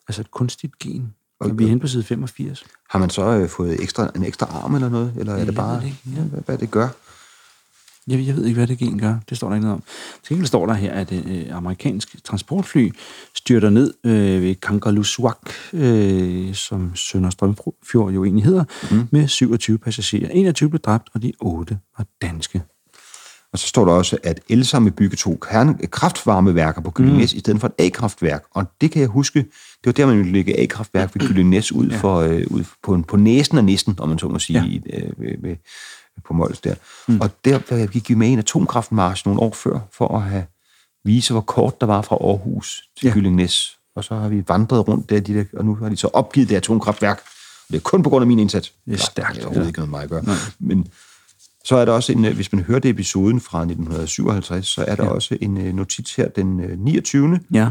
Altså 0.09 0.21
et 0.21 0.31
kunstigt 0.31 0.79
gen. 0.79 1.15
Og 1.41 1.59
vi 1.59 1.65
er 1.65 1.69
henne 1.69 1.81
på 1.81 1.87
side 1.87 2.03
85. 2.03 2.65
Har 2.91 2.99
man 2.99 3.11
så 3.11 3.23
øh, 3.23 3.49
fået 3.49 3.83
ekstra, 3.83 4.11
en 4.17 4.25
ekstra 4.25 4.47
arm 4.47 4.75
eller 4.75 4.89
noget? 4.89 5.15
Eller 5.17 5.33
er 5.33 5.39
Jeg 5.39 5.47
det 5.47 5.55
bare, 5.55 5.81
det 5.81 5.95
ja. 6.17 6.21
hvad, 6.21 6.41
hvad 6.47 6.59
det 6.59 6.71
gør? 6.71 6.89
Jeg, 8.09 8.27
jeg 8.27 8.37
ved 8.37 8.45
ikke, 8.45 8.57
hvad 8.59 8.67
det 8.67 8.79
gen 8.79 8.99
gør. 8.99 9.17
Det 9.29 9.37
står 9.37 9.49
der 9.49 9.55
ikke 9.55 9.67
noget 9.67 9.77
om. 9.77 9.83
Til 10.23 10.29
gengæld 10.29 10.47
står 10.47 10.67
der 10.67 10.75
her, 10.75 10.93
at 10.93 11.13
øh, 11.13 11.47
amerikansk 11.51 12.25
transportfly 12.25 12.91
styrter 13.35 13.71
ned 13.71 13.95
øh, 14.05 14.43
ved 14.43 14.55
Kangerlussuaq, 14.55 15.39
øh, 15.73 16.55
som 16.55 16.97
Sønder 16.97 17.31
Strømfjord 17.31 18.13
jo 18.13 18.25
egentlig 18.25 18.45
hedder, 18.45 18.65
mm. 18.91 19.09
med 19.13 19.29
27 19.29 19.79
passagerer. 19.79 20.31
21 20.31 20.71
blev 20.71 20.81
dræbt, 20.81 21.09
og 21.15 21.23
de 21.23 21.33
8 21.41 21.79
var 21.99 22.07
danske. 22.23 22.63
Og 23.53 23.59
så 23.59 23.67
står 23.67 23.85
der 23.85 23.93
også, 23.93 24.19
at 24.23 24.41
Elsa 24.49 24.79
vil 24.79 24.91
bygge 24.91 25.17
to 25.17 25.39
kraftvarmeværker 25.91 26.81
på 26.81 26.91
Gyllingnæs 26.91 27.35
mm. 27.35 27.37
i 27.37 27.41
stedet 27.41 27.61
for 27.61 27.69
et 27.69 27.75
A-kraftværk. 27.87 28.45
Og 28.51 28.65
det 28.81 28.91
kan 28.91 29.01
jeg 29.01 29.09
huske, 29.09 29.39
det 29.39 29.87
var 29.87 29.93
der, 29.93 30.07
man 30.07 30.19
ville 30.19 30.33
lægge 30.33 30.61
A-kraftværk 30.61 31.15
ved 31.15 31.29
Gyllingnæs 31.29 31.73
ud, 31.73 31.89
ja. 31.89 31.97
for, 31.97 32.17
øh, 32.17 32.45
ud 32.51 32.65
på, 32.83 33.03
på 33.09 33.17
næsen 33.17 33.59
af 33.59 33.65
næsten, 33.65 33.95
om 33.99 34.09
man 34.09 34.19
så 34.19 34.29
må 34.29 34.39
sige, 34.39 34.59
ja. 34.61 34.67
i, 34.67 34.83
øh, 34.93 35.21
ved, 35.21 35.43
ved, 35.43 35.57
på 36.25 36.35
Mols 36.35 36.61
der. 36.61 36.75
Mm. 37.09 37.21
Og 37.21 37.31
der 37.45 37.59
der 37.59 37.87
gik 37.87 38.09
vi 38.09 38.15
med 38.15 38.29
i 38.29 38.33
en 38.33 38.39
atomkraftmarsch 38.39 39.27
nogle 39.27 39.41
år 39.41 39.53
før, 39.53 39.79
for 39.93 40.17
at 40.17 40.23
have 40.23 40.45
vise, 41.05 41.33
hvor 41.33 41.41
kort 41.41 41.81
der 41.81 41.87
var 41.87 42.03
fra 42.03 42.17
Aarhus 42.21 42.83
til 42.99 43.07
Ja. 43.07 43.13
Gyllingnæs. 43.13 43.77
Og 43.97 44.05
så 44.05 44.15
har 44.15 44.29
vi 44.29 44.45
vandret 44.49 44.89
rundt 44.89 45.11
der, 45.11 45.21
de 45.21 45.35
der, 45.35 45.45
og 45.57 45.65
nu 45.65 45.75
har 45.75 45.89
de 45.89 45.97
så 45.97 46.07
opgivet 46.13 46.49
det 46.49 46.57
atomkraftværk. 46.57 47.19
Og 47.69 47.73
det 47.73 47.77
er 47.77 47.81
kun 47.81 48.03
på 48.03 48.11
grund 48.11 48.23
af 48.23 48.27
min 48.27 48.39
indsats. 48.39 48.73
Det 48.87 48.95
er 48.95 48.97
stærkt, 48.99 49.35
Det 49.35 49.43
er 49.43 49.47
overhovedet 49.47 49.69
ikke 49.69 49.79
noget 49.79 49.91
med 49.91 49.99
mig 49.99 50.05
at 50.05 50.11
gøre. 50.11 50.37
Men 50.59 50.89
så 51.69 51.77
er 51.77 51.85
der 51.85 51.93
også 51.93 52.13
en, 52.13 52.25
øh, 52.25 52.35
hvis 52.35 52.53
man 52.53 52.65
hørte 52.65 52.89
episoden 52.89 53.41
fra 53.41 53.59
1957, 53.59 54.67
så 54.67 54.85
er 54.89 54.95
der 54.95 55.05
ja. 55.05 55.11
også 55.11 55.39
en 55.41 55.57
øh, 55.59 55.75
notits 55.75 56.15
her 56.15 56.29
den 56.29 56.61
øh, 56.61 56.79
29. 56.79 57.41
Ja. 57.55 57.69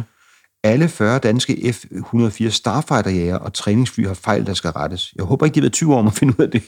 Alle 0.64 0.90
40 0.90 1.20
danske 1.20 1.54
F-104 1.54 2.50
Starfighter-jæger 2.50 3.36
og 3.36 3.54
træningsfly 3.54 4.06
har 4.08 4.14
fejl, 4.14 4.46
der 4.46 4.54
skal 4.54 4.70
rettes. 4.70 5.14
Jeg 5.16 5.26
håber 5.26 5.46
ikke, 5.46 5.56
de 5.56 5.60
har 5.60 5.64
været 5.64 5.74
20 5.74 5.94
år 5.94 6.00
om 6.00 6.08
at 6.08 6.14
finde 6.14 6.34
ud 6.40 6.46
af 6.46 6.52
det. 6.52 6.64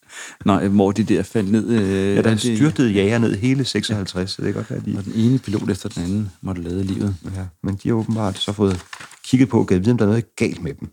Nej, 0.44 0.68
hvor 0.68 0.92
de 0.92 1.04
der 1.04 1.22
faldt 1.22 1.50
ned. 1.50 1.68
Øh, 1.68 2.16
Ja, 2.16 2.22
der 2.22 2.36
styrtede 2.36 2.90
jæger 2.90 3.18
ned 3.18 3.36
hele 3.36 3.64
56, 3.64 4.30
så 4.30 4.42
det 4.42 4.54
kan 4.54 4.62
godt 4.62 4.70
være, 4.70 4.80
de... 4.86 4.98
Og 4.98 5.04
den 5.04 5.12
ene 5.16 5.38
pilot 5.38 5.70
efter 5.70 5.88
den 5.88 6.02
anden 6.02 6.30
måtte 6.40 6.62
lade 6.62 6.84
livet. 6.84 7.16
Ja, 7.24 7.46
men 7.62 7.80
de 7.82 7.88
har 7.88 7.96
åbenbart 7.96 8.38
så 8.38 8.52
fået 8.52 8.80
kigget 9.24 9.48
på, 9.48 9.60
at 9.60 9.70
vide, 9.70 9.90
om 9.90 9.98
der 9.98 10.04
er 10.04 10.08
noget 10.08 10.36
galt 10.36 10.62
med 10.62 10.74
dem. 10.74 10.88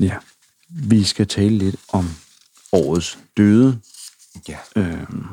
Ja. 0.00 0.16
Vi 0.68 1.04
skal 1.04 1.26
tale 1.26 1.58
lidt 1.58 1.76
om 1.88 2.08
årets 2.72 3.18
døde. 3.36 3.80
Ja. 4.48 4.58
Øhm, 4.76 5.26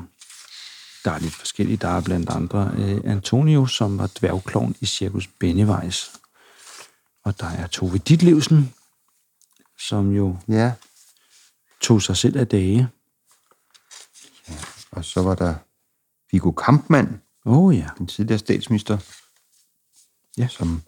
der 1.05 1.11
er 1.11 1.19
lidt 1.19 1.33
forskellige. 1.35 1.77
Der 1.77 1.87
er 1.87 2.01
blandt 2.01 2.29
andre 2.29 2.71
øh, 2.77 3.01
Antonio, 3.11 3.65
som 3.65 3.97
var 3.97 4.11
dværgklovn 4.19 4.75
i 4.79 4.85
Cirkus 4.85 5.27
Bennevejs. 5.27 6.11
Og 7.25 7.39
der 7.39 7.47
er 7.47 7.67
Tove 7.67 7.97
Ditlevsen, 7.97 8.73
som 9.79 10.11
jo 10.11 10.37
Ja, 10.47 10.73
tog 11.81 12.01
sig 12.01 12.17
selv 12.17 12.37
af 12.37 12.47
dage. 12.47 12.87
og 14.91 15.05
så 15.05 15.21
var 15.21 15.35
der 15.35 15.55
Viggo 16.31 16.51
Kampmann, 16.51 17.21
oh, 17.45 17.77
ja. 17.77 17.87
den 17.97 18.07
tidligere 18.07 18.39
statsminister, 18.39 18.97
Ja. 20.37 20.47
som 20.47 20.81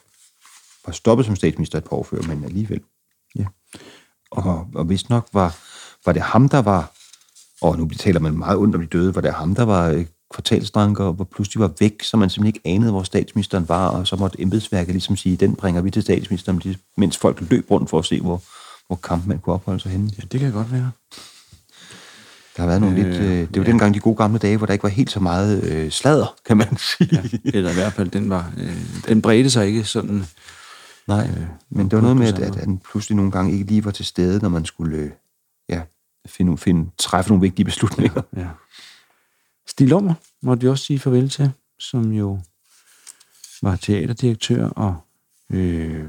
var 0.86 0.93
stoppet 0.93 1.26
som 1.26 1.36
statsminister 1.36 1.78
et 1.78 1.84
par 1.84 1.95
år 1.97 2.04
før, 2.04 2.22
men 2.22 2.43
alligevel. 2.45 2.82
ja. 3.36 3.45
Og, 4.32 4.68
og 4.76 4.89
vist 4.89 5.10
nok 5.10 5.30
var, 5.34 5.58
var 6.06 6.14
det 6.14 6.22
ham, 6.22 6.49
der 6.49 6.62
var, 6.62 6.91
og 7.62 7.78
nu 7.78 7.89
taler 7.89 8.20
man 8.20 8.38
meget 8.38 8.58
ondt 8.58 8.76
om 8.76 8.82
de 8.82 8.88
døde, 8.88 9.16
var 9.16 9.22
det 9.22 9.34
ham, 9.34 9.56
der 9.56 9.64
var 9.64 9.89
øh, 9.89 10.06
kvartalsdranker, 10.34 11.04
og 11.04 11.14
hvor 11.14 11.26
pludselig 11.26 11.62
var 11.62 11.72
væk, 11.80 12.04
så 12.04 12.18
man 12.18 12.30
simpelthen 12.30 12.56
ikke 12.56 12.78
anede, 12.78 12.91
hvor 12.91 13.04
statsministeren 13.04 13.70
var, 13.70 13.88
og 13.88 14.08
så 14.08 14.16
måtte 14.16 14.41
embedsværket 14.41 14.93
ligesom 14.93 15.18
sige, 15.18 15.36
den 15.38 15.56
bringer 15.56 15.82
vi 15.82 15.91
til 15.91 16.02
statsministeren, 16.02 16.64
mens 16.97 17.18
folk 17.18 17.41
løb 17.49 17.72
rundt 17.72 17.89
for 17.89 17.99
at 17.99 18.06
se, 18.06 18.22
hvor, 18.22 18.41
hvor 18.88 18.95
Kampmann 18.95 19.39
kunne 19.39 19.54
opholde 19.54 19.80
sig 19.80 19.91
henne. 19.91 20.12
ja, 20.18 20.24
det 20.32 20.39
kan 20.39 20.52
godt 20.52 20.72
være. 20.72 20.91
Der 22.58 22.62
har 22.62 22.68
været 22.68 22.82
nogle 22.82 22.99
øh, 22.99 23.06
lidt... 23.06 23.22
Øh, 23.22 23.39
det 23.39 23.56
var 23.56 23.64
ja. 23.64 23.70
dengang 23.72 23.93
de 23.93 23.99
gode 23.99 24.16
gamle 24.16 24.39
dage, 24.39 24.58
hvor 24.58 24.66
der 24.66 24.74
ikke 24.74 24.84
var 24.84 24.89
helt 24.89 25.12
så 25.12 25.20
meget 25.20 25.64
øh, 25.64 25.91
sladder, 25.91 26.36
kan 26.45 26.58
man 26.58 26.78
sige. 26.97 27.39
Eller 27.45 27.72
i 27.72 27.74
hvert 27.74 27.93
fald, 27.93 28.10
den, 28.10 28.30
var, 28.30 28.52
øh, 28.58 28.78
den 29.08 29.22
bredte 29.22 29.49
sig 29.49 29.68
ikke 29.68 29.84
sådan. 29.84 30.26
Nej, 31.08 31.28
øh, 31.38 31.47
men 31.70 31.86
det 31.86 31.95
var 31.95 32.02
noget 32.02 32.18
med, 32.18 32.28
at, 32.28 32.39
at 32.39 32.56
han 32.56 32.82
pludselig 32.91 33.16
nogle 33.16 33.32
gange 33.32 33.54
ikke 33.54 33.66
lige 33.66 33.86
var 33.86 33.91
til 33.91 34.06
stede, 34.06 34.39
når 34.39 34.49
man 34.49 34.66
skulle 34.66 34.97
øh, 34.97 35.10
ja, 35.70 35.82
finde, 36.26 36.57
finde, 36.57 36.91
træffe 36.97 37.30
nogle 37.30 37.41
vigtige 37.41 37.66
beslutninger. 37.66 38.22
Ja. 38.38 38.47
Stig 39.68 39.88
Lummer 39.88 40.14
måtte 40.41 40.62
vi 40.62 40.68
også 40.68 40.86
sige 40.86 40.99
farvel 40.99 41.30
til, 41.30 41.51
som 41.80 42.12
jo 42.12 42.39
var 43.62 43.76
teaterdirektør 43.76 44.70
og 44.70 44.97
øh, 45.49 46.05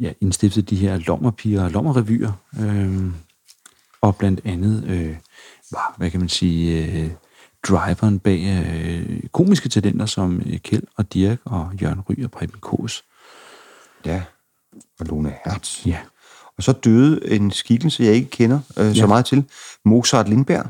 ja, 0.00 0.12
indstiftede 0.20 0.66
de 0.66 0.76
her 0.76 0.96
lommerpiger 0.96 1.64
og 1.64 1.70
lommerrevyer. 1.70 2.32
Øh, 2.60 3.12
og 4.00 4.16
blandt 4.16 4.40
andet 4.44 4.84
øh, 4.84 5.16
var, 5.72 5.94
hvad 5.96 6.10
kan 6.10 6.20
man 6.20 6.28
sige, 6.28 6.86
øh, 6.86 7.10
driveren 7.68 8.18
bag 8.18 8.66
øh, 8.66 9.22
komiske 9.32 9.68
talenter 9.68 10.06
som 10.06 10.42
øh, 10.46 10.58
Kjeld 10.58 10.82
og 10.96 11.12
Dirk 11.14 11.38
og 11.44 11.72
Jørgen 11.82 12.00
Ry 12.00 12.24
og 12.24 12.30
Preben 12.30 12.60
Kås. 12.60 13.04
Ja, 14.04 14.22
og 15.00 15.06
Lone 15.06 15.34
Hertz. 15.44 15.86
Ja. 15.86 15.98
Og 16.58 16.64
så 16.64 16.72
døde 16.72 17.30
en 17.30 17.50
skikkelse, 17.50 18.04
jeg 18.04 18.14
ikke 18.14 18.30
kender 18.30 18.60
øh, 18.76 18.86
ja. 18.86 18.94
så 18.94 19.06
meget 19.06 19.24
til, 19.24 19.44
Mozart 19.84 20.28
Lindberg, 20.28 20.66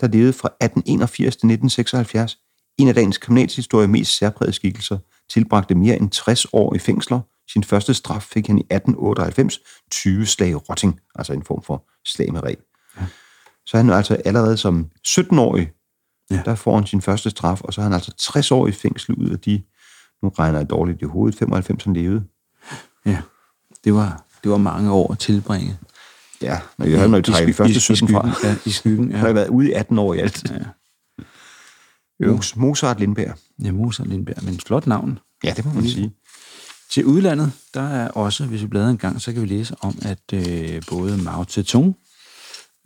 der 0.00 0.08
levede 0.08 0.32
fra 0.32 0.48
1881 0.48 1.36
til 1.36 1.46
1976. 1.46 2.38
En 2.78 2.88
af 2.88 2.94
dagens 2.94 3.18
kriminalhistorie 3.18 3.88
mest 3.88 4.18
særprægede 4.18 4.52
skikkelser, 4.52 4.98
tilbragte 5.30 5.74
mere 5.74 5.96
end 5.96 6.10
60 6.10 6.46
år 6.52 6.74
i 6.74 6.78
fængsler. 6.78 7.20
Sin 7.52 7.64
første 7.64 7.94
straf 7.94 8.22
fik 8.22 8.46
han 8.46 8.58
i 8.58 8.60
1898, 8.60 9.58
20 9.90 10.26
slag 10.26 10.68
rotting, 10.68 11.00
altså 11.14 11.32
en 11.32 11.42
form 11.42 11.62
for 11.62 11.84
slag 12.04 12.32
med 12.32 12.42
reb. 12.42 12.58
Ja. 13.00 13.06
Så 13.66 13.76
han 13.76 13.90
altså 13.90 14.14
allerede 14.14 14.56
som 14.56 14.90
17-årig, 15.08 15.70
ja. 16.30 16.36
Ja. 16.36 16.42
der 16.44 16.54
får 16.54 16.74
han 16.74 16.86
sin 16.86 17.02
første 17.02 17.30
straf, 17.30 17.60
og 17.60 17.74
så 17.74 17.80
er 17.80 17.82
han 17.82 17.92
altså 17.92 18.12
60 18.18 18.50
år 18.50 18.66
i 18.66 18.72
fængsel 18.72 19.14
ud 19.14 19.30
af 19.30 19.40
de, 19.40 19.62
nu 20.22 20.28
regner 20.28 20.58
jeg 20.58 20.70
dårligt 20.70 21.02
i 21.02 21.04
hovedet, 21.04 21.38
95 21.38 21.84
han 21.84 21.94
levede. 21.94 22.24
ja. 23.06 23.22
Det 23.84 23.94
var, 23.94 24.24
det 24.42 24.50
var 24.50 24.56
mange 24.58 24.90
år 24.92 25.12
at 25.12 25.18
tilbringe. 25.18 25.78
Ja, 26.42 26.58
når 26.78 26.86
jeg 26.86 26.98
havde, 27.00 27.22
de 27.22 27.34
sky- 27.34 27.54
første 27.54 27.80
17 27.80 28.08
fra. 28.08 28.30
Ja, 28.44 28.56
i 28.66 28.70
skyggen. 28.70 29.10
Ja. 29.10 29.16
har 29.16 29.20
Ja. 29.22 29.26
jeg 29.26 29.34
været 29.34 29.48
ude 29.48 29.68
i 29.68 29.72
18 29.72 29.98
år 29.98 30.14
i 30.14 30.18
alt. 30.18 30.50
Ja. 32.20 32.26
Mos- 32.26 32.52
Mozart 32.56 33.00
Lindberg. 33.00 33.34
Ja, 33.64 33.72
Mozart 33.72 34.06
Lindberg, 34.08 34.44
men 34.44 34.60
flot 34.66 34.86
navn. 34.86 35.18
Ja, 35.44 35.52
det 35.56 35.64
må 35.64 35.72
man 35.72 35.88
sige. 35.88 36.12
Til 36.90 37.04
udlandet, 37.04 37.52
der 37.74 37.82
er 37.82 38.08
også, 38.08 38.44
hvis 38.46 38.62
vi 38.62 38.66
bladrer 38.66 38.88
en 38.90 38.98
gang, 38.98 39.20
så 39.20 39.32
kan 39.32 39.42
vi 39.42 39.46
læse 39.46 39.74
om, 39.80 39.98
at 40.02 40.32
øh, 40.34 40.82
både 40.90 41.16
Mao 41.16 41.44
Zedong, 41.44 41.96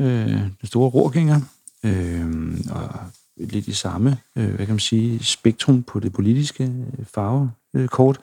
øh, 0.01 0.07
den 0.29 0.57
store 0.65 0.91
rorgænger, 0.91 1.41
øh, 1.85 2.55
og 2.71 2.89
lidt 3.37 3.67
i 3.69 3.73
samme, 3.73 4.19
øh, 4.37 4.49
hvad 4.49 4.67
kan 4.67 4.75
man 4.75 4.79
sige, 4.81 5.25
spektrum 5.25 5.83
på 5.83 6.01
det 6.01 6.13
politiske 6.13 6.65
øh, 6.65 7.05
farvekort, 7.15 8.21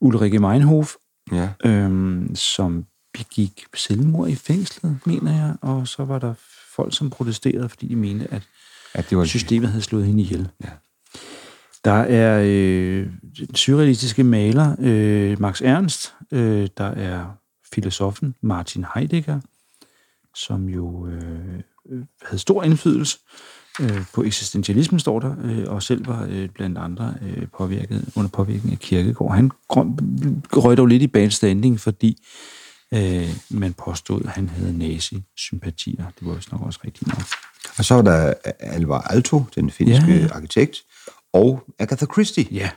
Ulrike 0.00 0.38
Meinhof, 0.38 0.94
Ja. 1.32 1.48
øh, 1.64 2.26
som 2.34 2.84
begik 3.12 3.64
selvmord 3.74 4.28
i 4.28 4.34
fængslet, 4.34 4.98
mener 5.06 5.32
jeg, 5.32 5.56
og 5.60 5.88
så 5.88 6.04
var 6.04 6.18
der 6.18 6.34
folk, 6.74 6.96
som 6.96 7.10
protesterede, 7.10 7.68
fordi 7.68 7.88
de 7.88 7.96
mente, 7.96 8.26
at 8.30 8.42
At 8.94 9.10
det 9.10 9.18
var 9.18 9.24
systemet 9.24 9.68
havde 9.68 9.82
slået 9.82 10.06
hende 10.06 10.22
ihjel. 10.22 10.48
Ja. 10.64 10.70
Der 11.84 11.92
er 11.92 12.42
øh, 12.46 13.06
den 13.38 13.54
surrealistiske 13.54 14.24
maler 14.24 14.76
øh, 14.78 15.40
Max 15.40 15.62
Ernst, 15.62 16.14
øh, 16.32 16.68
der 16.76 16.84
er 16.84 17.26
filosofen 17.72 18.34
Martin 18.40 18.84
Heidegger, 18.94 19.40
som 20.34 20.68
jo 20.68 21.06
øh, 21.06 21.60
øh, 21.90 22.04
havde 22.22 22.38
stor 22.38 22.62
indflydelse 22.62 23.18
øh, 23.80 24.04
på 24.14 24.22
eksistentialismen, 24.22 25.00
står 25.00 25.20
der, 25.20 25.34
øh, 25.44 25.64
og 25.66 25.82
selv 25.82 26.06
var 26.06 26.26
øh, 26.30 26.48
blandt 26.48 26.78
andre 26.78 27.14
øh, 27.22 27.46
påvirket, 27.58 28.12
under 28.16 28.30
påvirkning 28.30 28.72
af 28.72 28.78
Kierkegaard. 28.78 29.34
Han 29.34 29.50
røg 30.52 30.76
dog 30.76 30.86
lidt 30.86 31.02
i 31.02 31.06
bad 31.06 31.30
standing, 31.30 31.80
fordi 31.80 32.22
øh, 32.94 33.28
man 33.50 33.72
påstod, 33.72 34.22
at 34.24 34.30
han 34.30 34.48
havde 34.48 34.78
nazi-sympatier. 34.78 36.04
Det 36.18 36.28
var 36.28 36.34
vist 36.34 36.52
nok 36.52 36.62
også 36.62 36.80
rigtigt 36.84 37.06
nok. 37.06 37.22
Og 37.78 37.84
så 37.84 37.94
var 37.94 38.02
der 38.02 38.34
Alvar 38.60 39.00
Aalto, 39.00 39.44
den 39.54 39.70
finske 39.70 40.12
ja, 40.12 40.16
ja. 40.16 40.28
arkitekt, 40.32 40.76
og 41.32 41.64
Agatha 41.78 42.06
Christie. 42.12 42.46
Ja. 42.50 42.70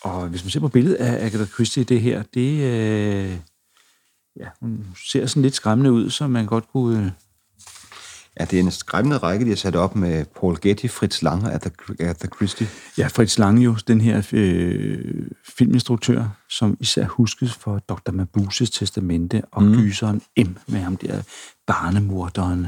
Og 0.00 0.28
hvis 0.28 0.44
man 0.44 0.50
ser 0.50 0.60
på 0.60 0.68
billedet 0.68 0.96
af 0.96 1.26
Agatha 1.26 1.46
Christie, 1.46 1.84
det 1.84 2.00
her, 2.00 2.22
det, 2.34 2.60
øh, 2.62 3.36
ja, 4.40 4.48
hun 4.60 4.86
ser 5.04 5.26
sådan 5.26 5.42
lidt 5.42 5.54
skræmmende 5.54 5.92
ud, 5.92 6.10
så 6.10 6.26
man 6.26 6.46
godt 6.46 6.68
kunne... 6.72 7.14
Ja, 8.40 8.44
det 8.44 8.58
er 8.58 8.62
en 8.62 8.70
skræmmende 8.70 9.18
række, 9.18 9.44
de 9.44 9.50
har 9.50 9.56
sat 9.56 9.76
op 9.76 9.96
med 9.96 10.24
Paul 10.40 10.60
Getty, 10.60 10.86
Fritz 10.86 11.22
Lang 11.22 11.44
og 11.44 11.52
Agatha- 11.54 11.94
Agatha 12.00 12.26
Christie. 12.36 12.68
ja, 12.98 13.06
Fritz 13.06 13.38
Lange 13.38 13.62
jo, 13.62 13.76
den 13.88 14.00
her 14.00 14.22
øh, 14.32 15.26
filminstruktør, 15.58 16.24
som 16.50 16.76
især 16.80 17.06
huskes 17.06 17.52
for 17.54 17.78
Dr. 17.78 18.12
Mabuses 18.12 18.70
testamente 18.70 19.42
og 19.52 19.62
mm. 19.62 19.72
gyseren 19.76 20.22
M 20.38 20.48
med 20.66 20.80
ham 20.80 20.96
der 20.96 21.22
barnemorderen 21.66 22.66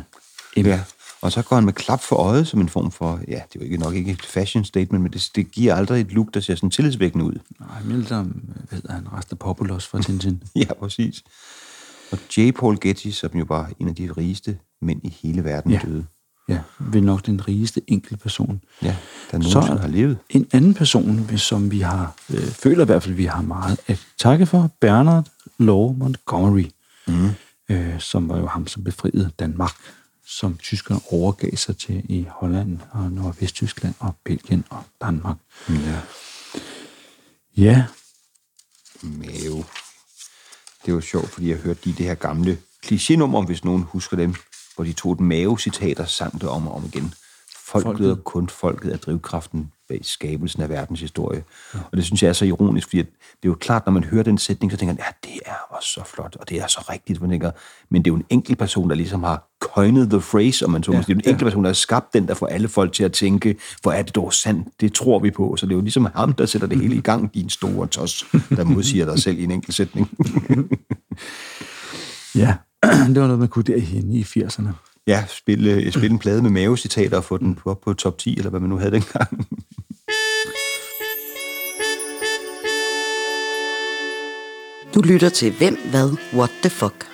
M. 0.57 0.61
Ja. 0.61 0.81
Og 1.23 1.33
så 1.33 1.43
går 1.43 1.57
han 1.57 1.65
med 1.65 1.73
klap 1.73 2.03
for 2.03 2.17
øjet 2.17 2.47
som 2.47 2.61
en 2.61 2.69
form 2.69 2.91
for, 2.91 3.21
ja, 3.29 3.35
det 3.35 3.39
er 3.39 3.61
jo 3.61 3.61
ikke 3.61 3.77
nok 3.77 3.95
ikke 3.95 4.11
et 4.13 4.23
fashion 4.23 4.65
statement, 4.65 5.03
men 5.03 5.13
det, 5.13 5.31
det 5.37 5.51
giver 5.51 5.75
aldrig 5.75 6.01
et 6.01 6.13
look, 6.13 6.35
der 6.35 6.41
ser 6.41 6.55
sådan 6.55 6.71
tillidsvækkende 6.71 7.25
ud. 7.25 7.35
Nej, 7.61 7.83
men 7.85 8.13
om, 8.13 8.27
hvad 8.27 8.79
hedder 8.79 8.93
han, 8.93 9.13
Rastapopoulos 9.13 9.87
fra 9.87 10.03
Tintin. 10.03 10.43
Ja, 10.57 10.75
præcis. 10.81 11.25
Og 12.13 12.19
J. 12.37 12.51
Paul 12.51 12.79
Getty, 12.81 13.09
som 13.11 13.31
jo 13.39 13.45
var 13.49 13.71
en 13.81 13.89
af 13.89 13.95
de 13.95 14.11
rigeste 14.17 14.59
mænd 14.87 15.01
i 15.05 15.19
hele 15.23 15.45
verden, 15.45 15.71
Ja. 15.73 15.81
døde. 15.85 16.07
Ja, 16.49 16.59
vel 16.79 17.03
nok 17.03 17.27
den 17.27 17.49
rigeste 17.49 17.81
enkelte 17.87 18.17
person. 18.17 18.61
Ja, 18.83 18.97
der 19.31 19.39
nogensinde 19.39 19.79
har 19.81 19.89
levet. 19.89 20.19
En 20.31 20.47
anden 20.53 20.75
person, 20.75 21.39
som 21.39 21.71
vi 21.71 21.81
har, 21.81 22.15
øh, 22.31 22.43
føler 22.47 22.83
i 22.83 22.87
hvert 22.87 23.03
fald, 23.03 23.15
vi 23.15 23.25
har 23.25 23.43
meget 23.43 23.81
at 23.87 24.07
takke 24.19 24.47
for, 24.47 24.71
Bernard 24.81 25.27
Law 25.59 25.93
Montgomery, 25.93 26.67
mm. 27.07 27.31
øh, 27.69 28.01
som 28.01 28.29
var 28.29 28.39
jo 28.39 28.47
ham, 28.47 28.67
som 28.67 28.85
befriede 28.85 29.31
Danmark, 29.39 29.75
som 30.27 30.57
tyskerne 30.57 31.01
overgav 31.11 31.57
sig 31.57 31.77
til 31.77 32.03
i 32.09 32.27
Holland 32.31 32.79
og 32.91 33.13
Nordvesttyskland 33.13 33.95
og 33.99 34.17
Belgien 34.25 34.65
og 34.71 34.83
Danmark. 35.03 35.37
Ja. 35.69 36.01
Ja, 37.57 37.85
Mave. 39.03 39.65
Det 40.87 40.95
var 40.95 41.01
sjovt, 41.01 41.29
fordi 41.29 41.49
jeg 41.51 41.57
hørte 41.59 41.81
de 41.85 41.93
det 41.93 42.07
her 42.07 42.15
gamle 42.15 42.59
klichénummer, 42.87 43.47
hvis 43.47 43.65
nogen 43.65 43.83
husker 43.83 44.17
dem, 44.17 44.35
hvor 44.77 44.85
de 44.85 44.93
tog 44.93 45.13
et 45.13 45.21
mave-citat 45.21 46.01
og 46.01 46.09
sang 46.09 46.41
det 46.41 46.49
om 46.49 46.69
og 46.69 46.75
om 46.75 46.85
igen. 46.85 47.15
Folket, 47.67 47.87
Folket. 47.87 48.11
og 48.11 48.25
kun 48.25 48.49
folket 48.49 48.93
er 48.93 48.97
drivkraften 48.97 49.73
bag 49.89 50.01
skabelsen 50.03 50.63
af 50.63 50.69
verdens 50.69 51.01
historie. 51.01 51.45
Ja. 51.75 51.79
Og 51.93 51.97
det 51.97 52.05
synes 52.05 52.23
jeg 52.23 52.29
er 52.29 52.33
så 52.33 52.45
ironisk, 52.45 52.89
fordi 52.89 53.03
det 53.03 53.09
er 53.43 53.49
jo 53.49 53.55
klart, 53.55 53.87
når 53.87 53.93
man 53.93 54.05
hører 54.05 54.23
den 54.23 54.39
sætning, 54.39 54.73
så 54.73 54.79
tænker 54.79 54.95
man, 54.95 54.99
ja, 54.99 55.31
det 55.31 55.41
er 55.47 55.75
også 55.77 55.89
så 55.89 56.01
flot, 56.15 56.37
og 56.41 56.49
det 56.49 56.61
er 56.61 56.67
så 56.67 56.85
rigtigt. 56.91 57.21
Man 57.21 57.31
tænker, 57.31 57.51
men 57.91 58.05
det 58.05 58.11
er 58.11 58.13
jo 58.13 58.17
en 58.17 58.25
enkelt 58.31 58.59
person, 58.59 58.91
der 58.91 58.97
ligesom 58.97 59.23
har 59.23 59.49
coined 59.61 60.11
the 60.11 60.21
phrase, 60.21 60.65
om 60.65 60.71
man 60.71 60.83
så 60.83 60.93
ja, 60.93 60.99
Det 60.99 61.05
er 61.05 61.07
jo 61.09 61.15
en 61.15 61.23
ja. 61.25 61.31
enkelt 61.31 61.47
person, 61.47 61.65
der 61.65 61.69
har 61.69 61.75
skabt 61.75 62.13
den, 62.13 62.29
der 62.29 62.35
får 62.35 62.47
alle 62.47 62.69
folk 62.69 62.93
til 62.93 63.05
at 63.05 63.13
tænke, 63.13 63.57
hvor 63.83 63.93
er 63.93 64.03
det 64.03 64.15
dog 64.15 64.33
sandt, 64.33 64.69
det 64.81 64.93
tror 64.93 65.19
vi 65.19 65.31
på. 65.31 65.57
Så 65.57 65.67
det 65.67 65.73
er 65.73 65.77
jo 65.77 65.83
ligesom 65.83 66.09
ham, 66.15 66.33
der 66.33 66.47
sætter 66.47 66.69
det 66.69 66.81
hele 66.81 66.97
i 66.97 67.01
gang, 67.01 67.35
din 67.35 67.51
store 67.51 67.87
tos, 67.87 68.25
der 68.57 68.65
modsiger 68.65 69.05
dig 69.05 69.23
selv 69.23 69.39
i 69.39 69.45
en 69.45 69.51
enkelt 69.51 69.75
sætning. 69.75 70.11
ja. 72.35 72.55
det 73.15 73.21
var 73.21 73.27
noget, 73.27 73.39
man 73.39 73.49
kunne 73.49 73.65
derhen 73.65 74.13
i 74.13 74.23
80'erne. 74.23 74.69
Ja, 75.07 75.25
spille, 75.29 75.93
spille 75.93 76.11
en 76.11 76.19
plade 76.19 76.43
med 76.43 76.51
mavecitater 76.51 77.17
og 77.17 77.25
få 77.25 77.39
den 77.39 77.59
op 77.65 77.81
på 77.81 77.93
top 77.93 78.19
10, 78.19 78.37
eller 78.37 78.51
hvad 78.51 78.61
man 78.61 78.69
nu 78.71 78.77
havde 78.77 78.91
dengang. 78.91 79.47
Du 84.95 85.01
lytter 85.01 85.29
til 85.29 85.53
Hvem, 85.59 85.77
Hvad, 85.91 86.17
What 86.35 86.51
the 86.63 86.71
Fuck. 86.71 87.07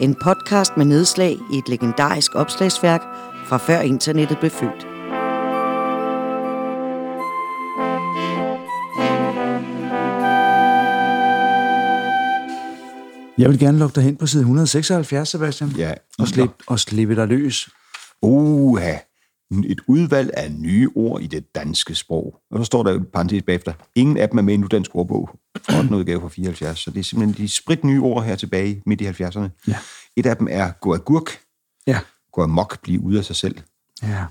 En 0.00 0.14
podcast 0.14 0.76
med 0.76 0.84
nedslag 0.84 1.38
i 1.52 1.58
et 1.58 1.68
legendarisk 1.68 2.34
opslagsværk 2.34 3.00
fra 3.46 3.56
før 3.56 3.80
internettet 3.80 4.38
blev 4.38 4.50
født. 4.50 4.93
Jeg 13.38 13.50
vil 13.50 13.58
gerne 13.58 13.78
lukke 13.78 13.94
dig 13.94 14.02
hen 14.02 14.16
på 14.16 14.26
side 14.26 14.40
176, 14.40 15.28
Sebastian. 15.28 15.70
Ja. 15.70 15.94
Og 16.18 16.28
slippe, 16.28 16.54
og 16.66 16.80
slippe 16.80 17.16
dig 17.16 17.28
løs. 17.28 17.68
Oha, 18.22 18.96
et 19.66 19.80
udvalg 19.86 20.30
af 20.36 20.52
nye 20.52 20.90
ord 20.94 21.22
i 21.22 21.26
det 21.26 21.54
danske 21.54 21.94
sprog. 21.94 22.36
Og 22.50 22.58
så 22.58 22.64
står 22.64 22.82
der 22.82 22.94
i 22.94 22.98
parentes 23.12 23.42
bagefter, 23.46 23.72
ingen 23.94 24.16
af 24.16 24.28
dem 24.28 24.38
er 24.38 24.42
med 24.42 24.54
i 24.54 24.56
nu 24.56 24.66
dansk 24.66 24.90
ordbog. 24.94 25.30
8. 25.78 25.94
udgave 25.96 26.20
fra 26.20 26.28
74. 26.28 26.78
Så 26.78 26.90
det 26.90 27.00
er 27.00 27.04
simpelthen 27.04 27.44
de 27.44 27.48
sprit 27.52 27.84
nye 27.84 28.00
ord 28.00 28.24
her 28.24 28.36
tilbage 28.36 28.82
midt 28.86 29.00
i 29.00 29.06
70'erne. 29.06 29.48
Ja. 29.68 29.76
Et 30.16 30.26
af 30.26 30.36
dem 30.36 30.48
er 30.50 30.70
gå 30.80 30.94
agurk, 30.94 31.38
Ja. 31.86 31.98
gå 32.32 32.42
amok, 32.42 32.82
blive 32.82 33.00
ude 33.00 33.18
af 33.18 33.24
sig 33.24 33.36
selv. 33.36 33.56
Ja. 34.02 34.24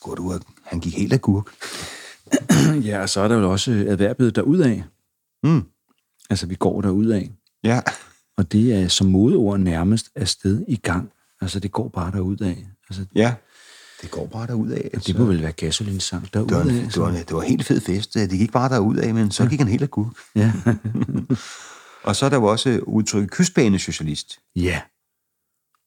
Gå 0.00 0.14
du 0.14 0.32
ag- 0.32 0.40
Han 0.64 0.80
gik 0.80 0.96
helt 0.96 1.12
agurk. 1.12 1.44
Ja, 2.88 3.00
og 3.02 3.08
så 3.08 3.20
er 3.20 3.28
der 3.28 3.38
jo 3.38 3.50
også 3.52 3.70
adverbet 3.88 4.36
derudad. 4.36 4.80
Mm. 5.42 5.62
Altså, 6.30 6.46
vi 6.46 6.54
går 6.54 6.80
derudad. 6.80 7.22
Ja, 7.64 7.80
Og 8.38 8.52
det 8.52 8.74
er 8.74 8.88
som 8.88 9.06
modeord 9.06 9.60
nærmest 9.60 10.10
afsted 10.14 10.64
i 10.68 10.76
gang. 10.76 11.10
Altså, 11.40 11.60
det 11.60 11.72
går 11.72 11.88
bare 11.88 12.12
derudad. 12.12 12.54
Altså, 12.90 13.04
ja. 13.14 13.34
Det 14.02 14.10
går 14.10 14.26
bare 14.26 14.46
derud 14.46 14.70
af. 14.70 14.90
det 15.06 15.18
må 15.18 15.24
vel 15.24 15.42
være 15.42 15.52
gasolinsang 15.52 16.22
det, 16.22 16.34
var, 16.34 16.40
en- 16.42 16.48
derudad. 16.48 16.74
det, 16.90 17.00
var, 17.00 17.10
det 17.10 17.32
var 17.32 17.42
en 17.42 17.48
helt 17.48 17.64
fed 17.64 17.80
fest. 17.80 18.14
Det 18.14 18.30
gik 18.30 18.52
bare 18.52 18.68
derud 18.68 18.96
af, 18.96 19.14
men 19.14 19.30
så 19.30 19.46
gik 19.48 19.58
han 19.58 19.68
helt 19.68 19.82
agurk. 19.82 20.12
Ja. 20.36 20.52
Og 22.04 22.16
så 22.16 22.24
er 22.26 22.30
der 22.30 22.36
jo 22.36 22.44
også 22.44 22.80
udtrykket 22.86 23.30
kystbanesocialist. 23.30 24.38
ja. 24.56 24.80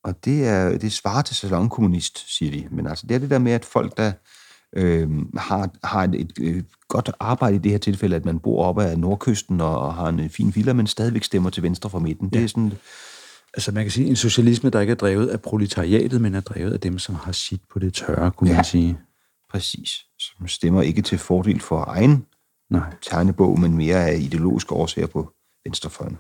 Og 0.04 0.26
det, 0.26 0.48
er, 0.48 0.78
det 0.78 0.92
svarer 0.92 1.22
til 1.22 1.36
salonkommunist, 1.36 2.38
siger 2.38 2.52
de. 2.52 2.68
Men 2.72 2.88
altså, 2.88 3.08
det 3.08 3.16
er 3.16 3.20
det 3.20 3.30
der 3.30 3.40
med, 3.40 3.52
at 3.52 3.66
folk, 3.66 3.98
der 3.98 4.12
øh, 4.76 5.10
har, 5.38 5.70
har 5.84 6.04
et, 6.04 6.16
et, 6.16 6.32
et 6.42 6.66
godt 6.88 7.12
arbejde 7.20 7.56
i 7.56 7.60
det 7.60 7.72
her 7.72 7.78
tilfælde, 7.80 8.16
at 8.16 8.26
man 8.26 8.40
bor 8.40 8.66
oppe 8.66 8.84
af 8.84 9.00
nordkysten 9.00 9.62
og, 9.62 9.80
og 9.80 9.94
har 9.94 10.08
en 10.08 10.30
fin 10.30 10.56
villa, 10.56 10.74
men 10.74 10.88
stadigvæk 10.88 11.24
stemmer 11.24 11.50
til 11.50 11.64
venstre 11.64 11.90
for 11.90 12.00
midten. 12.00 12.30
Ja. 12.34 12.38
Det 12.38 12.44
er 12.44 12.48
sådan, 12.48 12.72
Altså, 13.54 13.72
man 13.72 13.84
kan 13.84 13.92
sige 13.92 14.08
en 14.08 14.16
socialisme, 14.16 14.70
der 14.70 14.80
ikke 14.80 14.92
er 14.92 14.96
drevet 14.96 15.28
af 15.28 15.42
proletariatet, 15.42 16.22
men 16.22 16.36
er 16.36 16.40
drevet 16.42 16.74
af 16.74 16.80
dem, 16.80 17.00
som 17.00 17.16
har 17.16 17.32
sit 17.32 17.62
på 17.74 17.80
det 17.80 17.94
tørre, 17.94 18.32
kunne 18.32 18.50
ja. 18.50 18.56
Man 18.56 18.66
sige. 18.66 18.98
præcis, 19.52 19.90
som 20.20 20.48
stemmer 20.48 20.82
ikke 20.82 21.02
til 21.02 21.18
fordel 21.18 21.60
for 21.60 21.84
egen 21.88 22.26
Nej. 22.70 22.94
tegnebog, 23.02 23.60
men 23.60 23.78
mere 23.78 24.10
af 24.10 24.18
ideologiske 24.20 24.72
årsager 24.74 25.08
på 25.08 25.32
venstrefløjen. 25.66 26.18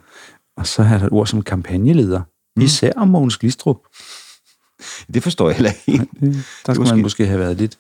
Og 0.57 0.67
så 0.67 0.81
er 0.83 0.97
der 0.97 1.05
et 1.05 1.11
ord 1.11 1.27
som 1.27 1.41
kampagneleder. 1.41 2.21
Mm. 2.55 2.61
Især 2.61 2.91
om 2.95 3.07
Mogens 3.07 3.37
Glistrup. 3.37 3.77
Det 5.13 5.23
forstår 5.23 5.47
jeg 5.49 5.55
heller 5.55 5.71
ikke. 5.87 6.07
Der 6.65 6.73
skulle 6.73 6.79
måske- 6.79 6.95
man 6.95 7.01
måske 7.01 7.25
have 7.27 7.39
været 7.39 7.57
lidt... 7.57 7.77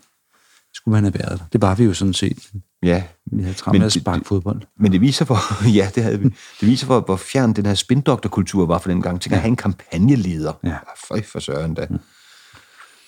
Skulle 0.81 0.91
man 0.91 1.03
have 1.03 1.13
været 1.13 1.39
der. 1.39 1.45
Det 1.53 1.61
var 1.61 1.75
vi 1.75 1.83
jo 1.83 1.93
sådan 1.93 2.13
set. 2.13 2.49
Ja, 2.83 3.03
Vi 3.31 3.41
havde 3.43 3.55
travlt 3.55 3.79
med 3.79 3.85
at 3.85 3.91
sparke 3.93 4.25
fodbold. 4.25 4.61
Men 4.79 4.91
det 4.91 5.01
viser, 5.01 5.25
hvor, 5.25 5.63
ja, 5.79 5.89
det, 5.95 6.03
havde 6.03 6.19
vi. 6.19 6.25
det 6.59 6.67
viser, 6.67 6.85
hvor, 6.85 6.99
hvor 6.99 7.15
fjern 7.15 7.53
den 7.53 7.65
her 7.65 7.73
spindokterkultur 7.73 8.65
var 8.65 8.79
for 8.79 8.89
den 8.89 9.01
gang. 9.01 9.21
Tænk 9.21 9.33
at 9.33 9.39
have 9.39 9.47
en 9.47 9.55
kampagneleder. 9.55 10.53
Ja. 10.63 10.75
Føj 11.07 11.23
for 11.23 11.39
søren 11.39 11.73
da. 11.73 11.87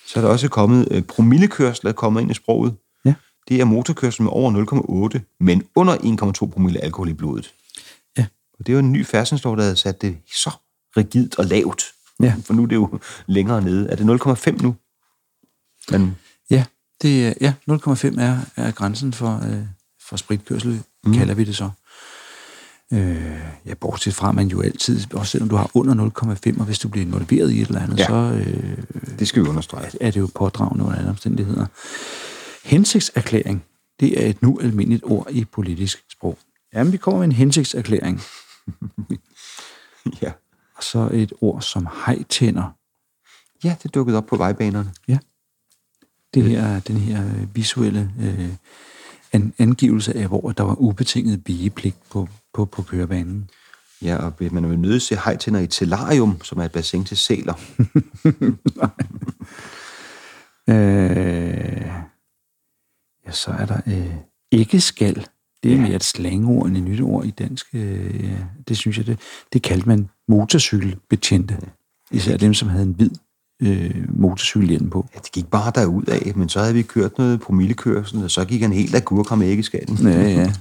Så 0.06 0.18
er 0.18 0.24
der 0.24 0.30
også 0.30 0.48
kommet, 0.48 0.88
øh, 0.90 1.02
promillekørsel 1.02 1.86
er 1.86 1.92
kommet 1.92 2.20
ind 2.20 2.30
i 2.30 2.34
sproget. 2.34 2.74
Ja. 3.04 3.14
Det 3.48 3.60
er 3.60 3.64
motorkørsel 3.64 4.22
med 4.22 4.32
over 4.32 5.10
0,8, 5.14 5.36
men 5.40 5.62
under 5.74 5.96
1,2 5.96 6.46
promille 6.52 6.80
alkohol 6.84 7.08
i 7.08 7.12
blodet. 7.12 7.54
Ja. 8.18 8.26
Og 8.58 8.66
det 8.66 8.68
er 8.68 8.72
jo 8.72 8.78
en 8.78 8.92
ny 8.92 9.06
færdselslov, 9.06 9.56
der 9.56 9.62
havde 9.62 9.76
sat 9.76 10.02
det 10.02 10.16
så 10.34 10.50
rigidt 10.96 11.38
og 11.38 11.44
lavt. 11.44 11.84
Ja. 12.20 12.34
For 12.44 12.54
nu 12.54 12.62
er 12.62 12.66
det 12.66 12.76
jo 12.76 12.98
længere 13.26 13.62
nede. 13.62 13.88
Er 13.90 13.96
det 13.96 14.04
0,5 14.04 14.62
nu? 14.62 14.74
Men 15.90 16.16
Ja, 16.50 16.64
det, 17.04 17.26
er- 17.28 17.34
ja 17.40 17.52
0,5 17.70 18.20
er, 18.20 18.38
er 18.56 18.70
grænsen 18.70 19.12
for, 19.12 19.40
øh, 19.50 19.62
for 20.08 20.16
spritkørsel, 20.16 20.82
mm. 21.04 21.12
kalder 21.14 21.34
vi 21.34 21.44
det 21.44 21.56
så. 21.56 21.70
Øh, 22.92 23.40
ja, 23.66 23.74
bortset 23.74 24.14
fra, 24.14 24.32
man 24.32 24.48
jo 24.48 24.60
altid, 24.62 25.14
også 25.14 25.30
selvom 25.30 25.48
du 25.48 25.56
har 25.56 25.70
under 25.74 25.94
0,5, 26.54 26.58
og 26.60 26.64
hvis 26.66 26.78
du 26.78 26.88
bliver 26.88 27.06
involveret 27.06 27.50
i 27.52 27.60
et 27.62 27.68
eller 27.68 27.80
andet, 27.82 27.98
ja. 27.98 28.06
Så 28.06 28.14
øh, 28.14 28.78
det 29.18 29.28
skal 29.28 29.42
vi 29.44 29.48
understrege. 29.48 29.90
er 30.00 30.10
det 30.10 30.20
jo 30.20 30.28
pådragende 30.34 30.84
under 30.84 30.98
alle 30.98 31.10
omstændigheder. 31.10 31.66
Hensigtserklæring, 32.64 33.64
det 34.00 34.24
er 34.24 34.30
et 34.30 34.42
nu 34.42 34.58
almindeligt 34.62 35.04
ord 35.04 35.26
i 35.30 35.44
politisk 35.44 36.04
sprog. 36.12 36.38
Jamen, 36.74 36.92
vi 36.92 36.96
kommer 36.96 37.18
med 37.20 37.26
en 37.26 37.32
hensigtserklæring. 37.32 38.20
Ja. 40.22 40.32
Og 40.76 40.82
så 40.82 41.08
et 41.12 41.32
ord 41.40 41.62
som 41.62 41.88
hejtænder. 42.06 42.76
ja, 43.64 43.76
det 43.82 43.94
dukkede 43.94 44.16
op 44.18 44.26
på 44.26 44.36
vejbanerne. 44.36 44.92
Ja. 45.08 45.18
Det 46.34 46.42
her, 46.44 46.80
den 46.80 46.96
her 46.96 47.24
øh, 47.26 47.56
visuelle 47.56 48.10
øh, 48.20 48.48
an, 49.32 49.54
angivelse 49.58 50.16
af, 50.16 50.26
hvor 50.28 50.52
der 50.52 50.62
var 50.62 50.74
ubetinget 50.74 51.44
bigepligt 51.44 51.96
på, 52.10 52.28
på, 52.54 52.64
på 52.64 52.82
kørebanen. 52.82 53.50
Ja, 54.02 54.16
og 54.16 54.32
man 54.40 54.70
vil 54.70 54.78
nødt 54.78 55.02
se 55.02 55.16
hejtænder 55.16 55.60
i 55.60 55.66
Telarium, 55.66 56.42
som 56.42 56.58
er 56.58 56.64
et 56.64 56.72
bassin 56.72 57.04
til 57.04 57.16
sæler. 57.16 57.54
Øh, 60.68 61.86
ja, 63.26 63.30
så 63.30 63.50
er 63.50 63.66
der 63.66 63.80
øh, 63.86 64.14
ikke 64.50 64.80
skal. 64.80 65.26
Det 65.62 65.72
er 65.72 65.76
Ja. 65.76 65.82
mere 65.82 65.94
et 65.96 66.04
slangord 66.04 66.66
end 66.66 66.76
et 66.76 66.82
nyt 66.82 67.00
ord 67.00 67.24
i 67.24 67.30
dansk. 67.30 67.66
Øh, 67.74 68.24
ja, 68.24 68.36
det 68.68 68.76
synes 68.76 68.98
jeg, 68.98 69.06
det, 69.06 69.18
det 69.52 69.62
kaldte 69.62 69.88
man 69.88 70.08
motorcykelbetjente. 70.28 71.58
Især 72.10 72.36
dem, 72.36 72.54
som 72.54 72.68
havde 72.68 72.82
en 72.84 72.92
hvid 72.92 73.10
øh, 73.62 74.20
motorcykelhjelm 74.20 74.90
på. 74.90 75.08
Ja, 75.14 75.18
det 75.18 75.32
gik 75.32 75.46
bare 75.46 75.72
derud 75.74 76.04
af, 76.04 76.32
men 76.36 76.48
så 76.48 76.60
havde 76.60 76.74
vi 76.74 76.82
kørt 76.82 77.18
noget 77.18 77.40
promillekørsel, 77.40 78.24
og 78.24 78.30
så 78.30 78.44
gik 78.44 78.62
han 78.62 78.72
helt 78.72 78.94
agurk 78.94 79.28
ham 79.28 79.42
ikke 79.42 79.60
i 79.60 79.62
skatten. 79.62 79.98
Ja, 80.02 80.22
ja. 80.22 80.52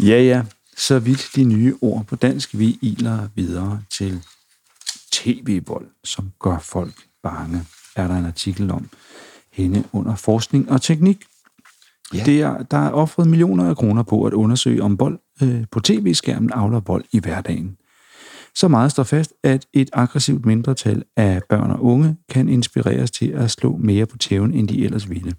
ja, 0.10 0.22
ja. 0.22 0.42
Så 0.76 0.98
vidt 0.98 1.28
de 1.36 1.44
nye 1.44 1.74
ord 1.80 2.04
på 2.04 2.16
dansk, 2.16 2.58
vi 2.58 2.78
iler 2.82 3.28
videre 3.34 3.82
til 3.90 4.22
tv-vold, 5.12 5.86
som 6.04 6.32
gør 6.40 6.58
folk 6.58 6.94
bange, 7.22 7.64
er 7.96 8.08
der 8.08 8.14
en 8.14 8.26
artikel 8.26 8.70
om 8.70 8.88
hende 9.52 9.84
under 9.92 10.14
forskning 10.14 10.70
og 10.70 10.82
teknik. 10.82 11.24
Ja. 12.14 12.22
Det 12.24 12.40
er, 12.40 12.62
der 12.62 12.78
er 12.78 12.90
offret 12.90 13.26
millioner 13.26 13.68
af 13.68 13.76
kroner 13.76 14.02
på 14.02 14.24
at 14.24 14.32
undersøge, 14.32 14.82
om 14.82 14.98
vold 14.98 15.18
øh, 15.42 15.64
på 15.70 15.80
tv-skærmen 15.80 16.50
afler 16.52 16.80
vold 16.80 17.04
i 17.12 17.18
hverdagen. 17.18 17.76
Så 18.56 18.68
meget 18.68 18.90
står 18.90 19.02
fast, 19.02 19.32
at 19.42 19.66
et 19.72 19.90
aggressivt 19.92 20.46
mindretal 20.46 21.02
af 21.16 21.42
børn 21.48 21.70
og 21.70 21.84
unge 21.84 22.16
kan 22.28 22.48
inspireres 22.48 23.10
til 23.10 23.28
at 23.28 23.50
slå 23.50 23.76
mere 23.76 24.06
på 24.06 24.18
tæven, 24.18 24.54
end 24.54 24.68
de 24.68 24.84
ellers 24.84 25.10
ville 25.10 25.34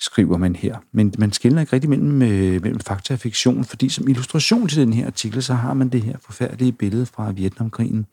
skriver 0.00 0.36
man 0.36 0.56
her. 0.56 0.76
Men 0.92 1.14
man 1.18 1.32
skiller 1.32 1.60
ikke 1.60 1.72
rigtig 1.72 1.90
mellem, 1.90 2.22
øh, 2.22 2.62
mellem 2.62 2.80
fakta 2.80 3.14
og 3.14 3.20
fiktion, 3.20 3.64
fordi 3.64 3.88
som 3.88 4.08
illustration 4.08 4.68
til 4.68 4.78
den 4.80 4.92
her 4.92 5.06
artikel, 5.06 5.42
så 5.42 5.54
har 5.54 5.74
man 5.74 5.88
det 5.88 6.02
her 6.02 6.16
forfærdelige 6.20 6.72
billede 6.72 7.06
fra 7.06 7.32
Vietnamkrigen. 7.32 8.06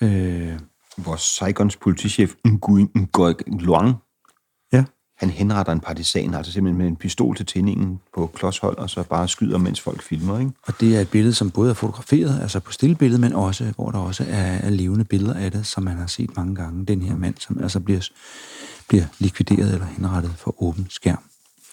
Øh, 0.00 0.58
Vores 0.98 1.20
Saigons 1.20 1.76
politichef, 1.76 2.34
Nguyen 2.46 2.90
Ngoc 2.94 3.42
Luang, 3.46 3.94
han 5.16 5.30
henretter 5.30 5.72
en 5.72 5.80
partisan, 5.80 6.34
altså 6.34 6.52
simpelthen 6.52 6.78
med 6.78 6.86
en 6.86 6.96
pistol 6.96 7.36
til 7.36 7.46
tændingen 7.46 8.00
på 8.14 8.30
klodshold, 8.34 8.78
og 8.78 8.90
så 8.90 9.02
bare 9.02 9.28
skyder, 9.28 9.58
mens 9.58 9.80
folk 9.80 10.02
filmer, 10.02 10.38
ikke? 10.38 10.52
og 10.66 10.80
det 10.80 10.96
er 10.96 11.00
et 11.00 11.08
billede, 11.08 11.34
som 11.34 11.50
både 11.50 11.70
er 11.70 11.74
fotograferet, 11.74 12.40
altså 12.42 12.60
på 12.60 12.72
stillbilledet, 12.72 13.20
men 13.20 13.32
også, 13.32 13.72
hvor 13.76 13.90
der 13.90 13.98
også 13.98 14.24
er, 14.28 14.42
er 14.42 14.70
levende 14.70 15.04
billeder 15.04 15.34
af 15.34 15.52
det, 15.52 15.66
som 15.66 15.82
man 15.82 15.96
har 15.96 16.06
set 16.06 16.36
mange 16.36 16.54
gange. 16.54 16.86
Den 16.86 17.02
her 17.02 17.16
mand, 17.16 17.34
som 17.38 17.62
altså 17.62 17.80
bliver, 17.80 18.08
bliver 18.88 19.04
likvideret 19.18 19.72
eller 19.72 19.86
henrettet 19.86 20.32
for 20.36 20.62
åben 20.62 20.86
skærm. 20.90 21.22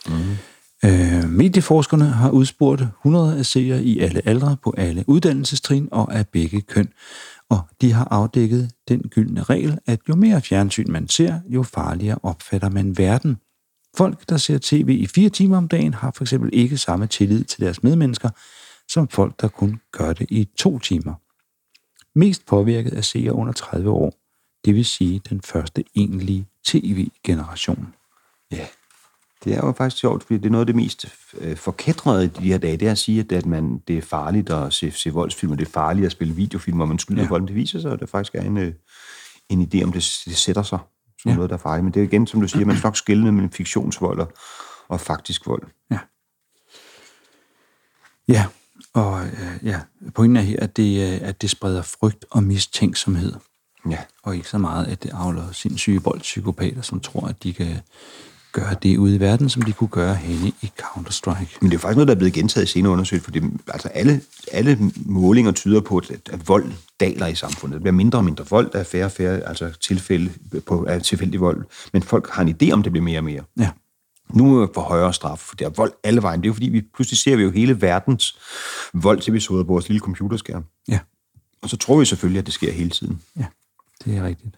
Mm. 0.08 0.38
Øh, 0.86 1.30
medieforskerne 1.30 2.06
har 2.06 2.30
udspurgt 2.30 2.82
100 2.82 3.38
af 3.38 3.46
seere 3.46 3.84
i 3.84 4.00
alle 4.00 4.22
aldre 4.28 4.58
på 4.64 4.74
alle 4.78 5.04
uddannelsestrin 5.08 5.88
og 5.92 6.16
af 6.16 6.28
begge 6.28 6.62
køn. 6.62 6.90
Og 7.50 7.62
de 7.82 7.92
har 7.92 8.08
afdækket 8.12 8.72
den 8.88 9.02
gyldne 9.02 9.44
regel, 9.44 9.80
at 9.86 10.00
jo 10.10 10.16
mere 10.16 10.42
fjernsyn 10.42 10.92
man 10.92 11.08
ser, 11.08 11.40
jo 11.48 11.64
farligere 11.64 12.20
opfatter 12.24 12.70
man 12.70 12.98
verden. 12.98 13.38
Folk, 13.98 14.30
der 14.30 14.38
ser 14.38 14.60
tv 14.62 14.90
i 14.90 15.08
fire 15.08 15.30
timer 15.30 15.58
om 15.58 15.68
dagen, 15.68 15.94
har 15.94 16.12
for 16.12 16.24
eksempel 16.24 16.50
ikke 16.54 16.78
samme 16.78 17.08
tillid 17.08 17.44
til 17.44 17.62
deres 17.62 17.84
medmennesker, 17.84 18.30
som 18.88 19.08
folk, 19.08 19.42
der 19.42 19.48
kun 19.48 19.80
gør 19.92 20.14
det 20.14 20.28
i 20.30 20.50
to 20.58 20.80
timer. 20.80 21.14
Mest 22.20 22.46
påvirket 22.46 22.98
er 22.98 23.02
seere 23.02 23.34
under 23.34 23.54
30 23.54 23.90
år, 23.90 24.14
det 24.66 24.76
vil 24.76 24.86
sige 24.86 25.22
den 25.30 25.42
første 25.42 25.84
egentlige 25.96 26.48
tv-generation. 26.66 27.94
Ja. 28.52 28.68
Det 29.44 29.54
er 29.54 29.66
jo 29.66 29.72
faktisk 29.72 30.00
sjovt, 30.00 30.24
fordi 30.24 30.38
det 30.38 30.46
er 30.46 30.50
noget 30.50 30.62
af 30.62 30.66
det 30.66 30.76
mest 30.76 31.06
øh, 31.38 31.58
forkædrede 31.58 32.26
i 32.26 32.28
de 32.28 32.48
her 32.48 32.58
dage, 32.58 32.78
det 32.78 32.88
er 32.88 32.92
at 32.92 32.98
sige, 32.98 33.26
at, 33.32 33.46
man, 33.46 33.82
det 33.88 33.98
er 33.98 34.02
farligt 34.02 34.50
at 34.50 34.74
se, 34.74 34.92
se 34.92 35.10
voldsfilm, 35.10 35.52
og 35.52 35.60
det 35.60 35.68
er 35.68 35.72
farligt 35.72 36.06
at 36.06 36.12
spille 36.12 36.34
videofilm, 36.34 36.78
hvor 36.78 36.86
man 36.86 37.00
skyder 37.00 37.22
ja. 37.22 37.28
Volden. 37.28 37.48
Det 37.48 37.56
viser 37.56 37.80
sig, 37.80 37.92
at 37.92 38.00
der 38.00 38.06
faktisk 38.06 38.36
er 38.36 38.42
en, 38.42 38.58
øh, 38.58 38.74
en 39.50 39.62
idé 39.62 39.84
om, 39.84 39.92
det, 39.92 40.22
det 40.26 40.38
sætter 40.38 40.64
sig 40.64 40.80
som 41.24 41.32
ja. 41.32 41.36
Noget, 41.36 41.50
der 41.50 41.56
er 41.56 41.60
farligt. 41.60 41.84
Men 41.84 41.94
det 41.94 42.00
er 42.00 42.04
igen, 42.04 42.28
som 42.28 42.42
du 42.42 42.48
siger, 42.48 42.66
man 42.66 42.78
skal 42.78 42.88
nok 42.88 42.98
skille 42.98 43.32
mellem 43.32 43.52
fiktionsvold 43.52 44.20
og, 44.20 44.34
og 44.88 45.02
faktisk 45.02 45.48
vold. 45.48 45.64
Ja. 45.92 46.00
Ja, 48.28 48.46
og 48.94 49.26
øh, 49.26 49.58
ja, 49.64 49.80
pointen 50.16 50.38
er 50.38 50.42
her, 50.42 50.60
at 50.60 50.78
det, 50.78 51.14
øh, 51.14 51.28
at 51.28 51.42
det 51.42 51.50
spreder 51.50 51.82
frygt 51.82 52.26
og 52.30 52.44
mistænksomhed, 52.44 53.34
Ja. 53.90 53.98
og 54.24 54.36
ikke 54.36 54.50
så 54.50 54.58
meget, 54.58 54.86
at 54.86 55.04
det 55.04 55.12
avler 55.14 55.52
sindssyge 55.52 56.02
voldspsykopater, 56.04 56.82
som 56.82 57.00
tror, 57.00 57.28
at 57.28 57.44
de 57.44 57.54
kan 57.54 57.80
gøre 58.54 58.76
det 58.84 58.98
ude 58.98 59.16
i 59.16 59.20
verden, 59.20 59.50
som 59.50 59.62
de 59.62 59.74
kunne 59.74 59.88
gøre 59.88 60.16
henne 60.16 60.48
i 60.62 60.72
Counter-Strike. 60.82 61.58
Men 61.62 61.72
det 61.72 61.78
er 61.78 61.80
faktisk 61.82 61.96
noget, 61.96 62.08
der 62.08 62.14
er 62.14 62.18
blevet 62.18 62.34
gentaget 62.34 62.66
i 62.66 62.72
senere 62.72 62.92
undersøgelser, 62.92 63.24
fordi 63.24 63.42
altså 63.68 63.88
alle, 63.88 64.22
alle 64.52 64.92
målinger 65.06 65.52
tyder 65.52 65.82
på, 65.82 65.98
at, 65.98 66.12
at 66.32 66.48
vold 66.48 66.72
daler 67.00 67.28
i 67.28 67.36
samfundet. 67.36 67.74
Der 67.76 67.80
bliver 67.82 67.94
mindre 67.94 68.20
og 68.20 68.26
mindre 68.26 68.46
vold, 68.50 68.72
der 68.72 68.80
er 68.80 68.84
færre 68.84 69.06
og 69.06 69.12
færre 69.12 69.48
altså 69.48 69.72
tilfælde 69.82 70.32
på, 70.66 70.84
af 70.84 71.02
tilfældig 71.02 71.40
vold. 71.40 71.66
Men 71.94 72.04
folk 72.04 72.30
har 72.30 72.42
en 72.44 72.56
idé 72.62 72.72
om, 72.72 72.84
det 72.84 72.92
bliver 72.92 73.04
mere 73.04 73.20
og 73.20 73.24
mere. 73.24 73.44
Ja, 73.60 73.70
Nu 74.30 74.62
er 74.62 74.68
for 74.74 74.82
højere 74.82 75.14
straf, 75.14 75.40
for 75.40 75.56
der 75.56 75.66
er 75.66 75.70
vold 75.70 75.92
alle 76.04 76.22
vejen. 76.22 76.40
Det 76.42 76.46
er 76.46 76.50
jo 76.50 76.54
fordi, 76.54 76.70
vi 76.70 76.82
pludselig 76.96 77.18
ser 77.18 77.36
vi 77.36 77.44
jo 77.44 77.52
hele 77.52 77.82
verdens 77.82 78.38
voldsepisoder 78.94 79.64
på 79.64 79.68
vores 79.72 79.90
lille 79.90 80.00
computerskærm. 80.00 80.64
ja, 80.88 81.00
Og 81.62 81.70
så 81.70 81.78
tror 81.78 82.00
vi 82.00 82.06
selvfølgelig, 82.06 82.40
at 82.40 82.46
det 82.46 82.54
sker 82.54 82.72
hele 82.72 82.90
tiden. 82.90 83.22
ja, 83.40 83.46
det 84.06 84.18
er 84.18 84.24
rigtigt. 84.24 84.56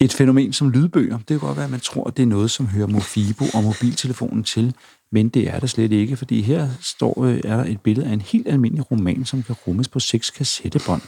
Et 0.00 0.12
fænomen 0.12 0.52
som 0.52 0.70
lydbøger, 0.70 1.18
det 1.18 1.26
kan 1.26 1.38
godt 1.38 1.56
være, 1.56 1.64
at 1.64 1.70
man 1.70 1.80
tror, 1.80 2.08
at 2.08 2.16
det 2.16 2.22
er 2.22 2.26
noget, 2.26 2.50
som 2.50 2.66
hører 2.66 2.86
Mofibo 2.86 3.44
og 3.54 3.64
mobiltelefonen 3.64 4.44
til, 4.44 4.74
men 5.12 5.28
det 5.28 5.48
er 5.48 5.60
det 5.60 5.70
slet 5.70 5.92
ikke, 5.92 6.16
fordi 6.16 6.40
her 6.42 6.68
står, 6.80 7.24
øh, 7.24 7.40
er 7.44 7.56
der 7.56 7.64
et 7.64 7.80
billede 7.80 8.06
af 8.06 8.12
en 8.12 8.20
helt 8.20 8.48
almindelig 8.48 8.90
roman, 8.90 9.24
som 9.24 9.42
kan 9.42 9.54
rummes 9.66 9.88
på 9.88 10.00
seks 10.00 10.30
kassettebånd. 10.30 11.02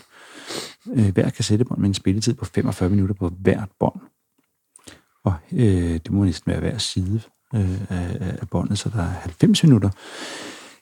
Øh, 0.95 1.09
hver 1.09 1.31
kassettebånd 1.31 1.81
med 1.81 1.89
en 1.89 1.95
spilletid 1.95 2.35
på 2.35 2.45
45 2.45 2.89
minutter 2.91 3.15
på 3.15 3.29
hvert 3.29 3.69
bånd. 3.81 4.01
Og 5.25 5.35
øh, 5.53 5.93
det 5.93 6.11
må 6.11 6.25
næsten 6.25 6.51
være 6.51 6.61
hver 6.61 6.79
side 6.79 7.21
øh, 7.55 7.81
af, 7.91 8.37
af 8.41 8.49
båndet, 8.51 8.79
så 8.79 8.89
der 8.89 8.99
er 9.03 9.07
90 9.21 9.63
minutter. 9.63 9.91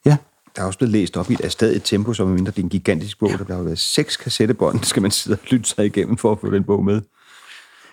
Ja, 0.07 0.17
Der 0.57 0.63
er 0.63 0.67
også 0.67 0.79
blevet 0.79 0.93
læst 0.93 1.17
op 1.17 1.31
i 1.31 1.35
et 1.35 1.41
afstadigt 1.41 1.85
tempo, 1.85 2.13
som 2.13 2.29
mindre 2.29 2.51
det 2.51 2.59
er 2.59 2.63
en 2.63 2.69
gigantisk 2.69 3.19
bog. 3.19 3.31
Der 3.31 3.45
bliver 3.45 3.63
været 3.63 3.79
seks 3.79 4.17
kassettebånd, 4.17 4.85
skal 4.85 5.03
man 5.03 5.11
sidde 5.11 5.39
og 5.43 5.47
lytte 5.51 5.69
sig 5.69 5.87
igennem 5.87 6.17
for 6.17 6.33
at 6.33 6.41
få 6.41 6.51
den 6.51 6.65
bog 6.65 6.85
med. 6.85 7.03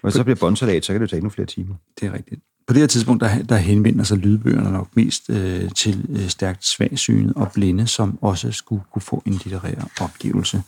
Og 0.04 0.12
så 0.12 0.24
bliver 0.24 0.36
båndsalat, 0.36 0.86
så 0.86 0.93
kan 0.93 1.02
det 1.02 1.10
tage 1.10 1.18
endnu 1.18 1.30
flere 1.30 1.47
timer. 1.47 1.76
det 1.99 2.08
er 2.08 2.14
rigtigt. 2.14 2.41
På 2.68 2.74
det 2.74 2.82
her 2.82 2.88
tidspunkt, 2.88 3.24
der, 3.24 3.43
der 3.43 3.56
henvender 3.56 4.04
sig 4.04 4.18
lydbøgerne 4.18 4.72
nok 4.72 4.88
mest 4.95 5.30
øh, 5.30 5.72
til 5.76 6.06
øh, 6.10 6.28
stærkt 6.28 6.66
svagsynet 6.66 7.34
og 7.36 7.52
blinde, 7.52 7.88
som 7.88 8.20
også 8.22 8.52
skulle 8.52 8.84
kunne 8.93 9.02
få 9.02 9.24
en 9.26 9.34
litterær 9.34 9.89
opgivelse. 10.02 10.64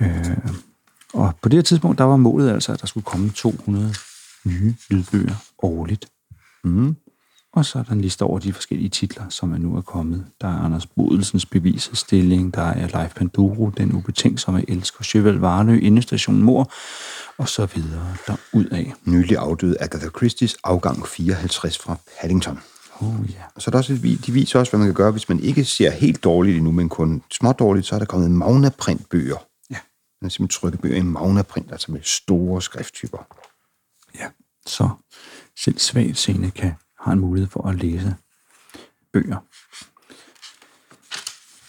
Øh, 0.00 0.36
og 1.14 1.32
på 1.42 1.48
det 1.48 1.56
her 1.56 1.62
tidspunkt, 1.62 1.98
der 1.98 2.04
var 2.04 2.16
målet 2.16 2.50
altså, 2.50 2.72
at 2.72 2.80
der 2.80 2.86
skulle 2.86 3.04
komme 3.04 3.30
200 3.30 3.94
nye 4.44 4.74
lydbøger 4.90 5.34
årligt. 5.62 6.06
Mm. 6.64 6.96
Og 7.52 7.64
så 7.64 7.78
er 7.78 7.82
der 7.82 7.92
en 7.92 8.00
liste 8.00 8.22
over 8.22 8.38
de 8.38 8.52
forskellige 8.52 8.88
titler, 8.88 9.28
som 9.28 9.52
er 9.52 9.58
nu 9.58 9.76
er 9.76 9.80
kommet. 9.80 10.26
Der 10.40 10.48
er 10.48 10.58
Anders 10.58 10.86
Bodelsens 10.86 11.46
bevisestilling, 11.46 12.54
der 12.54 12.62
er 12.62 12.88
Leif 12.88 13.14
Panduro, 13.14 13.70
Den 13.70 13.92
ubetænksomme 13.92 14.70
elsker, 14.70 15.04
Sjøvel 15.04 15.34
Varnø, 15.34 15.78
Indestation 15.78 16.42
Mor, 16.42 16.72
og 17.38 17.48
så 17.48 17.66
videre 17.66 18.16
derudad. 18.26 18.84
Nylig 19.04 19.36
afdøde 19.36 19.76
Agatha 19.80 20.06
Christie's 20.06 20.54
afgang 20.64 21.06
54 21.06 21.78
fra 21.78 21.96
Paddington. 22.20 22.58
Oh 23.00 23.30
ja. 23.30 23.42
Og 23.54 23.62
så 23.62 23.70
er 23.70 23.72
der 23.72 23.78
også, 23.78 23.94
de 24.26 24.32
viser 24.32 24.58
også, 24.58 24.72
hvad 24.72 24.78
man 24.78 24.88
kan 24.88 24.94
gøre, 24.94 25.10
hvis 25.10 25.28
man 25.28 25.40
ikke 25.40 25.64
ser 25.64 25.90
helt 25.90 26.24
dårligt 26.24 26.56
endnu, 26.56 26.70
men 26.70 26.88
kun 26.88 27.22
småt 27.30 27.58
dårligt, 27.58 27.86
så 27.86 27.94
er 27.94 27.98
der 27.98 28.06
kommet 28.06 28.30
Magna-printbøger. 28.30 29.46
Ja. 29.70 29.78
Man 30.20 30.26
er 30.26 30.28
simpelthen 30.28 30.60
trykke 30.60 30.78
bøger 30.78 30.96
i 30.96 31.02
Magna-print, 31.02 31.72
altså 31.72 31.92
med 31.92 32.00
store 32.02 32.62
skrifttyper. 32.62 33.18
Ja, 34.18 34.28
så 34.66 34.88
selv 35.56 35.78
svagt 35.78 36.18
seende 36.18 36.50
kan 36.50 36.72
har 37.00 37.12
en 37.12 37.18
mulighed 37.18 37.48
for 37.50 37.68
at 37.68 37.74
læse 37.74 38.14
bøger. 39.12 39.36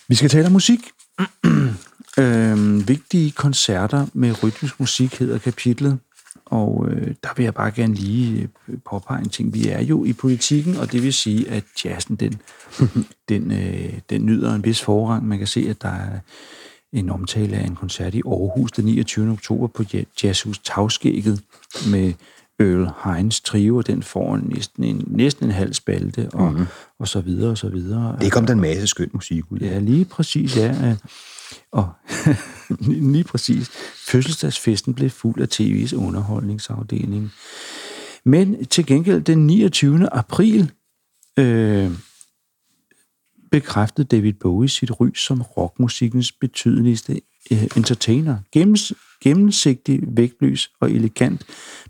Vi 0.08 0.16
skal 0.16 0.30
tale 0.30 0.46
om 0.46 0.52
musik. 0.52 0.80
øhm, 2.20 2.88
vigtige 2.88 3.32
koncerter 3.32 4.08
med 4.14 4.44
rytmisk 4.44 4.80
musik 4.80 5.20
hedder 5.20 5.38
kapitlet. 5.38 6.00
Og 6.46 6.88
øh, 6.90 7.16
der 7.24 7.30
vil 7.36 7.44
jeg 7.44 7.54
bare 7.54 7.72
gerne 7.72 7.94
lige 7.94 8.50
øh, 8.68 8.78
påpege 8.90 9.22
en 9.22 9.30
ting. 9.30 9.54
Vi 9.54 9.68
er 9.68 9.82
jo 9.82 10.06
i 10.06 10.14
politikken, 10.14 10.76
og 10.78 10.92
det 10.92 11.04
vil 11.04 11.14
sige, 11.14 11.50
at 11.50 11.64
jazzen, 11.86 12.16
den, 12.16 12.42
den, 13.30 13.52
øh, 13.52 14.00
den 14.10 14.26
nyder 14.26 14.54
en 14.54 14.64
vis 14.64 14.82
forrang. 14.82 15.28
Man 15.28 15.38
kan 15.38 15.48
se, 15.48 15.68
at 15.70 15.82
der 15.82 15.90
er 15.90 16.20
en 16.94 17.10
omtale 17.10 17.58
af 17.58 17.66
en 17.66 17.76
koncert 17.76 18.14
i 18.14 18.22
Aarhus 18.26 18.72
den 18.72 18.86
29. 18.86 19.32
oktober 19.32 19.68
på 19.68 19.84
Jazzhus 20.24 20.60
Tavskægget 20.60 21.42
med 21.92 22.14
Earl 22.60 22.90
Hines 23.06 23.42
trio, 23.42 23.78
og 23.78 23.88
den 23.88 24.04
får 24.04 24.38
næsten 24.38 24.84
en, 24.84 25.04
næsten 25.08 25.46
en 25.46 25.52
halv 25.52 25.74
spalte, 25.74 26.30
og, 26.34 26.52
mm-hmm. 26.52 26.66
og 27.00 27.08
så 27.08 27.22
videre, 27.22 27.52
og 27.52 27.58
så 27.58 27.70
videre. 27.70 28.18
Det 28.22 28.32
kom 28.32 28.46
der 28.46 28.54
en 28.54 28.62
masse 28.62 28.88
skøn 28.88 29.10
musik 29.14 29.44
ud. 29.52 29.60
Ja, 29.60 29.80
lige 29.80 30.06
præcis, 30.06 30.58
ja. 30.58 30.96
Og 31.72 31.90
lige 33.14 33.24
præcis, 33.24 33.70
fødselsdagsfesten 34.08 34.94
blev 34.94 35.10
fuld 35.10 35.42
af 35.42 35.48
tv's 35.54 35.96
underholdningsafdeling. 35.96 37.32
Men 38.24 38.66
til 38.66 38.86
gengæld 38.86 39.22
den 39.22 39.48
29. 39.48 40.14
april 40.14 40.72
øh, 41.40 41.92
bekræftede 43.52 44.08
David 44.08 44.34
Bowie 44.34 44.70
sit 44.70 45.00
ry 45.00 45.14
som 45.16 45.42
rockmusikkens 45.42 46.32
betydeligste 46.32 47.22
øh, 47.52 47.64
entertainer. 47.78 48.38
Gennems, 48.52 48.94
gennemsigtig, 49.24 50.00
vægtløs 50.08 50.72
og 50.80 50.92
elegant 50.92 51.46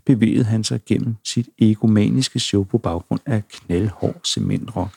bevægede 0.06 0.44
han 0.44 0.64
sig 0.64 0.80
gennem 0.86 1.16
sit 1.24 1.48
egomaniske 1.58 2.40
show 2.40 2.64
på 2.64 2.78
baggrund 2.78 3.20
af 3.26 3.42
knaldhård 3.48 4.20
cementrock. 4.24 4.90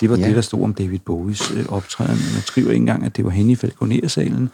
Det 0.00 0.10
var 0.10 0.16
ja. 0.16 0.26
det, 0.26 0.34
der 0.34 0.40
stod 0.40 0.62
om 0.62 0.74
David 0.74 0.98
Bowies 0.98 1.50
øh, 1.50 1.66
optræden. 1.68 2.18
Man 2.34 2.42
skriver 2.42 2.70
ikke 2.70 2.80
engang, 2.80 3.04
at 3.04 3.16
det 3.16 3.24
var 3.24 3.30
henne 3.30 3.52
i 3.52 3.54
Falconer-salen 3.54 4.50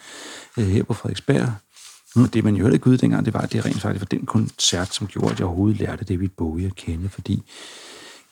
øh, 0.58 0.66
her 0.66 0.82
på 0.82 0.94
Frederiksberg. 0.94 1.52
Mm. 2.16 2.22
Og 2.22 2.34
det, 2.34 2.44
man 2.44 2.56
jo 2.56 2.64
heller 2.64 2.74
ikke 2.74 2.90
ud 2.90 2.96
dengang, 2.96 3.24
det 3.24 3.34
var, 3.34 3.40
at 3.40 3.52
det 3.52 3.64
rent 3.64 3.80
faktisk 3.80 4.00
var 4.00 4.18
den 4.18 4.26
koncert, 4.26 4.94
som 4.94 5.06
gjorde, 5.06 5.32
at 5.32 5.38
jeg 5.38 5.46
overhovedet 5.46 5.80
lærte 5.80 6.04
David 6.04 6.28
Bowie 6.28 6.66
at 6.66 6.74
kende, 6.74 7.08
fordi 7.08 7.42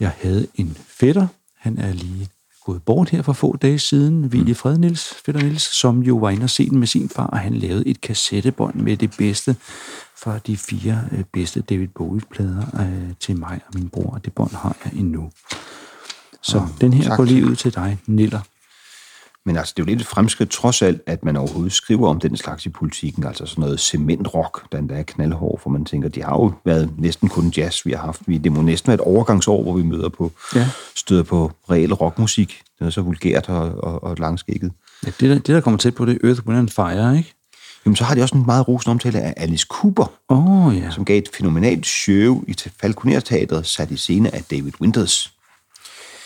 jeg 0.01 0.13
havde 0.23 0.47
en 0.55 0.77
fætter, 0.89 1.27
han 1.57 1.79
er 1.79 1.93
lige 1.93 2.29
gået 2.65 2.83
bort 2.83 3.11
her 3.11 3.23
for 3.23 3.33
få 3.33 3.57
dage 3.57 3.79
siden, 3.79 4.25
Willy 4.25 4.49
mm. 4.51 4.55
Fred 4.55 4.79
Niels, 4.79 5.15
Fætter 5.27 5.43
Niels, 5.43 5.63
som 5.63 6.03
jo 6.03 6.17
var 6.17 6.31
inde 6.31 6.45
og 6.45 6.51
se 6.51 6.71
den 6.71 6.79
med 6.79 6.87
sin 6.87 7.09
far, 7.09 7.27
og 7.27 7.39
han 7.39 7.55
lavede 7.55 7.89
et 7.89 8.01
kassettebånd 8.01 8.75
med 8.75 8.97
det 8.97 9.11
bedste 9.19 9.57
fra 10.17 10.39
de 10.39 10.57
fire 10.57 11.01
øh, 11.13 11.25
bedste 11.33 11.61
David 11.61 11.89
Bowie-plader 11.89 12.81
øh, 12.81 13.15
til 13.21 13.39
mig 13.39 13.61
og 13.67 13.73
min 13.75 13.89
bror, 13.89 14.11
og 14.15 14.25
det 14.25 14.33
bånd 14.33 14.55
har 14.55 14.77
jeg 14.85 14.93
endnu. 14.93 15.31
Så 16.43 16.59
oh, 16.59 16.69
den 16.81 16.93
her 16.93 17.05
tak. 17.05 17.17
går 17.17 17.25
lige 17.25 17.47
ud 17.47 17.57
til 17.57 17.75
dig, 17.75 17.99
Niller. 18.07 18.41
Men 19.47 19.57
altså, 19.57 19.75
det 19.77 19.83
er 19.83 19.85
jo 19.87 19.89
lidt 19.91 20.01
et 20.01 20.07
fremskridt 20.07 20.51
trods 20.51 20.83
alt, 20.83 21.03
at 21.07 21.25
man 21.25 21.37
overhovedet 21.37 21.73
skriver 21.73 22.09
om 22.09 22.21
den 22.21 22.37
slags 22.37 22.67
i 22.67 22.69
politikken, 22.69 23.25
altså 23.25 23.47
sådan 23.47 23.63
noget 23.63 23.81
cementrock, 23.81 24.73
den 24.73 24.89
der 24.89 24.97
er 24.97 25.03
knaldhård, 25.03 25.61
for 25.61 25.71
man 25.71 25.85
tænker, 25.85 26.09
de 26.09 26.23
har 26.23 26.33
jo 26.33 26.53
været 26.65 26.91
næsten 26.99 27.29
kun 27.29 27.53
jazz, 27.57 27.87
vi 27.87 27.93
har 27.93 27.99
haft. 27.99 28.27
Det 28.27 28.53
må 28.53 28.63
næsten 28.63 28.89
være 28.89 28.95
et 28.95 29.01
overgangsår, 29.01 29.63
hvor 29.63 29.73
vi 29.73 29.83
møder 29.83 30.09
på, 30.09 30.33
ja. 30.55 30.69
støder 30.97 31.23
på 31.23 31.53
reel 31.71 31.95
rockmusik. 31.95 32.63
Det 32.79 32.87
er 32.87 32.91
så 32.91 33.03
vulgært 33.03 33.49
og, 33.49 33.85
og, 33.85 34.05
og 34.05 34.17
langskægget. 34.19 34.73
Ja, 35.07 35.11
det, 35.21 35.31
der, 35.31 35.35
det, 35.35 35.47
der 35.47 35.61
kommer 35.61 35.79
til 35.79 35.91
på, 35.91 36.05
det 36.05 36.19
er 36.23 36.29
Earth, 36.29 36.47
Wind 36.47 36.69
Fire, 36.69 37.17
ikke? 37.17 37.35
Jamen, 37.87 37.97
så 37.97 38.05
har 38.05 38.15
de 38.15 38.23
også 38.23 38.35
en 38.35 38.47
meget 38.47 38.69
rosende 38.69 38.91
omtale 38.91 39.21
af 39.21 39.35
Alice 39.37 39.67
Cooper, 39.71 40.13
oh, 40.29 40.77
ja. 40.77 40.91
som 40.91 41.05
gav 41.05 41.19
et 41.19 41.29
fænomenalt 41.39 41.87
show 41.87 42.45
i 42.49 42.57
Falconer 42.81 43.21
Teatret, 43.21 43.67
sat 43.67 43.91
i 43.91 43.97
scene 43.97 44.35
af 44.35 44.45
David 44.51 44.73
Winters. 44.81 45.33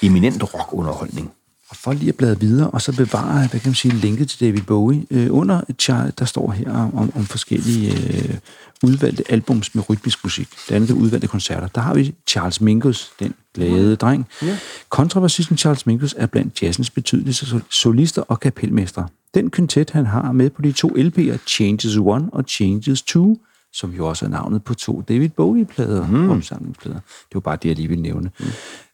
Eminent 0.03 0.55
rockunderholdning. 0.55 1.33
Og 1.71 1.77
for 1.77 1.93
lige 1.93 2.09
at 2.09 2.15
bladre 2.15 2.41
videre, 2.41 2.71
og 2.71 2.83
så 2.83 2.97
bevare, 2.97 3.39
hvad 3.39 3.61
kan 3.61 3.69
man 3.69 3.75
sige, 3.75 3.95
linket 3.95 4.29
til 4.29 4.41
David 4.41 4.63
Bowie. 4.63 5.07
Øh, 5.11 5.27
under 5.31 5.61
chart, 5.79 6.19
der 6.19 6.25
står 6.25 6.51
her 6.51 6.91
om, 6.95 7.13
om 7.15 7.25
forskellige 7.25 7.93
øh, 7.93 8.35
udvalgte 8.83 9.25
albums 9.29 9.75
med 9.75 9.91
rytmisk 9.91 10.25
musik. 10.25 10.49
Det 10.69 10.75
andet 10.75 10.91
er 10.91 10.95
udvalgte 10.95 11.29
koncerter. 11.29 11.69
Der 11.69 11.81
har 11.81 11.95
vi 11.95 12.15
Charles 12.27 12.61
Mingus, 12.61 13.13
den 13.21 13.35
glade 13.55 13.97
dreng. 13.97 14.27
Ja. 14.43 14.59
Kontrabassisten 14.89 15.59
Charles 15.59 15.87
Mingus 15.87 16.15
er 16.19 16.27
blandt 16.27 16.63
jazzens 16.63 16.91
betydelige 16.91 17.63
solister 17.71 18.23
og 18.23 18.41
kapelmestre. 18.41 19.09
Den 19.35 19.51
kvintet, 19.51 19.91
han 19.91 20.07
har 20.07 20.33
med 20.33 20.51
på 20.51 20.63
de 20.63 20.73
to 20.73 20.89
LP'er, 20.89 21.37
Changes 21.47 21.97
One 21.97 22.29
og 22.33 22.45
Changes 22.49 23.03
Two, 23.03 23.37
som 23.79 23.91
jo 23.91 24.09
også 24.09 24.25
er 24.25 24.29
navnet 24.29 24.65
på 24.65 24.75
to 24.75 25.03
David 25.09 25.29
Bowie-plader, 25.29 26.07
mm. 26.07 26.31
omsamlingsplader. 26.31 27.01
Det 27.01 27.35
var 27.35 27.41
bare 27.41 27.59
det, 27.63 27.69
jeg 27.69 27.77
lige 27.77 27.89
ville 27.89 28.03
nævne. 28.03 28.31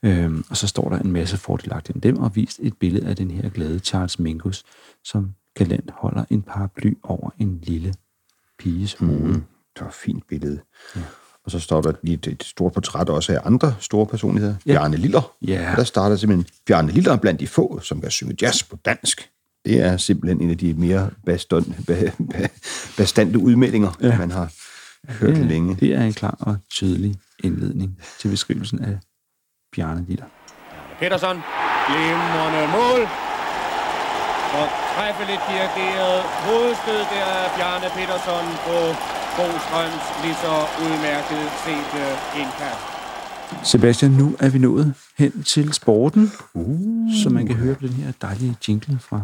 Mm. 0.03 0.09
Øhm, 0.09 0.45
og 0.51 0.57
så 0.57 0.67
står 0.67 0.89
der 0.89 0.99
en 0.99 1.13
masse 1.13 1.37
fordelagt 1.37 1.91
om 1.95 2.01
dem, 2.01 2.17
og 2.17 2.37
vist 2.37 2.61
et 2.63 2.77
billede 2.77 3.07
af 3.07 3.17
den 3.17 3.31
her 3.31 3.49
glade 3.49 3.79
Charles 3.79 4.19
Mingus, 4.19 4.65
som 5.05 5.35
galant 5.55 5.91
holder 5.95 6.25
en 6.31 6.43
paraply 6.43 6.95
over 7.03 7.31
en 7.39 7.59
lille 7.63 7.95
piges 8.59 8.95
hoved. 8.95 9.21
Mm. 9.21 9.43
Det 9.75 9.81
var 9.81 9.89
et 9.89 9.95
fint 9.95 10.27
billede. 10.29 10.61
Ja. 10.97 11.01
Og 11.45 11.51
så 11.51 11.61
står 11.61 11.81
der 11.81 11.93
lige 12.03 12.15
et, 12.15 12.27
et 12.27 12.45
stort 12.45 12.73
portræt 12.73 13.09
også 13.09 13.33
af 13.33 13.41
andre 13.45 13.75
store 13.81 14.07
personligheder. 14.07 14.55
Ja. 14.67 14.73
Bjarne 14.73 14.97
Liller. 14.97 15.33
Ja. 15.47 15.71
Og 15.71 15.77
der 15.77 15.85
starter 15.85 16.17
simpelthen 16.17 16.47
Bjarne 16.67 16.93
Liller 16.93 17.17
blandt 17.17 17.41
de 17.41 17.47
få, 17.47 17.81
som 17.83 18.01
kan 18.01 18.11
synge 18.11 18.37
jazz 18.43 18.63
på 18.63 18.77
dansk. 18.85 19.31
Det 19.65 19.81
er 19.81 19.97
simpelthen 19.97 20.41
en 20.41 20.51
af 20.51 20.59
de 20.59 20.75
mere 20.75 21.11
bastante 22.97 23.39
udmeldinger, 23.39 23.99
ja. 24.01 24.19
man 24.19 24.31
har 24.31 24.53
hørt 25.09 25.37
det, 25.37 25.47
længe. 25.47 25.77
Det 25.77 25.95
er 25.95 26.03
en 26.03 26.13
klar 26.13 26.37
og 26.41 26.57
tydelig 26.71 27.15
indledning 27.45 27.99
til 28.21 28.29
beskrivelsen 28.29 28.79
af 28.85 28.99
Bjarne 29.77 30.05
Liller. 30.09 30.25
Petersen, 30.99 31.37
glimrende 31.89 32.63
mål. 32.79 33.01
Og 34.61 34.67
træffeligt 34.95 35.43
dirigeret 35.51 36.23
hovedstød 36.47 37.01
der 37.13 37.27
af 37.43 37.49
Bjarne 37.57 37.89
Petersen 37.97 38.47
på 38.67 38.77
Bostrøms 39.37 40.05
lige 40.23 40.39
så 40.45 40.55
udmærket 40.85 41.45
set 41.65 41.95
indkast. 42.41 42.85
Sebastian, 43.63 44.11
nu 44.11 44.37
er 44.41 44.49
vi 44.49 44.59
nået 44.59 44.95
hen 45.19 45.43
til 45.43 45.73
sporten, 45.73 46.33
uh. 46.55 47.11
så 47.23 47.31
man 47.31 47.47
kan 47.47 47.57
høre 47.57 47.75
på 47.75 47.87
den 47.87 47.95
her 47.95 48.13
dejlige 48.23 48.57
jingle 48.69 48.99
fra 48.99 49.21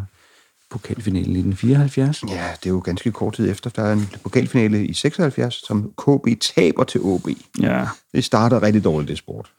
pokalfinalen 0.71 1.35
i 1.35 1.39
1974. 1.39 2.23
Ja, 2.23 2.47
det 2.59 2.65
er 2.65 2.69
jo 2.69 2.79
ganske 2.79 3.11
kort 3.11 3.33
tid 3.33 3.49
efter. 3.51 3.69
Der 3.69 3.83
er 3.83 3.93
en 3.93 4.09
pokalfinale 4.23 4.85
i 4.85 4.93
76, 4.93 5.53
som 5.67 5.91
KB 5.97 6.41
taber 6.55 6.83
til 6.83 7.01
OB. 7.01 7.27
Ja. 7.61 7.85
Det 8.13 8.23
starter 8.23 8.63
rigtig 8.63 8.83
dårligt, 8.83 9.09
det 9.09 9.17
sport. 9.17 9.51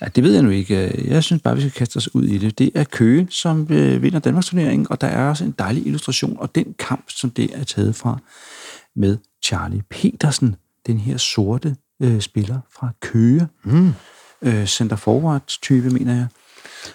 Ja, 0.00 0.06
det 0.06 0.24
ved 0.24 0.34
jeg 0.34 0.42
nu 0.42 0.50
ikke. 0.50 1.04
Jeg 1.04 1.24
synes 1.24 1.42
bare, 1.42 1.54
vi 1.54 1.60
skal 1.60 1.72
kaste 1.72 1.96
os 1.96 2.14
ud 2.14 2.24
i 2.24 2.38
det. 2.38 2.58
Det 2.58 2.70
er 2.74 2.84
Køge, 2.84 3.26
som 3.30 3.66
øh, 3.70 4.02
vinder 4.02 4.18
Danmarks 4.18 4.46
turnering, 4.46 4.90
og 4.90 5.00
der 5.00 5.06
er 5.06 5.28
også 5.28 5.44
en 5.44 5.54
dejlig 5.58 5.86
illustration, 5.86 6.36
og 6.40 6.54
den 6.54 6.74
kamp, 6.78 7.04
som 7.08 7.30
det 7.30 7.50
er 7.54 7.64
taget 7.64 7.96
fra 7.96 8.18
med 8.96 9.18
Charlie 9.44 9.82
Petersen, 9.90 10.56
den 10.86 10.98
her 10.98 11.16
sorte 11.16 11.76
øh, 12.02 12.20
spiller 12.20 12.60
fra 12.78 12.90
Køge, 13.00 13.48
mm. 13.64 13.92
øh, 14.42 14.66
center 14.66 14.96
forward 14.96 15.42
type, 15.46 15.90
mener 15.90 16.14
jeg. 16.14 16.26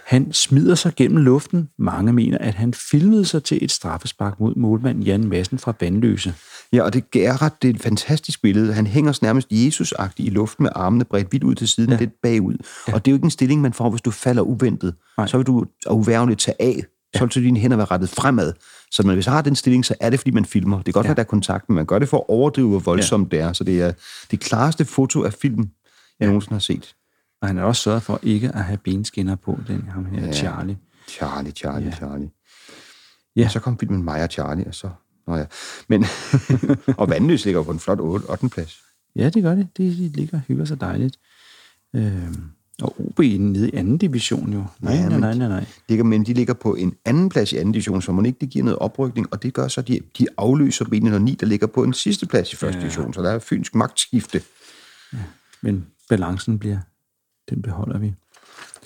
Han 0.06 0.34
smider 0.34 0.76
sig 0.76 0.94
gennem 0.96 1.24
luften. 1.24 1.70
Mange 1.80 2.14
mener, 2.14 2.38
at 2.38 2.54
han 2.54 2.74
filmede 2.74 3.26
sig 3.26 3.44
til 3.44 3.64
et 3.64 3.72
straffespark 3.72 4.40
mod 4.40 4.56
målmand 4.56 5.04
Jan 5.04 5.24
Madsen 5.28 5.60
fra 5.60 5.74
Vandløse. 5.80 6.34
Ja, 6.74 6.84
og 6.84 6.94
det 6.94 7.04
er 7.16 7.42
ret 7.42 7.62
det 7.62 7.70
er 7.70 7.74
et 7.74 7.82
fantastisk 7.82 8.42
billede. 8.42 8.74
Han 8.74 8.88
hænger 8.88 9.20
nærmest 9.22 9.48
jesus 9.52 9.94
i 10.18 10.30
luften 10.30 10.64
med 10.64 10.72
armene 10.76 11.06
bredt 11.06 11.32
vidt 11.32 11.44
ud 11.44 11.56
til 11.56 11.68
siden, 11.68 11.92
ja. 11.92 11.98
lidt 11.98 12.12
bagud. 12.24 12.58
Ja. 12.88 12.94
Og 12.94 13.06
det 13.06 13.12
er 13.12 13.14
jo 13.14 13.16
ikke 13.16 13.26
en 13.26 13.32
stilling, 13.32 13.62
man 13.62 13.74
får, 13.74 13.90
hvis 13.90 14.02
du 14.02 14.12
falder 14.12 14.42
uventet. 14.42 14.96
Nej. 15.18 15.28
Så 15.28 15.38
vil 15.38 15.48
du 15.48 15.66
uværligt 15.90 16.40
tage 16.40 16.56
af. 16.60 16.84
Ja. 17.14 17.20
Så 17.20 17.26
vil 17.26 17.44
dine 17.44 17.60
hænder 17.60 17.78
være 17.78 17.86
rettet 17.86 18.10
fremad. 18.10 18.54
Så 18.92 19.04
når 19.04 19.14
hvis 19.14 19.28
man 19.28 19.34
har 19.34 19.42
den 19.42 19.56
stilling, 19.56 19.86
så 19.86 19.96
er 20.00 20.10
det, 20.10 20.20
fordi 20.20 20.32
man 20.32 20.46
filmer. 20.46 20.78
Det 20.78 20.86
kan 20.86 20.94
godt 20.94 21.04
ja. 21.04 21.08
være, 21.08 21.16
der 21.16 21.22
er 21.22 21.26
kontakt, 21.26 21.70
men 21.70 21.76
man 21.76 21.86
gør 21.86 22.00
det 22.00 22.10
for 22.10 22.18
at 22.18 22.24
overdrive, 22.28 22.70
hvor 22.70 22.80
voldsomt 22.80 23.34
ja. 23.34 23.38
det 23.38 23.46
er. 23.46 23.54
Så 23.54 23.64
det 23.64 23.82
er 23.82 23.92
det 24.32 24.40
klareste 24.40 24.86
foto 24.86 25.24
af 25.24 25.34
film, 25.34 25.60
jeg 25.60 25.68
ja. 26.22 26.26
nogensinde 26.26 26.54
har 26.54 26.60
set. 26.60 26.96
Og 27.42 27.48
han 27.48 27.58
har 27.58 27.64
også 27.64 27.82
sørget 27.82 28.04
for 28.04 28.20
ikke 28.24 28.50
at 28.50 28.64
have 28.64 28.78
benskinner 28.78 29.36
på, 29.36 29.60
den 29.68 29.88
ham 29.90 30.06
her 30.06 30.26
ja. 30.26 30.34
Charlie. 30.34 30.78
Charlie, 31.08 31.52
Charlie, 31.52 31.90
ja. 31.90 31.96
Charlie. 31.96 32.30
Ja. 33.36 33.46
Og 33.46 33.52
så 33.52 33.60
kom 33.60 33.80
filmen 33.80 34.04
Maja 34.04 34.28
Charlie, 34.28 34.68
og 34.68 34.76
så... 34.76 34.90
Nå 35.28 35.36
ja. 35.36 35.46
Men, 35.88 36.06
og 37.00 37.10
Vandløs 37.10 37.46
ligger 37.46 37.64
på 37.64 37.72
en 37.72 37.80
flot 37.80 38.00
8. 38.00 38.50
plads. 38.50 38.82
Ja, 39.16 39.30
det 39.30 39.44
gør 39.44 39.56
det. 39.56 39.68
Det 39.78 39.98
de 39.98 40.08
ligger 40.08 40.38
og 40.38 40.42
hygger 40.48 40.66
sig 40.66 40.82
dejligt. 40.82 41.20
Øhm, 41.96 42.44
og 42.82 42.96
OB 43.00 43.20
nede 43.20 43.70
i 43.70 43.76
anden 43.76 43.98
division 43.98 44.54
jo. 44.54 44.66
Nej, 44.80 44.94
ja, 44.94 45.10
nej, 45.10 45.20
nej, 45.20 45.34
nej, 45.34 45.48
nej. 45.48 45.66
Ligger, 45.90 46.04
men 46.04 46.26
de 46.26 46.34
ligger 46.34 46.54
på 46.54 46.76
en 46.76 46.96
anden 47.06 47.30
plads 47.30 47.54
i 47.54 47.58
anden 47.58 47.72
division, 47.72 48.02
så 48.02 48.12
man 48.12 48.26
ikke 48.26 48.38
det 48.42 48.50
giver 48.50 48.66
noget 48.66 48.80
oprykning, 48.80 49.28
og 49.32 49.44
det 49.44 49.54
gør 49.54 49.68
så, 49.68 49.82
at 49.82 49.88
de, 49.88 50.00
de 50.18 50.28
afløser 50.38 50.86
B909, 50.86 51.36
der 51.36 51.46
ligger 51.46 51.68
på 51.68 51.84
en 51.84 51.94
sidste 51.94 52.26
plads 52.26 52.54
i 52.54 52.56
første 52.56 52.78
ja. 52.78 52.84
division, 52.84 53.14
så 53.14 53.22
der 53.22 53.32
er 53.32 53.40
fynsk 53.40 53.76
magtskifte. 53.76 54.42
Ja. 55.14 55.18
Men 55.62 55.86
balancen 56.10 56.60
bliver 56.60 56.78
den 57.52 57.62
beholder 57.62 58.00
vi. 58.00 58.14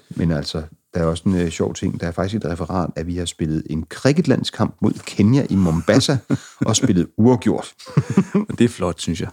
Men 0.09 0.31
altså, 0.31 0.63
der 0.93 1.01
er 1.01 1.05
også 1.05 1.23
en 1.25 1.41
uh, 1.41 1.49
sjov 1.49 1.73
ting. 1.73 1.99
Der 1.99 2.07
er 2.07 2.11
faktisk 2.11 2.35
et 2.35 2.51
referat, 2.51 2.89
at 2.95 3.07
vi 3.07 3.17
har 3.17 3.25
spillet 3.25 3.63
en 3.69 3.85
cricketlandskamp 3.89 4.75
mod 4.81 4.91
Kenya 5.05 5.45
i 5.49 5.55
Mombasa, 5.55 6.17
og 6.67 6.75
spillet 6.75 7.07
uafgjort. 7.17 7.73
og 8.49 8.59
det 8.59 8.65
er 8.65 8.69
flot, 8.69 9.01
synes 9.01 9.21
jeg. 9.21 9.29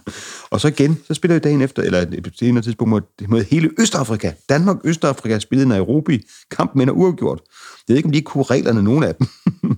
Og 0.49 0.61
så 0.61 0.67
igen, 0.67 0.97
så 1.07 1.13
spiller 1.13 1.35
vi 1.35 1.39
dagen 1.39 1.61
efter, 1.61 1.83
eller 1.83 1.99
et 1.99 2.31
senere 2.35 2.63
tidspunkt, 2.63 2.89
mod, 2.89 3.01
mod 3.27 3.43
hele 3.43 3.69
Østafrika. 3.79 4.31
Danmark, 4.49 4.77
Østafrika 4.83 5.39
spillede 5.39 5.69
Nairobi. 5.69 6.21
Kampen 6.51 6.89
er 6.89 6.91
uafgjort. 6.91 7.41
Jeg 7.87 7.93
ved 7.93 7.97
ikke, 7.97 8.07
om 8.07 8.11
de 8.11 8.17
ikke 8.17 8.25
kunne 8.25 8.43
reglerne, 8.43 8.83
nogen 8.83 9.03
af 9.03 9.15
dem. 9.15 9.27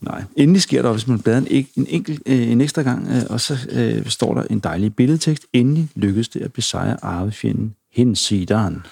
Nej. 0.00 0.24
Endelig 0.36 0.62
sker 0.62 0.82
der, 0.82 0.92
hvis 0.92 1.06
man 1.06 1.18
bladrer 1.18 1.42
en, 1.50 1.66
en, 1.76 1.86
enkelt, 1.88 2.22
øh, 2.26 2.50
en 2.50 2.60
ekstra 2.60 2.82
gang, 2.82 3.08
øh, 3.08 3.22
og 3.30 3.40
så 3.40 3.58
øh, 3.70 4.06
står 4.06 4.34
der 4.34 4.42
en 4.42 4.58
dejlig 4.58 4.96
billedtekst. 4.96 5.46
Endelig 5.52 5.88
lykkedes 5.94 6.28
det 6.28 6.40
at 6.40 6.52
besejre 6.52 7.04
arvefjenden 7.04 7.74
Hinsideren. 7.98 8.86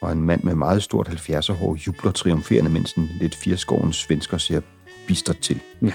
Og 0.00 0.12
en 0.12 0.20
mand 0.22 0.42
med 0.42 0.54
meget 0.54 0.82
stort 0.82 1.08
70'er 1.08 1.52
hår 1.52 1.76
jubler 1.86 2.12
triumferende, 2.12 2.70
mens 2.70 2.92
en 2.92 3.08
lidt 3.20 3.34
firskårens 3.34 3.96
svensker 3.96 4.38
ser 4.38 4.60
bistert 5.06 5.38
til. 5.38 5.60
Ja. 5.82 5.92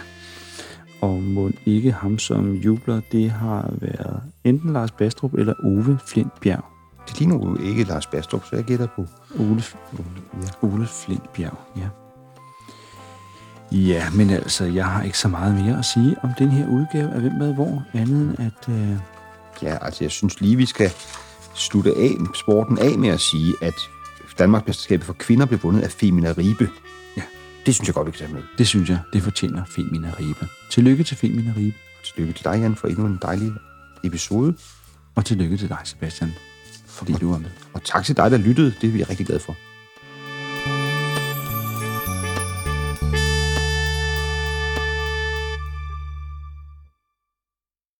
Og 1.01 1.23
må 1.23 1.51
ikke 1.65 1.91
ham, 1.91 2.19
som 2.19 2.53
jubler, 2.53 3.01
det 3.11 3.31
har 3.31 3.73
været 3.81 4.21
enten 4.43 4.73
Lars 4.73 4.91
Bastrup 4.91 5.33
eller 5.33 5.53
Ove 5.63 5.99
Flintbjerg. 6.07 6.65
Det 7.07 7.19
ligner 7.19 7.35
jo 7.35 7.57
ikke 7.69 7.83
Lars 7.83 8.07
Bastrup, 8.07 8.45
så 8.45 8.55
jeg 8.55 8.65
gætter 8.65 8.87
på. 8.95 9.05
Ole, 9.39 9.63
Ja. 10.33 10.67
Ole 10.67 10.87
Flintbjerg, 10.87 11.57
ja. 11.77 11.89
Ja, 13.71 14.09
men 14.15 14.29
altså, 14.29 14.65
jeg 14.65 14.85
har 14.85 15.03
ikke 15.03 15.17
så 15.17 15.27
meget 15.27 15.55
mere 15.55 15.77
at 15.79 15.85
sige 15.85 16.15
om 16.23 16.29
den 16.39 16.49
her 16.49 16.67
udgave 16.67 17.09
af 17.09 17.21
Hvem 17.21 17.33
med 17.33 17.53
hvor, 17.53 17.83
andet 17.93 18.21
end 18.21 18.39
at... 18.39 18.69
Øh, 18.69 18.97
Ja, 19.61 19.77
altså 19.81 20.03
jeg 20.03 20.11
synes 20.11 20.41
lige, 20.41 20.55
vi 20.55 20.65
skal 20.65 20.91
slutte 21.55 21.95
af, 21.95 22.17
sporten 22.35 22.77
af 22.77 22.97
med 22.97 23.09
at 23.09 23.19
sige, 23.19 23.55
at 23.61 23.75
Danmarksmesterskabet 24.39 25.05
for 25.05 25.13
kvinder 25.13 25.45
blev 25.45 25.63
vundet 25.63 25.81
af 25.81 25.91
Femina 25.91 26.33
Ribe. 26.37 26.69
Ja. 27.17 27.21
Det 27.65 27.75
synes 27.75 27.87
jeg 27.87 27.93
godt, 27.93 28.07
vi 28.07 28.11
kan 28.11 28.19
tage 28.19 28.33
med. 28.33 28.41
det 28.57 28.67
synes 28.67 28.89
jeg, 28.89 28.99
det 29.13 29.21
fortjener 29.21 29.65
Femina 29.65 30.11
Ribe. 30.19 30.47
Tillykke 30.71 31.03
til 31.03 31.17
Femina 31.17 31.53
Ribe, 31.57 31.77
Tillykke 32.03 32.33
til 32.33 32.45
dig, 32.45 32.59
Jan, 32.59 32.75
for 32.75 32.87
endnu 32.87 33.05
en 33.05 33.19
dejlig 33.21 33.51
episode. 34.03 34.55
og 35.15 35.25
tillykke 35.25 35.57
til 35.57 35.69
dig, 35.69 35.77
Sebastian, 35.83 36.33
fordi 36.87 37.13
du 37.13 37.31
var 37.31 37.37
med. 37.37 37.49
Og 37.73 37.83
tak 37.83 38.05
til 38.05 38.17
dig, 38.17 38.31
der 38.31 38.37
lyttede. 38.37 38.73
Det 38.81 38.87
er 38.87 38.91
vi 38.91 39.03
rigtig 39.03 39.25
glade 39.25 39.39
for. 39.39 39.55